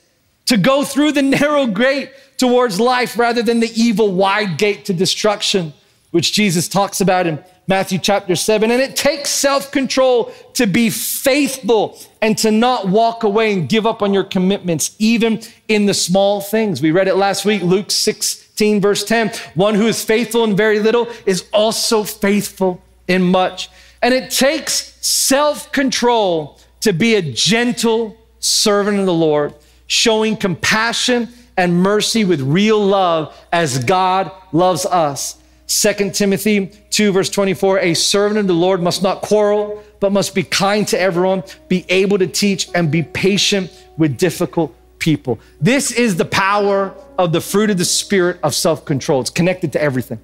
to 0.47 0.57
go 0.57 0.85
through 0.85 1.13
the 1.13 1.23
narrow 1.39 1.67
gate 1.67 2.11
towards 2.43 2.81
life 2.81 3.17
rather 3.17 3.41
than 3.41 3.61
the 3.61 3.71
evil 3.81 4.11
wide 4.11 4.59
gate 4.59 4.85
to 4.85 4.93
destruction, 4.93 5.73
which 6.11 6.33
Jesus 6.33 6.67
talks 6.67 7.01
about 7.01 7.25
in 7.25 7.39
Matthew 7.69 8.01
chapter 8.01 8.35
7. 8.35 8.69
And 8.73 8.83
it 8.83 8.97
takes 8.97 9.31
self 9.31 9.71
control 9.71 10.33
to 10.55 10.67
be 10.67 10.91
faithful 10.91 12.01
and 12.21 12.37
to 12.39 12.51
not 12.51 12.89
walk 12.89 13.23
away 13.23 13.53
and 13.53 13.69
give 13.69 13.87
up 13.87 14.03
on 14.03 14.13
your 14.13 14.25
commitments, 14.25 14.97
even 14.99 15.41
in 15.69 15.87
the 15.87 15.95
small 15.95 16.41
things. 16.41 16.83
We 16.83 16.91
read 16.91 17.07
it 17.07 17.15
last 17.15 17.45
week, 17.45 17.63
Luke 17.63 17.93
16, 17.93 18.81
verse 18.81 19.05
10. 19.05 19.31
One 19.55 19.77
who 19.77 19.87
is 19.87 20.05
faithful 20.05 20.43
in 20.43 20.57
very 20.57 20.81
little 20.81 21.07
is 21.25 21.49
also 21.53 22.03
faithful 22.03 22.83
in 23.07 23.23
much. 23.23 23.71
And 24.03 24.13
it 24.13 24.33
takes 24.33 24.99
self 25.01 25.71
control 25.71 26.59
to 26.81 26.93
be 26.93 27.15
a 27.15 27.23
gentle 27.23 28.17
servant 28.41 28.99
of 28.99 29.07
the 29.07 29.15
Lord, 29.15 29.55
showing 29.87 30.37
compassion 30.37 31.29
and 31.57 31.83
mercy 31.83 32.25
with 32.25 32.41
real 32.41 32.85
love 32.85 33.37
as 33.53 33.85
God 33.85 34.31
loves 34.53 34.87
us. 34.87 35.39
2 35.67 36.11
Timothy 36.11 36.67
2, 36.91 37.13
verse 37.13 37.31
24 37.31 37.79
A 37.81 37.95
servant 37.95 38.39
of 38.39 38.47
the 38.47 38.53
Lord 38.55 38.83
must 38.83 39.03
not 39.03 39.23
quarrel, 39.23 39.83
but 40.01 40.13
must 40.13 40.35
be 40.35 40.43
kind 40.43 40.87
to 40.89 41.01
everyone, 41.01 41.43
be 41.69 41.87
able 41.89 42.19
to 42.19 42.27
teach, 42.27 42.69
and 42.75 42.91
be 42.91 43.03
patient 43.03 43.71
with 43.97 44.19
difficult 44.19 44.75
people. 44.99 45.39
This 45.61 45.91
is 45.91 46.17
the 46.17 46.25
power 46.25 46.95
of 47.19 47.33
the 47.33 47.41
fruit 47.41 47.71
of 47.71 47.79
the 47.79 47.85
spirit 47.85 48.39
of 48.43 48.55
self 48.55 48.85
control. 48.85 49.21
It's 49.21 49.31
connected 49.31 49.73
to 49.73 49.83
everything. 49.83 50.21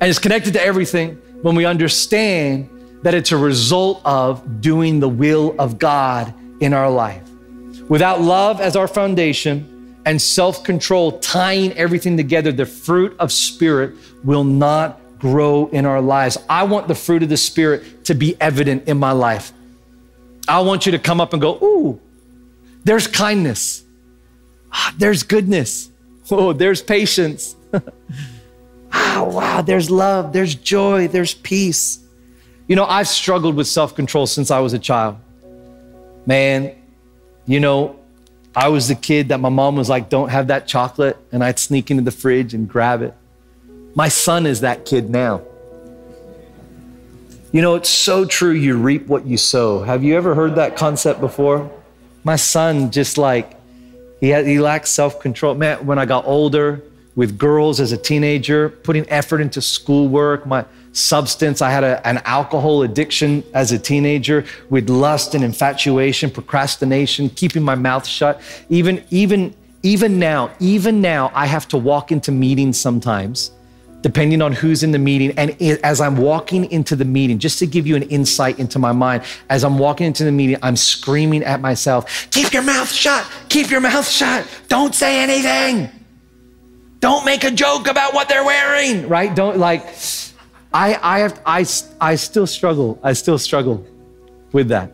And 0.00 0.08
it's 0.08 0.18
connected 0.18 0.54
to 0.54 0.62
everything 0.62 1.16
when 1.42 1.54
we 1.54 1.64
understand 1.64 2.68
that 3.02 3.14
it's 3.14 3.32
a 3.32 3.36
result 3.36 4.02
of 4.04 4.60
doing 4.60 5.00
the 5.00 5.08
will 5.08 5.54
of 5.58 5.78
God 5.78 6.34
in 6.60 6.72
our 6.72 6.90
life. 6.90 7.22
Without 7.88 8.20
love 8.20 8.60
as 8.60 8.76
our 8.76 8.88
foundation, 8.88 9.69
and 10.04 10.20
self 10.20 10.64
control, 10.64 11.18
tying 11.18 11.72
everything 11.74 12.16
together, 12.16 12.52
the 12.52 12.66
fruit 12.66 13.16
of 13.18 13.32
Spirit 13.32 13.94
will 14.24 14.44
not 14.44 15.00
grow 15.18 15.68
in 15.68 15.84
our 15.84 16.00
lives. 16.00 16.38
I 16.48 16.64
want 16.64 16.88
the 16.88 16.94
fruit 16.94 17.22
of 17.22 17.28
the 17.28 17.36
Spirit 17.36 18.04
to 18.06 18.14
be 18.14 18.36
evident 18.40 18.88
in 18.88 18.98
my 18.98 19.12
life. 19.12 19.52
I 20.48 20.60
want 20.60 20.86
you 20.86 20.92
to 20.92 20.98
come 20.98 21.20
up 21.20 21.32
and 21.32 21.40
go, 21.40 21.58
Ooh, 21.62 22.00
there's 22.84 23.06
kindness, 23.06 23.84
ah, 24.72 24.94
there's 24.98 25.22
goodness, 25.22 25.90
oh, 26.30 26.52
there's 26.52 26.82
patience. 26.82 27.54
oh, 27.72 27.82
wow, 28.92 29.62
there's 29.62 29.90
love, 29.90 30.32
there's 30.32 30.54
joy, 30.54 31.08
there's 31.08 31.34
peace. 31.34 31.98
You 32.66 32.76
know, 32.76 32.84
I've 32.84 33.08
struggled 33.08 33.54
with 33.54 33.66
self 33.66 33.94
control 33.94 34.26
since 34.26 34.50
I 34.50 34.60
was 34.60 34.72
a 34.72 34.78
child. 34.78 35.16
Man, 36.24 36.74
you 37.46 37.60
know, 37.60 37.99
I 38.54 38.68
was 38.68 38.88
the 38.88 38.94
kid 38.94 39.28
that 39.28 39.38
my 39.38 39.48
mom 39.48 39.76
was 39.76 39.88
like, 39.88 40.08
don't 40.08 40.28
have 40.28 40.48
that 40.48 40.66
chocolate. 40.66 41.16
And 41.30 41.44
I'd 41.44 41.58
sneak 41.58 41.90
into 41.90 42.02
the 42.02 42.10
fridge 42.10 42.54
and 42.54 42.68
grab 42.68 43.02
it. 43.02 43.14
My 43.94 44.08
son 44.08 44.46
is 44.46 44.60
that 44.60 44.84
kid 44.84 45.10
now. 45.10 45.42
You 47.52 47.62
know, 47.62 47.74
it's 47.74 47.88
so 47.88 48.24
true. 48.24 48.52
You 48.52 48.76
reap 48.76 49.06
what 49.06 49.26
you 49.26 49.36
sow. 49.36 49.82
Have 49.82 50.04
you 50.04 50.16
ever 50.16 50.34
heard 50.34 50.54
that 50.56 50.76
concept 50.76 51.20
before? 51.20 51.70
My 52.22 52.36
son 52.36 52.90
just 52.90 53.18
like, 53.18 53.56
he, 54.20 54.28
had, 54.28 54.46
he 54.46 54.60
lacks 54.60 54.90
self 54.90 55.20
control. 55.20 55.54
Man, 55.54 55.84
when 55.86 55.98
I 55.98 56.06
got 56.06 56.26
older 56.26 56.82
with 57.16 57.38
girls 57.38 57.80
as 57.80 57.92
a 57.92 57.96
teenager, 57.96 58.68
putting 58.68 59.08
effort 59.08 59.40
into 59.40 59.60
schoolwork, 59.60 60.46
my, 60.46 60.64
substance. 60.92 61.62
I 61.62 61.70
had 61.70 61.84
a, 61.84 62.06
an 62.06 62.18
alcohol 62.24 62.82
addiction 62.82 63.44
as 63.54 63.72
a 63.72 63.78
teenager 63.78 64.44
with 64.70 64.88
lust 64.90 65.34
and 65.34 65.44
infatuation, 65.44 66.30
procrastination, 66.30 67.30
keeping 67.30 67.62
my 67.62 67.74
mouth 67.74 68.06
shut. 68.06 68.40
Even, 68.68 69.04
even, 69.10 69.54
even 69.82 70.18
now, 70.18 70.50
even 70.60 71.00
now, 71.00 71.30
I 71.34 71.46
have 71.46 71.68
to 71.68 71.78
walk 71.78 72.12
into 72.12 72.32
meetings 72.32 72.78
sometimes, 72.78 73.52
depending 74.02 74.42
on 74.42 74.52
who's 74.52 74.82
in 74.82 74.92
the 74.92 74.98
meeting. 74.98 75.32
And 75.38 75.60
as 75.84 76.00
I'm 76.00 76.16
walking 76.16 76.70
into 76.70 76.96
the 76.96 77.04
meeting, 77.04 77.38
just 77.38 77.58
to 77.60 77.66
give 77.66 77.86
you 77.86 77.96
an 77.96 78.02
insight 78.04 78.58
into 78.58 78.78
my 78.78 78.92
mind, 78.92 79.22
as 79.48 79.62
I'm 79.62 79.78
walking 79.78 80.06
into 80.06 80.24
the 80.24 80.32
meeting, 80.32 80.56
I'm 80.62 80.76
screaming 80.76 81.44
at 81.44 81.60
myself, 81.60 82.28
keep 82.30 82.52
your 82.52 82.62
mouth 82.62 82.90
shut, 82.90 83.26
keep 83.48 83.70
your 83.70 83.80
mouth 83.80 84.08
shut, 84.08 84.46
don't 84.68 84.94
say 84.94 85.22
anything. 85.22 85.90
Don't 87.00 87.24
make 87.24 87.44
a 87.44 87.50
joke 87.50 87.88
about 87.88 88.12
what 88.12 88.28
they're 88.28 88.44
wearing, 88.44 89.08
right? 89.08 89.34
Don't 89.34 89.56
like, 89.56 89.86
I, 90.72 90.98
I, 91.02 91.18
have, 91.20 91.40
I, 91.44 91.66
I 92.00 92.14
still 92.14 92.46
struggle. 92.46 92.98
I 93.02 93.12
still 93.12 93.38
struggle 93.38 93.84
with 94.52 94.68
that. 94.68 94.92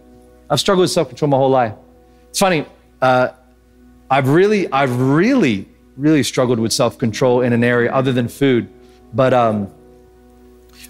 I've 0.48 0.60
struggled 0.60 0.82
with 0.82 0.90
self 0.90 1.08
control 1.08 1.30
my 1.30 1.36
whole 1.36 1.50
life. 1.50 1.74
It's 2.30 2.38
funny. 2.38 2.66
Uh, 3.02 3.28
I've 4.10 4.28
really, 4.28 4.70
I've 4.72 4.98
really, 5.00 5.68
really 5.96 6.22
struggled 6.22 6.58
with 6.58 6.72
self 6.72 6.96
control 6.98 7.42
in 7.42 7.52
an 7.52 7.64
area 7.64 7.92
other 7.92 8.12
than 8.12 8.28
food, 8.28 8.68
but 9.12 9.34
um, 9.34 9.68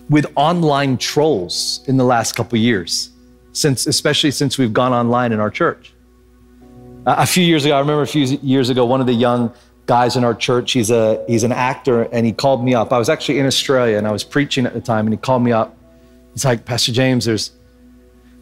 with 0.09 0.27
online 0.37 0.99
trolls 0.99 1.83
in 1.87 1.97
the 1.97 2.05
last 2.05 2.35
couple 2.35 2.59
years, 2.59 3.11
since 3.53 3.87
especially 3.87 4.31
since 4.31 4.59
we've 4.59 4.73
gone 4.73 4.93
online 4.93 5.33
in 5.33 5.41
our 5.41 5.51
church. 5.51 5.93
A 7.07 7.27
few 7.27 7.45
years 7.45 7.65
ago, 7.65 7.77
I 7.77 7.79
remember 7.79 8.03
a 8.03 8.07
few 8.07 8.25
years 8.43 8.69
ago, 8.69 8.85
one 8.85 9.01
of 9.01 9.07
the 9.07 9.15
young 9.15 9.53
guys 9.87 10.17
in 10.17 10.25
our 10.25 10.35
church. 10.35 10.73
He's 10.73 10.91
a 10.91 11.25
he's 11.27 11.45
an 11.45 11.53
actor, 11.53 12.03
and 12.03 12.27
he 12.27 12.33
called 12.33 12.65
me 12.65 12.75
up. 12.75 12.93
I 12.93 12.99
was 12.99 13.09
actually 13.09 13.39
in 13.39 13.47
Australia, 13.47 13.97
and 13.97 14.07
I 14.07 14.13
was 14.13 14.25
preaching 14.25 14.67
at 14.67 14.75
the 14.75 14.81
time, 14.81 15.07
and 15.07 15.15
he 15.15 15.19
called 15.19 15.43
me 15.43 15.53
up. 15.53 15.77
He's 16.33 16.45
like, 16.45 16.65
Pastor 16.65 16.93
James, 16.93 17.25
there's 17.25 17.53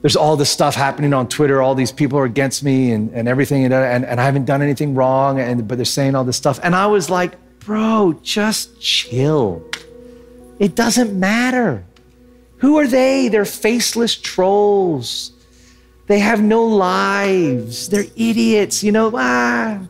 there's 0.02 0.16
all 0.16 0.36
this 0.36 0.50
stuff 0.50 0.74
happening 0.74 1.14
on 1.14 1.28
Twitter. 1.28 1.62
All 1.62 1.74
these 1.74 1.92
people 1.92 2.18
are 2.18 2.24
against 2.24 2.62
me, 2.62 2.92
and, 2.92 3.10
and 3.12 3.28
everything, 3.28 3.64
and, 3.64 3.72
and 3.72 4.04
and 4.04 4.20
I 4.20 4.24
haven't 4.24 4.46
done 4.46 4.62
anything 4.62 4.94
wrong, 4.94 5.38
and 5.38 5.68
but 5.68 5.76
they're 5.76 5.84
saying 5.84 6.14
all 6.14 6.24
this 6.24 6.36
stuff, 6.36 6.58
and 6.62 6.74
I 6.74 6.86
was 6.86 7.08
like, 7.10 7.36
bro, 7.60 8.18
just 8.22 8.80
chill. 8.80 9.64
It 10.58 10.74
doesn't 10.74 11.18
matter. 11.18 11.84
Who 12.58 12.78
are 12.78 12.86
they? 12.86 13.28
They're 13.28 13.44
faceless 13.44 14.14
trolls. 14.16 15.32
They 16.06 16.18
have 16.18 16.42
no 16.42 16.64
lives. 16.64 17.88
They're 17.88 18.06
idiots. 18.16 18.82
You 18.84 18.92
know, 18.92 19.10
ah, 19.14 19.80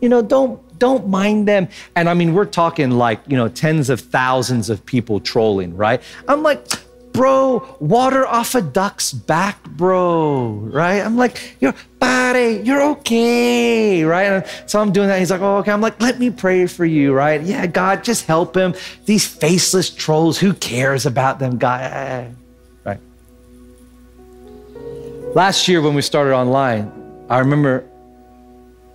you 0.00 0.08
know, 0.08 0.22
don't 0.22 0.60
don't 0.82 1.06
mind 1.06 1.46
them. 1.46 1.68
And 1.94 2.08
I 2.08 2.14
mean, 2.14 2.34
we're 2.34 2.44
talking 2.44 2.90
like, 2.90 3.20
you 3.28 3.36
know, 3.36 3.46
tens 3.46 3.88
of 3.88 4.00
thousands 4.00 4.68
of 4.68 4.84
people 4.84 5.20
trolling, 5.20 5.76
right? 5.76 6.02
I'm 6.26 6.42
like, 6.42 6.66
bro, 7.12 7.76
water 7.78 8.26
off 8.26 8.56
a 8.56 8.62
duck's 8.62 9.12
back, 9.12 9.62
bro, 9.62 10.48
right? 10.48 11.00
I'm 11.00 11.16
like, 11.16 11.54
you're 11.60 11.76
buddy, 12.00 12.62
you're 12.64 12.82
okay, 12.94 14.02
right? 14.02 14.24
And 14.24 14.44
so 14.66 14.80
I'm 14.80 14.90
doing 14.90 15.06
that. 15.06 15.20
He's 15.20 15.30
like, 15.30 15.40
oh, 15.40 15.58
okay. 15.58 15.70
I'm 15.70 15.80
like, 15.80 16.02
let 16.02 16.18
me 16.18 16.30
pray 16.30 16.66
for 16.66 16.84
you, 16.84 17.12
right? 17.12 17.40
Yeah, 17.40 17.64
God, 17.68 18.02
just 18.02 18.26
help 18.26 18.56
him. 18.56 18.74
These 19.04 19.24
faceless 19.24 19.88
trolls, 19.88 20.36
who 20.36 20.52
cares 20.52 21.06
about 21.06 21.38
them, 21.38 21.58
God? 21.58 22.34
Right. 22.84 22.98
Last 25.32 25.68
year 25.68 25.80
when 25.80 25.94
we 25.94 26.02
started 26.02 26.34
online, 26.34 26.90
I 27.30 27.38
remember 27.38 27.88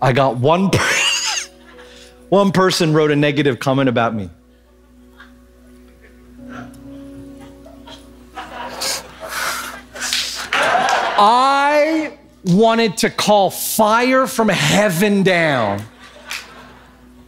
I 0.01 0.11
got 0.11 0.35
one. 0.35 0.69
One 2.29 2.51
person 2.51 2.93
wrote 2.93 3.11
a 3.11 3.15
negative 3.15 3.59
comment 3.59 3.87
about 3.87 4.13
me. 4.13 4.29
I 11.19 12.17
wanted 12.43 12.97
to 12.97 13.09
call 13.09 13.49
fire 13.49 14.27
from 14.27 14.49
heaven 14.49 15.23
down. 15.23 15.81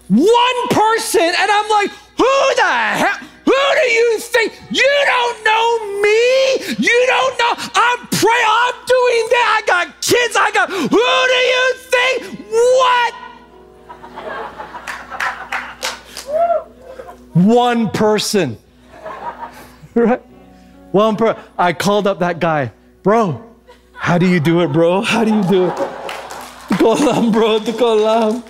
One 0.09 0.67
person, 0.69 1.21
and 1.21 1.51
I'm 1.51 1.69
like, 1.69 1.91
who 2.17 2.55
the 2.55 2.63
hell? 2.63 3.17
Who 3.45 3.51
do 3.51 3.91
you 3.91 4.19
think? 4.19 4.53
You 4.69 5.03
don't 5.05 5.43
know 5.45 6.01
me. 6.01 6.75
You 6.77 7.05
don't 7.07 7.39
know. 7.39 7.53
I'm 7.73 8.07
praying. 8.07 8.45
I'm 8.47 8.73
doing 8.85 9.27
that. 9.31 9.47
I 9.57 9.63
got 9.65 10.01
kids. 10.01 10.35
I 10.35 10.51
got. 10.53 10.69
Who 10.69 10.87
do 10.87 10.97
you 10.97 11.73
think? 11.75 12.47
What? 12.51 13.13
One 17.33 17.89
person. 17.89 18.57
Right? 19.93 20.21
One 20.91 21.15
per 21.15 21.37
I 21.57 21.73
called 21.73 22.07
up 22.07 22.19
that 22.19 22.39
guy, 22.39 22.71
bro. 23.03 23.43
How 23.93 24.17
do 24.17 24.27
you 24.27 24.39
do 24.39 24.61
it, 24.61 24.69
bro? 24.69 25.01
How 25.01 25.23
do 25.23 25.35
you 25.35 25.43
do 25.43 25.67
it? 25.67 25.75
Kolam, 26.79 27.31
bro, 27.31 27.59
kolam. 27.59 28.43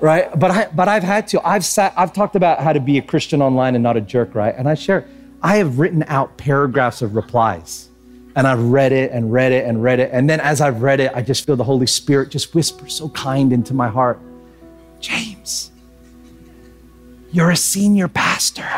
Right? 0.00 0.38
But 0.38 0.50
I 0.50 0.68
but 0.74 0.88
I've 0.88 1.02
had 1.02 1.26
to. 1.28 1.46
I've 1.46 1.64
sat, 1.64 1.92
I've 1.96 2.12
talked 2.12 2.36
about 2.36 2.60
how 2.60 2.72
to 2.72 2.80
be 2.80 2.98
a 2.98 3.02
Christian 3.02 3.42
online 3.42 3.74
and 3.74 3.82
not 3.82 3.96
a 3.96 4.00
jerk, 4.00 4.34
right? 4.34 4.54
And 4.56 4.68
I 4.68 4.74
share, 4.74 5.06
I 5.42 5.56
have 5.56 5.78
written 5.78 6.04
out 6.06 6.36
paragraphs 6.36 7.02
of 7.02 7.14
replies. 7.14 7.88
And 8.36 8.46
I've 8.46 8.62
read 8.62 8.92
it 8.92 9.10
and 9.10 9.32
read 9.32 9.50
it 9.50 9.66
and 9.66 9.82
read 9.82 9.98
it. 9.98 10.10
And 10.12 10.30
then 10.30 10.38
as 10.40 10.60
I've 10.60 10.82
read 10.82 11.00
it, 11.00 11.10
I 11.14 11.20
just 11.20 11.44
feel 11.44 11.56
the 11.56 11.64
Holy 11.64 11.86
Spirit 11.86 12.30
just 12.30 12.54
whisper 12.54 12.88
so 12.88 13.08
kind 13.08 13.52
into 13.52 13.74
my 13.74 13.88
heart. 13.88 14.20
James, 15.00 15.69
you're 17.32 17.50
a 17.50 17.56
senior 17.56 18.08
pastor. 18.08 18.68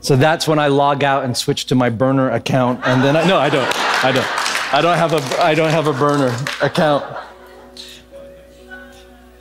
so 0.00 0.16
that's 0.16 0.46
when 0.46 0.58
I 0.58 0.68
log 0.68 1.02
out 1.02 1.24
and 1.24 1.36
switch 1.36 1.66
to 1.66 1.74
my 1.74 1.90
burner 1.90 2.30
account. 2.30 2.80
And 2.84 3.02
then 3.02 3.16
I, 3.16 3.26
no, 3.26 3.38
I 3.38 3.48
don't. 3.48 4.04
I 4.04 4.12
don't. 4.12 4.48
I 4.70 4.82
don't 4.82 4.98
have 4.98 5.12
a, 5.14 5.42
I 5.42 5.54
don't 5.54 5.70
have 5.70 5.86
a 5.86 5.94
burner 5.94 6.36
account. 6.60 7.04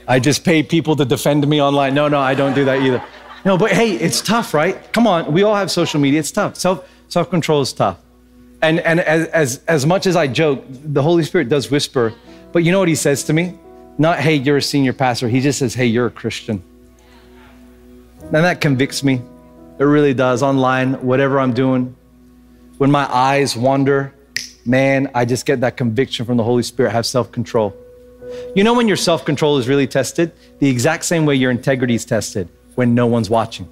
I 0.08 0.20
just 0.20 0.46
pay 0.46 0.64
people 0.64 0.96
to 0.96 1.04
defend 1.04 1.46
me 1.48 1.62
online. 1.62 1.94
No, 1.94 2.08
no, 2.08 2.20
I 2.20 2.34
don't 2.34 2.54
do 2.54 2.64
that 2.64 2.82
either. 2.82 3.04
No, 3.44 3.58
but 3.58 3.72
hey, 3.72 3.92
it's 3.92 4.22
tough, 4.22 4.54
right? 4.54 4.92
Come 4.94 5.06
on, 5.06 5.34
we 5.34 5.44
all 5.44 5.56
have 5.56 5.70
social 5.70 6.00
media. 6.00 6.22
It's 6.22 6.32
tough. 6.32 6.56
Self 6.56 6.90
self 7.10 7.30
control 7.30 7.62
is 7.62 7.74
tough. 7.74 8.00
And 8.62 8.80
and 8.80 9.02
as, 9.02 9.28
as 9.28 9.64
as 9.68 9.86
much 9.86 10.08
as 10.08 10.16
I 10.16 10.28
joke, 10.28 10.64
the 10.70 11.04
Holy 11.04 11.24
Spirit 11.24 11.50
does 11.50 11.70
whisper. 11.70 12.14
But 12.52 12.64
you 12.64 12.72
know 12.72 12.80
what 12.80 12.88
He 12.88 12.96
says 12.96 13.24
to 13.26 13.34
me? 13.34 13.58
Not, 13.98 14.20
hey, 14.20 14.36
you're 14.36 14.58
a 14.58 14.62
senior 14.62 14.94
pastor. 14.94 15.28
He 15.28 15.42
just 15.42 15.58
says, 15.60 15.74
hey, 15.74 15.88
you're 15.88 16.06
a 16.06 16.12
Christian. 16.12 16.64
And 18.22 18.34
that 18.34 18.62
convicts 18.62 19.04
me. 19.04 19.22
It 19.80 19.84
really 19.84 20.14
does. 20.14 20.44
Online, 20.44 20.94
whatever 21.06 21.40
I'm 21.40 21.54
doing, 21.54 21.96
when 22.78 22.92
my 22.92 23.12
eyes 23.12 23.56
wander, 23.56 24.14
man, 24.66 25.10
I 25.16 25.26
just 25.26 25.46
get 25.46 25.62
that 25.62 25.78
conviction 25.78 26.26
from 26.26 26.38
the 26.38 26.44
Holy 26.44 26.64
Spirit. 26.64 26.92
Have 26.92 27.06
self 27.06 27.32
control. 27.32 27.76
You 28.56 28.64
know 28.64 28.74
when 28.74 28.88
your 28.88 28.98
self 28.98 29.26
control 29.26 29.58
is 29.58 29.68
really 29.68 29.88
tested? 29.88 30.32
The 30.60 30.70
exact 30.70 31.06
same 31.06 31.26
way 31.26 31.36
your 31.36 31.52
integrity 31.52 31.96
is 31.96 32.06
tested 32.06 32.50
when 32.76 32.94
no 32.94 33.08
one's 33.08 33.30
watching. 33.30 33.68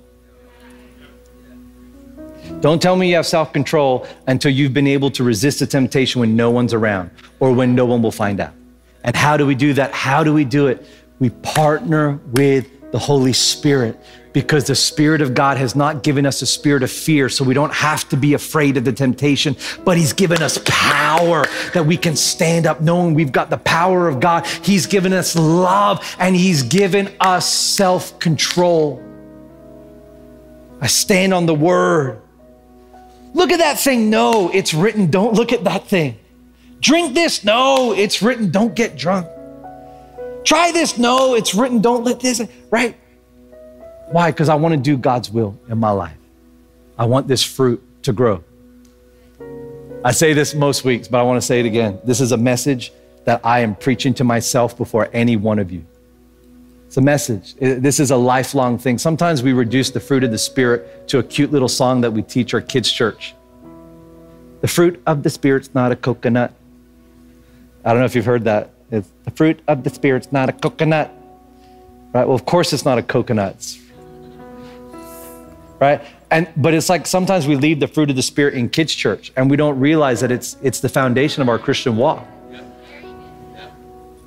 Don't 2.61 2.81
tell 2.81 2.95
me 2.95 3.09
you 3.09 3.15
have 3.15 3.27
self 3.27 3.53
control 3.53 4.07
until 4.27 4.51
you've 4.51 4.73
been 4.73 4.87
able 4.87 5.11
to 5.11 5.23
resist 5.23 5.61
a 5.61 5.67
temptation 5.67 6.21
when 6.21 6.35
no 6.35 6.49
one's 6.49 6.73
around 6.73 7.11
or 7.39 7.51
when 7.51 7.75
no 7.75 7.85
one 7.85 8.01
will 8.01 8.11
find 8.11 8.39
out. 8.39 8.53
And 9.05 9.15
how 9.15 9.37
do 9.37 9.45
we 9.45 9.53
do 9.53 9.73
that? 9.73 9.93
How 9.93 10.23
do 10.23 10.33
we 10.33 10.43
do 10.43 10.65
it? 10.67 10.85
We 11.19 11.29
partner 11.29 12.19
with 12.33 12.91
the 12.91 12.97
Holy 12.97 13.33
Spirit 13.33 13.97
because 14.33 14.65
the 14.65 14.75
Spirit 14.75 15.21
of 15.21 15.35
God 15.35 15.57
has 15.57 15.75
not 15.75 16.01
given 16.01 16.25
us 16.25 16.41
a 16.41 16.45
spirit 16.47 16.81
of 16.81 16.91
fear, 16.91 17.29
so 17.29 17.45
we 17.45 17.53
don't 17.53 17.73
have 17.73 18.09
to 18.09 18.17
be 18.17 18.33
afraid 18.33 18.77
of 18.77 18.83
the 18.83 18.91
temptation, 18.91 19.55
but 19.85 19.95
He's 19.95 20.11
given 20.11 20.41
us 20.41 20.59
power 20.65 21.45
that 21.73 21.85
we 21.85 21.97
can 21.97 22.15
stand 22.15 22.65
up 22.65 22.81
knowing 22.81 23.13
we've 23.13 23.31
got 23.31 23.51
the 23.51 23.59
power 23.59 24.09
of 24.09 24.19
God. 24.19 24.45
He's 24.63 24.87
given 24.87 25.13
us 25.13 25.35
love 25.35 26.03
and 26.17 26.35
He's 26.35 26.63
given 26.63 27.15
us 27.19 27.47
self 27.47 28.17
control. 28.19 29.01
I 30.81 30.87
stand 30.87 31.31
on 31.31 31.45
the 31.45 31.55
Word. 31.55 32.21
Look 33.35 33.51
at 33.51 33.59
that 33.59 33.79
thing. 33.79 34.09
No, 34.09 34.49
it's 34.51 34.73
written. 34.73 35.11
Don't 35.11 35.35
look 35.35 35.53
at 35.53 35.63
that 35.65 35.87
thing. 35.87 36.17
Drink 36.85 37.15
this. 37.15 37.43
No, 37.43 37.93
it's 37.93 38.21
written. 38.21 38.51
Don't 38.51 38.75
get 38.75 38.95
drunk. 38.95 39.27
Try 40.43 40.71
this. 40.71 40.99
No, 40.99 41.33
it's 41.33 41.55
written. 41.55 41.81
Don't 41.81 42.03
let 42.03 42.19
this, 42.19 42.39
right? 42.69 42.95
Why? 44.11 44.29
Because 44.29 44.49
I 44.49 44.53
want 44.53 44.73
to 44.75 44.79
do 44.79 44.95
God's 44.95 45.31
will 45.31 45.57
in 45.67 45.79
my 45.79 45.89
life. 45.89 46.15
I 46.99 47.05
want 47.05 47.27
this 47.27 47.41
fruit 47.41 47.81
to 48.03 48.13
grow. 48.13 48.43
I 50.03 50.11
say 50.11 50.33
this 50.33 50.53
most 50.53 50.85
weeks, 50.85 51.07
but 51.07 51.19
I 51.19 51.23
want 51.23 51.41
to 51.41 51.47
say 51.47 51.59
it 51.59 51.65
again. 51.65 51.97
This 52.03 52.21
is 52.21 52.33
a 52.33 52.37
message 52.37 52.93
that 53.23 53.41
I 53.43 53.61
am 53.61 53.73
preaching 53.73 54.13
to 54.13 54.23
myself 54.23 54.77
before 54.77 55.09
any 55.11 55.37
one 55.37 55.57
of 55.57 55.71
you. 55.71 55.83
It's 56.85 56.97
a 56.97 57.01
message. 57.01 57.55
This 57.55 57.99
is 57.99 58.11
a 58.11 58.15
lifelong 58.15 58.77
thing. 58.77 58.99
Sometimes 58.99 59.41
we 59.41 59.53
reduce 59.53 59.89
the 59.89 59.99
fruit 59.99 60.23
of 60.23 60.29
the 60.29 60.37
Spirit 60.37 61.07
to 61.07 61.17
a 61.17 61.23
cute 61.23 61.51
little 61.51 61.67
song 61.67 62.01
that 62.01 62.11
we 62.11 62.21
teach 62.21 62.53
our 62.53 62.61
kids' 62.61 62.91
church. 62.91 63.33
The 64.61 64.67
fruit 64.67 65.01
of 65.07 65.23
the 65.23 65.31
Spirit's 65.31 65.73
not 65.73 65.91
a 65.91 65.95
coconut. 65.95 66.53
I 67.85 67.91
don't 67.91 67.99
know 67.99 68.05
if 68.05 68.15
you've 68.15 68.25
heard 68.25 68.45
that. 68.45 68.71
It's 68.91 69.09
the 69.23 69.31
fruit 69.31 69.59
of 69.67 69.83
the 69.83 69.89
Spirit's 69.91 70.31
not 70.31 70.49
a 70.49 70.51
coconut. 70.51 71.11
Right? 72.13 72.25
Well, 72.25 72.35
of 72.35 72.45
course 72.45 72.73
it's 72.73 72.83
not 72.83 72.97
a 72.97 73.03
coconut. 73.03 73.77
Right? 75.79 76.01
And 76.31 76.49
but 76.57 76.73
it's 76.73 76.89
like 76.89 77.05
sometimes 77.05 77.45
we 77.45 77.55
leave 77.55 77.79
the 77.79 77.87
fruit 77.87 78.09
of 78.09 78.15
the 78.15 78.21
spirit 78.21 78.55
in 78.55 78.69
kids' 78.69 78.95
church 78.95 79.31
and 79.35 79.49
we 79.49 79.57
don't 79.57 79.79
realize 79.79 80.21
that 80.21 80.31
it's 80.31 80.57
it's 80.63 80.79
the 80.79 80.89
foundation 80.89 81.41
of 81.41 81.49
our 81.49 81.59
Christian 81.59 81.97
walk. 81.97 82.25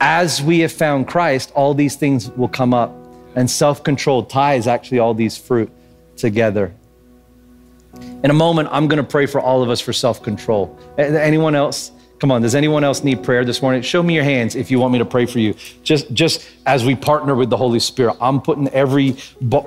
As 0.01 0.41
we 0.41 0.61
have 0.61 0.71
found 0.71 1.09
Christ, 1.09 1.51
all 1.55 1.75
these 1.75 1.97
things 1.97 2.31
will 2.31 2.49
come 2.49 2.73
up. 2.73 2.95
And 3.35 3.51
self-control 3.51 4.25
ties 4.25 4.67
actually 4.67 5.01
all 5.01 5.15
these 5.15 5.37
fruit 5.37 5.71
together. 6.17 6.73
In 8.23 8.31
a 8.31 8.35
moment, 8.35 8.69
I'm 8.71 8.89
going 8.89 8.99
to 8.99 9.09
pray 9.09 9.27
for 9.27 9.41
all 9.41 9.63
of 9.63 9.71
us 9.71 9.81
for 9.81 9.93
self-control. 9.93 10.79
Anyone 10.99 11.55
else? 11.55 11.93
Come 12.19 12.33
on, 12.33 12.43
does 12.43 12.57
anyone 12.57 12.83
else 12.83 13.05
need 13.05 13.23
prayer 13.23 13.45
this 13.45 13.63
morning? 13.63 13.81
Show 13.81 14.03
me 14.03 14.15
your 14.15 14.25
hands 14.25 14.57
if 14.57 14.73
you 14.73 14.81
want 14.81 14.93
me 14.93 14.99
to 14.99 15.05
pray 15.05 15.25
for 15.25 15.39
you. 15.39 15.55
Just, 15.85 16.13
just 16.13 16.49
as 16.67 16.85
we 16.85 16.97
partner 16.97 17.37
with 17.37 17.49
the 17.49 17.57
Holy 17.57 17.79
Spirit, 17.79 18.17
I'm 18.21 18.41
putting 18.41 18.69
every 18.71 19.17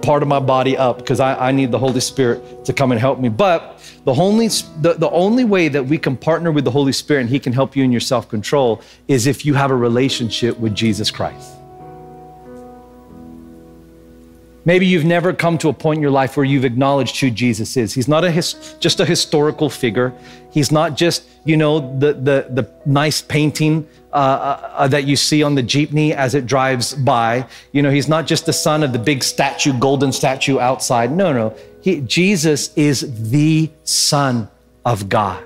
part 0.01 0.21
of 0.21 0.27
my 0.27 0.39
body 0.39 0.75
up 0.75 0.97
because 0.97 1.21
I, 1.21 1.47
I 1.47 1.51
need 1.53 1.71
the 1.71 1.79
Holy 1.79 2.01
Spirit 2.01 2.65
to 2.65 2.73
come 2.73 2.91
and 2.91 2.99
help 2.99 3.19
me. 3.19 3.29
But 3.29 3.81
the 4.03 4.13
only, 4.13 4.49
the, 4.81 4.95
the 4.97 5.09
only 5.11 5.45
way 5.45 5.69
that 5.69 5.85
we 5.85 5.97
can 5.97 6.17
partner 6.17 6.51
with 6.51 6.65
the 6.65 6.71
Holy 6.71 6.91
Spirit 6.91 7.21
and 7.21 7.29
He 7.29 7.39
can 7.39 7.53
help 7.53 7.73
you 7.73 7.85
in 7.85 7.91
your 7.91 8.01
self 8.01 8.27
control 8.27 8.81
is 9.07 9.27
if 9.27 9.45
you 9.45 9.53
have 9.53 9.71
a 9.71 9.75
relationship 9.75 10.59
with 10.59 10.75
Jesus 10.75 11.09
Christ. 11.09 11.60
Maybe 14.63 14.85
you've 14.85 15.05
never 15.05 15.33
come 15.33 15.57
to 15.59 15.69
a 15.69 15.73
point 15.73 15.97
in 15.97 16.01
your 16.01 16.11
life 16.11 16.37
where 16.37 16.45
you've 16.45 16.65
acknowledged 16.65 17.19
who 17.19 17.31
Jesus 17.31 17.77
is. 17.77 17.93
He's 17.93 18.07
not 18.07 18.23
a 18.23 18.29
his, 18.29 18.75
just 18.79 18.99
a 18.99 19.05
historical 19.05 19.69
figure. 19.69 20.13
He's 20.51 20.71
not 20.71 20.95
just, 20.95 21.23
you 21.45 21.57
know, 21.57 21.97
the, 21.97 22.13
the, 22.13 22.47
the 22.49 22.71
nice 22.85 23.21
painting 23.21 23.87
uh, 24.13 24.15
uh, 24.15 24.87
that 24.87 25.05
you 25.05 25.15
see 25.15 25.41
on 25.41 25.55
the 25.55 25.63
jeepney 25.63 26.13
as 26.13 26.35
it 26.35 26.45
drives 26.45 26.93
by. 26.93 27.47
You 27.71 27.81
know, 27.81 27.89
he's 27.89 28.07
not 28.07 28.27
just 28.27 28.45
the 28.45 28.53
son 28.53 28.83
of 28.83 28.93
the 28.93 28.99
big 28.99 29.23
statue, 29.23 29.73
golden 29.73 30.11
statue 30.11 30.59
outside. 30.59 31.11
No, 31.11 31.33
no. 31.33 31.55
He, 31.81 32.01
Jesus 32.01 32.71
is 32.75 33.31
the 33.31 33.69
Son 33.83 34.47
of 34.85 35.09
God. 35.09 35.43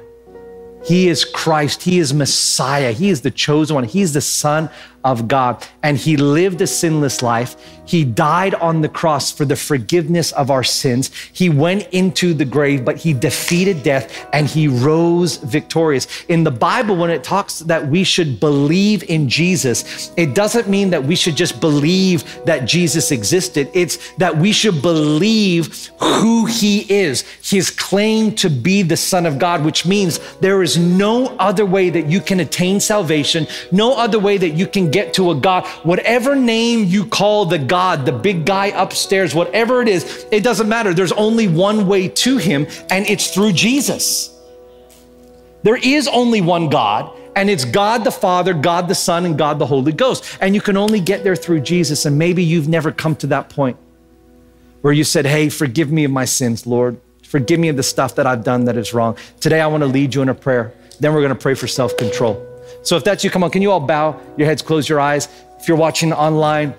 He 0.84 1.07
is 1.07 1.26
Christ. 1.26 1.82
He 1.82 1.97
is 1.97 2.13
Messiah. 2.13 2.91
He 2.91 3.09
is 3.09 3.22
the 3.22 3.32
chosen 3.32 3.76
one. 3.76 3.86
He's 3.86 4.13
the 4.13 4.22
Son 4.22 4.70
of 5.06 5.28
God. 5.30 5.66
And 5.84 5.95
he 5.95 6.18
lived 6.18 6.60
a 6.60 6.68
sinless 6.68 7.22
life. 7.22 7.56
He 7.86 8.03
died 8.03 8.56
on 8.56 8.82
the 8.82 8.89
cross 8.89 9.32
for 9.32 9.45
the 9.45 9.56
forgiveness 9.56 10.32
of 10.32 10.49
our 10.49 10.64
sins. 10.64 11.12
He 11.32 11.49
went 11.49 11.88
into 11.91 12.34
the 12.34 12.43
grave, 12.43 12.84
but 12.84 12.97
he 12.97 13.14
defeated 13.14 13.84
death 13.84 14.28
and 14.34 14.47
he 14.47 14.68
rose 14.68 15.38
victorious. 15.38 16.08
In 16.28 16.43
the 16.43 16.51
Bible, 16.51 16.97
when 16.97 17.12
it 17.12 17.24
talks 17.24 17.60
that 17.60 17.88
we 17.88 18.03
should 18.03 18.39
believe 18.39 19.03
in 19.03 19.30
Jesus, 19.30 20.12
it 20.18 20.34
doesn't 20.34 20.68
mean 20.68 20.89
that 20.89 21.03
we 21.03 21.16
should 21.16 21.36
just 21.36 21.62
believe 21.62 22.24
that 22.45 22.66
Jesus 22.66 23.12
existed. 23.12 23.70
It's 23.74 24.14
that 24.14 24.36
we 24.36 24.51
should 24.51 24.82
believe 24.82 25.91
who 25.99 26.45
he 26.47 26.91
is, 26.91 27.22
his 27.43 27.70
claim 27.70 28.34
to 28.36 28.49
be 28.49 28.82
the 28.82 28.97
Son 28.97 29.28
of 29.28 29.38
God, 29.38 29.64
which 29.64 29.86
means 29.86 30.20
there 30.39 30.64
is 30.64 30.76
no 30.76 31.28
other 31.38 31.68
way 31.68 31.91
that 31.91 32.08
you 32.08 32.20
can 32.20 32.39
attain 32.39 32.80
salvation, 32.80 33.45
no 33.72 33.93
other 33.93 34.18
way 34.18 34.38
that 34.39 34.51
you 34.51 34.66
can 34.66 34.89
get 34.95 35.13
to 35.15 35.31
a 35.31 35.35
God. 35.35 35.67
Whatever 35.83 36.37
name 36.37 36.85
you 36.85 37.05
call 37.05 37.45
the 37.45 37.59
God, 37.59 38.05
the 38.05 38.13
big 38.13 38.45
guy 38.45 38.67
upstairs, 38.67 39.35
whatever 39.35 39.81
it 39.81 39.89
is, 39.89 40.25
it 40.31 40.41
doesn't 40.41 40.69
matter. 40.69 40.93
There's 40.93 41.11
only 41.11 41.49
one 41.49 41.85
way 41.85 42.07
to 42.07 42.37
him, 42.37 42.65
and 42.89 43.05
it's 43.05 43.29
through 43.31 43.51
Jesus. 43.51 44.33
There 45.63 45.75
is 45.75 46.07
only 46.07 46.39
one 46.39 46.69
God, 46.69 47.11
and 47.35 47.49
it's 47.49 47.65
God 47.65 48.05
the 48.05 48.11
Father, 48.11 48.53
God 48.53 48.87
the 48.87 48.95
Son, 48.95 49.25
and 49.25 49.37
God 49.37 49.59
the 49.59 49.65
Holy 49.65 49.91
Ghost. 49.91 50.37
And 50.39 50.55
you 50.55 50.61
can 50.61 50.77
only 50.77 51.01
get 51.01 51.25
there 51.25 51.35
through 51.35 51.59
Jesus. 51.59 52.05
And 52.05 52.17
maybe 52.17 52.41
you've 52.41 52.69
never 52.69 52.93
come 52.93 53.17
to 53.17 53.27
that 53.27 53.49
point 53.49 53.75
where 54.79 54.93
you 54.93 55.03
said, 55.03 55.25
Hey, 55.25 55.49
forgive 55.49 55.91
me 55.91 56.05
of 56.05 56.11
my 56.11 56.23
sins, 56.23 56.65
Lord. 56.65 57.01
Forgive 57.23 57.59
me 57.59 57.67
of 57.67 57.75
the 57.75 57.83
stuff 57.83 58.15
that 58.15 58.25
I've 58.25 58.45
done 58.45 58.63
that 58.65 58.77
is 58.77 58.93
wrong. 58.93 59.17
Today, 59.41 59.59
I 59.59 59.67
want 59.67 59.81
to 59.81 59.87
lead 59.87 60.15
you 60.15 60.21
in 60.21 60.29
a 60.29 60.33
prayer. 60.33 60.73
Then 61.01 61.13
we're 61.13 61.21
going 61.21 61.35
to 61.35 61.43
pray 61.47 61.55
for 61.55 61.67
self 61.67 61.97
control. 61.97 62.55
So 62.86 62.95
if 62.95 63.03
that's 63.03 63.23
you, 63.23 63.31
come 63.31 63.43
on, 63.43 63.49
can 63.49 63.63
you 63.63 63.71
all 63.71 63.79
bow 63.79 64.21
your 64.38 64.47
heads, 64.47 64.61
close 64.61 64.88
your 64.88 64.99
eyes? 64.99 65.27
If 65.59 65.67
you're 65.67 65.75
watching 65.75 66.13
online, 66.13 66.75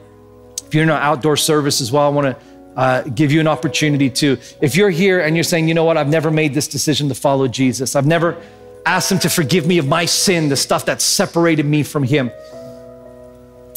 if 0.64 0.72
you're 0.72 0.84
in 0.84 0.88
an 0.88 0.96
outdoor 0.96 1.36
service 1.36 1.80
as 1.80 1.90
well, 1.90 2.06
I 2.06 2.08
want 2.10 2.26
to 2.28 2.44
uh, 2.76 3.02
give 3.02 3.32
you 3.32 3.40
an 3.40 3.48
opportunity 3.48 4.08
to. 4.10 4.38
If 4.62 4.76
you're 4.76 4.90
here 4.90 5.20
and 5.20 5.36
you're 5.36 5.42
saying, 5.42 5.66
you 5.66 5.74
know 5.74 5.82
what, 5.82 5.96
I've 5.96 6.08
never 6.08 6.30
made 6.30 6.54
this 6.54 6.68
decision 6.68 7.08
to 7.08 7.16
follow 7.16 7.48
Jesus, 7.48 7.96
I've 7.96 8.06
never 8.06 8.40
asked 8.86 9.10
Him 9.10 9.18
to 9.18 9.28
forgive 9.28 9.66
me 9.66 9.78
of 9.78 9.88
my 9.88 10.04
sin, 10.04 10.48
the 10.48 10.56
stuff 10.56 10.84
that 10.86 11.02
separated 11.02 11.66
me 11.66 11.82
from 11.82 12.04
Him. 12.04 12.30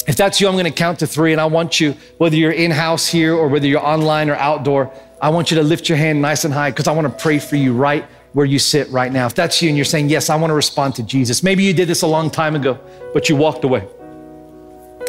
If 0.06 0.16
that's 0.16 0.40
you, 0.40 0.46
I'm 0.46 0.54
going 0.54 0.66
to 0.66 0.70
count 0.70 1.00
to 1.00 1.08
three, 1.08 1.32
and 1.32 1.40
I 1.40 1.46
want 1.46 1.80
you, 1.80 1.96
whether 2.18 2.36
you're 2.36 2.52
in 2.52 2.70
house 2.70 3.08
here 3.08 3.34
or 3.34 3.48
whether 3.48 3.66
you're 3.66 3.84
online 3.84 4.30
or 4.30 4.36
outdoor, 4.36 4.92
I 5.20 5.30
want 5.30 5.50
you 5.50 5.56
to 5.56 5.64
lift 5.64 5.88
your 5.88 5.98
hand 5.98 6.22
nice 6.22 6.44
and 6.44 6.54
high 6.54 6.70
because 6.70 6.86
I 6.86 6.92
want 6.92 7.06
to 7.08 7.22
pray 7.22 7.40
for 7.40 7.56
you 7.56 7.72
right 7.72 8.04
where 8.32 8.46
you 8.46 8.58
sit 8.58 8.88
right 8.90 9.12
now. 9.12 9.26
If 9.26 9.34
that's 9.34 9.60
you 9.60 9.68
and 9.68 9.76
you're 9.76 9.84
saying, 9.84 10.08
Yes, 10.08 10.30
I 10.30 10.36
want 10.36 10.50
to 10.50 10.54
respond 10.54 10.94
to 10.96 11.02
Jesus, 11.02 11.42
maybe 11.42 11.62
you 11.64 11.72
did 11.72 11.88
this 11.88 12.02
a 12.02 12.06
long 12.06 12.30
time 12.30 12.56
ago, 12.56 12.78
but 13.12 13.28
you 13.28 13.36
walked 13.36 13.64
away. 13.64 13.86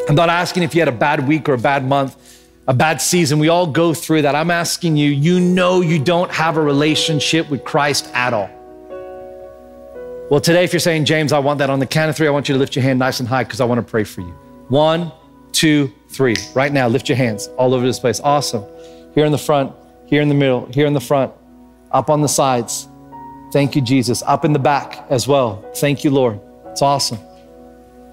I'm 0.09 0.15
not 0.15 0.29
asking 0.29 0.63
if 0.63 0.73
you 0.73 0.81
had 0.81 0.87
a 0.87 0.93
bad 0.93 1.27
week 1.27 1.47
or 1.47 1.53
a 1.53 1.57
bad 1.57 1.85
month, 1.85 2.15
a 2.67 2.73
bad 2.73 3.01
season. 3.01 3.39
We 3.39 3.49
all 3.49 3.67
go 3.67 3.93
through 3.93 4.23
that. 4.23 4.35
I'm 4.35 4.51
asking 4.51 4.97
you, 4.97 5.09
you 5.09 5.39
know 5.39 5.81
you 5.81 6.03
don't 6.03 6.31
have 6.31 6.57
a 6.57 6.61
relationship 6.61 7.49
with 7.49 7.63
Christ 7.63 8.09
at 8.13 8.33
all. 8.33 8.49
Well, 10.29 10.39
today, 10.39 10.63
if 10.63 10.71
you're 10.71 10.79
saying, 10.79 11.05
James, 11.05 11.33
I 11.33 11.39
want 11.39 11.59
that 11.59 11.69
on 11.69 11.79
the 11.79 11.85
count 11.85 12.09
of 12.09 12.15
three, 12.15 12.25
I 12.25 12.29
want 12.31 12.47
you 12.47 12.53
to 12.53 12.59
lift 12.59 12.75
your 12.75 12.83
hand 12.83 12.99
nice 12.99 13.19
and 13.19 13.27
high 13.27 13.43
because 13.43 13.59
I 13.59 13.65
want 13.65 13.85
to 13.85 13.89
pray 13.89 14.05
for 14.05 14.21
you. 14.21 14.33
One, 14.69 15.11
two, 15.51 15.91
three. 16.07 16.35
Right 16.55 16.71
now, 16.71 16.87
lift 16.87 17.09
your 17.09 17.17
hands 17.17 17.47
all 17.57 17.73
over 17.73 17.85
this 17.85 17.99
place. 17.99 18.21
Awesome. 18.21 18.63
Here 19.13 19.25
in 19.25 19.33
the 19.33 19.37
front, 19.37 19.73
here 20.05 20.21
in 20.21 20.29
the 20.29 20.35
middle, 20.35 20.67
here 20.67 20.85
in 20.85 20.93
the 20.93 21.01
front, 21.01 21.33
up 21.91 22.09
on 22.09 22.21
the 22.21 22.29
sides. 22.29 22.87
Thank 23.51 23.75
you, 23.75 23.81
Jesus. 23.81 24.23
Up 24.23 24.45
in 24.45 24.53
the 24.53 24.59
back 24.59 25.05
as 25.09 25.27
well. 25.27 25.63
Thank 25.75 26.03
you, 26.03 26.11
Lord. 26.11 26.39
It's 26.67 26.81
awesome. 26.81 27.19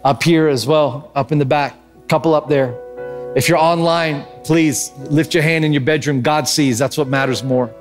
Up 0.04 0.22
here 0.22 0.48
as 0.48 0.66
well, 0.66 1.10
up 1.14 1.32
in 1.32 1.38
the 1.38 1.44
back, 1.44 1.76
couple 2.08 2.34
up 2.34 2.48
there. 2.48 2.76
If 3.36 3.48
you're 3.48 3.58
online, 3.58 4.24
please 4.42 4.90
lift 4.98 5.34
your 5.34 5.42
hand 5.42 5.64
in 5.64 5.72
your 5.72 5.82
bedroom. 5.82 6.22
God 6.22 6.48
sees. 6.48 6.78
That's 6.78 6.96
what 6.96 7.08
matters 7.08 7.42
more. 7.44 7.72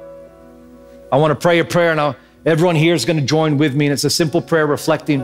I 1.11 1.17
want 1.17 1.31
to 1.31 1.35
pray 1.35 1.59
a 1.59 1.65
prayer, 1.65 1.91
and 1.91 2.01
I'll, 2.01 2.15
everyone 2.45 2.75
here 2.75 2.93
is 2.93 3.05
going 3.05 3.17
to 3.17 3.25
join 3.25 3.57
with 3.57 3.75
me. 3.75 3.85
And 3.85 3.93
it's 3.93 4.03
a 4.03 4.09
simple 4.09 4.41
prayer 4.41 4.67
reflecting 4.67 5.21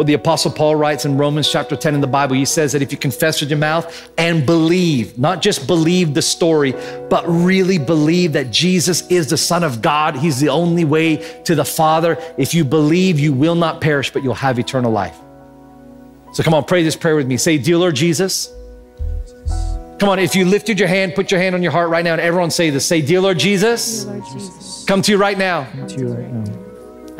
what 0.00 0.06
the 0.06 0.14
Apostle 0.14 0.50
Paul 0.50 0.76
writes 0.76 1.04
in 1.04 1.18
Romans 1.18 1.52
chapter 1.52 1.76
10 1.76 1.94
in 1.94 2.00
the 2.00 2.06
Bible. 2.06 2.34
He 2.34 2.46
says 2.46 2.72
that 2.72 2.80
if 2.80 2.90
you 2.90 2.96
confess 2.96 3.42
with 3.42 3.50
your 3.50 3.58
mouth 3.58 4.10
and 4.16 4.46
believe, 4.46 5.18
not 5.18 5.42
just 5.42 5.66
believe 5.66 6.14
the 6.14 6.22
story, 6.22 6.72
but 7.10 7.22
really 7.28 7.76
believe 7.76 8.32
that 8.32 8.50
Jesus 8.50 9.06
is 9.08 9.28
the 9.28 9.36
Son 9.36 9.62
of 9.62 9.82
God, 9.82 10.16
He's 10.16 10.40
the 10.40 10.48
only 10.48 10.86
way 10.86 11.16
to 11.44 11.54
the 11.54 11.66
Father. 11.66 12.16
If 12.38 12.54
you 12.54 12.64
believe, 12.64 13.20
you 13.20 13.34
will 13.34 13.54
not 13.54 13.82
perish, 13.82 14.10
but 14.10 14.22
you'll 14.22 14.32
have 14.32 14.58
eternal 14.58 14.90
life. 14.90 15.18
So 16.32 16.42
come 16.42 16.54
on, 16.54 16.64
pray 16.64 16.82
this 16.82 16.96
prayer 16.96 17.16
with 17.16 17.26
me. 17.26 17.36
Say, 17.36 17.58
Dear 17.58 17.76
Lord 17.76 17.94
Jesus, 17.94 18.50
Come 19.98 20.08
on, 20.08 20.18
if 20.18 20.34
you 20.34 20.46
lifted 20.46 20.78
your 20.78 20.88
hand, 20.88 21.14
put 21.14 21.30
your 21.30 21.38
hand 21.38 21.54
on 21.54 21.62
your 21.62 21.72
heart 21.72 21.90
right 21.90 22.02
now, 22.02 22.12
and 22.12 22.22
everyone 22.22 22.50
say 22.50 22.70
this. 22.70 22.86
Say, 22.86 23.02
Dear 23.02 23.20
Lord 23.20 23.38
Jesus, 23.38 24.06
Lord 24.06 24.24
Jesus, 24.32 24.82
come 24.88 25.02
to 25.02 25.12
you 25.12 25.18
right 25.18 25.36
now, 25.36 25.68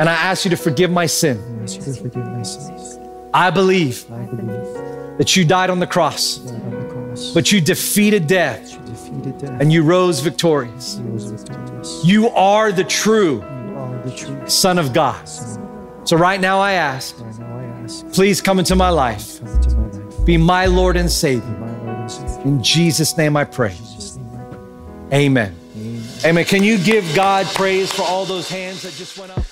and 0.01 0.09
I 0.09 0.15
ask 0.15 0.47
you 0.47 0.51
to 0.51 0.57
forgive 0.57 0.91
my 0.91 1.05
sin. 1.05 1.37
I 1.61 1.63
ask 1.63 1.77
you 1.77 1.93
to 1.93 2.01
forgive 2.01 2.27
my 2.27 2.43
sins. 2.43 2.99
I 3.35 3.51
believe 3.51 4.09
that 5.19 5.37
you 5.37 5.45
died 5.45 5.69
on 5.69 5.79
the 5.79 5.87
cross, 5.87 6.39
that 6.39 6.55
on 6.55 6.71
the 6.71 6.95
cross 6.95 7.35
but 7.35 7.53
you 7.53 7.61
defeated 7.61 8.27
death 8.27 8.73
you 8.73 8.79
defeated 8.87 9.39
death 9.39 9.61
and 9.61 9.71
you 9.71 9.83
rose 9.83 10.21
victorious. 10.21 10.97
you 10.97 11.05
rose 11.05 11.25
victorious. 11.31 12.05
You 12.05 12.31
are 12.31 12.73
the 12.73 12.85
true 12.85 13.37
You 13.37 13.77
are 13.77 14.03
the 14.03 14.11
true 14.17 14.49
Son 14.49 14.79
of 14.79 14.95
God. 14.95 15.29
So 16.05 16.17
right 16.17 16.41
now 16.41 16.59
I 16.61 16.73
ask, 16.73 17.21
Right 17.21 17.39
now 17.39 17.59
I 17.59 17.63
ask, 17.85 18.11
please 18.13 18.41
come 18.41 18.59
into 18.59 18.75
my 18.75 18.89
life. 18.89 19.39
come 19.39 19.49
into 19.49 19.77
my 19.77 19.87
life. 19.87 20.25
Be 20.25 20.39
my 20.39 20.65
Lord 20.65 20.97
and 20.97 21.11
Savior. 21.11 21.47
my 21.59 21.77
Lord 21.85 21.99
and 22.01 22.11
Savior. 22.11 22.41
In 22.45 22.63
Jesus' 22.63 23.19
name 23.19 23.37
I 23.37 23.45
pray. 23.45 23.73
In 23.73 23.77
Jesus' 23.77 24.17
name 24.17 24.35
I 24.35 24.45
pray. 24.55 25.19
Amen. 25.27 25.55
Amen. 25.77 26.03
Amen. 26.25 26.45
Can 26.47 26.63
you 26.65 26.79
give 26.79 27.05
God 27.15 27.45
praise 27.55 27.93
for 27.93 28.03
all 28.03 28.25
those 28.25 28.49
hands 28.49 28.81
that 28.83 28.95
just 28.95 29.19
went 29.19 29.37
up? 29.37 29.45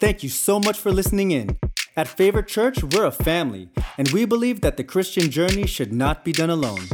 Thank 0.00 0.22
you 0.22 0.30
so 0.30 0.58
much 0.58 0.78
for 0.78 0.90
listening 0.90 1.30
in. 1.30 1.58
At 1.94 2.08
Favorite 2.08 2.48
Church, 2.48 2.82
we're 2.82 3.04
a 3.04 3.10
family, 3.10 3.68
and 3.98 4.08
we 4.08 4.24
believe 4.24 4.62
that 4.62 4.78
the 4.78 4.82
Christian 4.82 5.30
journey 5.30 5.66
should 5.66 5.92
not 5.92 6.24
be 6.24 6.32
done 6.32 6.48
alone. 6.48 6.88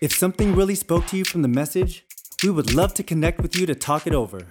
If 0.00 0.14
something 0.14 0.54
really 0.54 0.76
spoke 0.76 1.06
to 1.06 1.16
you 1.16 1.24
from 1.24 1.42
the 1.42 1.48
message, 1.48 2.04
we 2.44 2.50
would 2.50 2.72
love 2.72 2.94
to 2.94 3.02
connect 3.02 3.40
with 3.40 3.56
you 3.56 3.66
to 3.66 3.74
talk 3.74 4.06
it 4.06 4.14
over. 4.14 4.46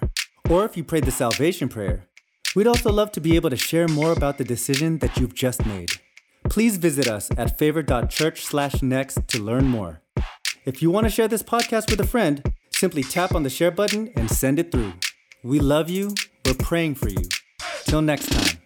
Or 0.49 0.65
if 0.65 0.75
you 0.75 0.83
prayed 0.83 1.05
the 1.05 1.11
salvation 1.11 1.69
prayer, 1.69 2.09
we'd 2.53 2.67
also 2.67 2.91
love 2.91 3.13
to 3.13 3.21
be 3.21 3.37
able 3.37 3.49
to 3.49 3.55
share 3.55 3.87
more 3.87 4.11
about 4.11 4.37
the 4.37 4.43
decision 4.43 4.97
that 4.97 5.17
you've 5.17 5.33
just 5.33 5.65
made. 5.65 5.91
Please 6.49 6.75
visit 6.75 7.07
us 7.07 7.29
at 7.37 7.57
favorite.church/next 7.57 9.25
to 9.29 9.41
learn 9.41 9.67
more. 9.67 10.01
If 10.65 10.81
you 10.81 10.91
want 10.91 11.05
to 11.05 11.09
share 11.09 11.29
this 11.29 11.43
podcast 11.43 11.89
with 11.89 12.01
a 12.01 12.07
friend, 12.07 12.43
simply 12.71 13.03
tap 13.03 13.33
on 13.33 13.43
the 13.43 13.49
share 13.49 13.71
button 13.71 14.11
and 14.17 14.29
send 14.29 14.59
it 14.59 14.69
through. 14.69 14.95
We 15.43 15.61
love 15.61 15.89
you. 15.89 16.13
We're 16.45 16.55
praying 16.55 16.95
for 16.95 17.07
you. 17.07 17.29
Till 17.85 18.01
next 18.01 18.31
time. 18.31 18.60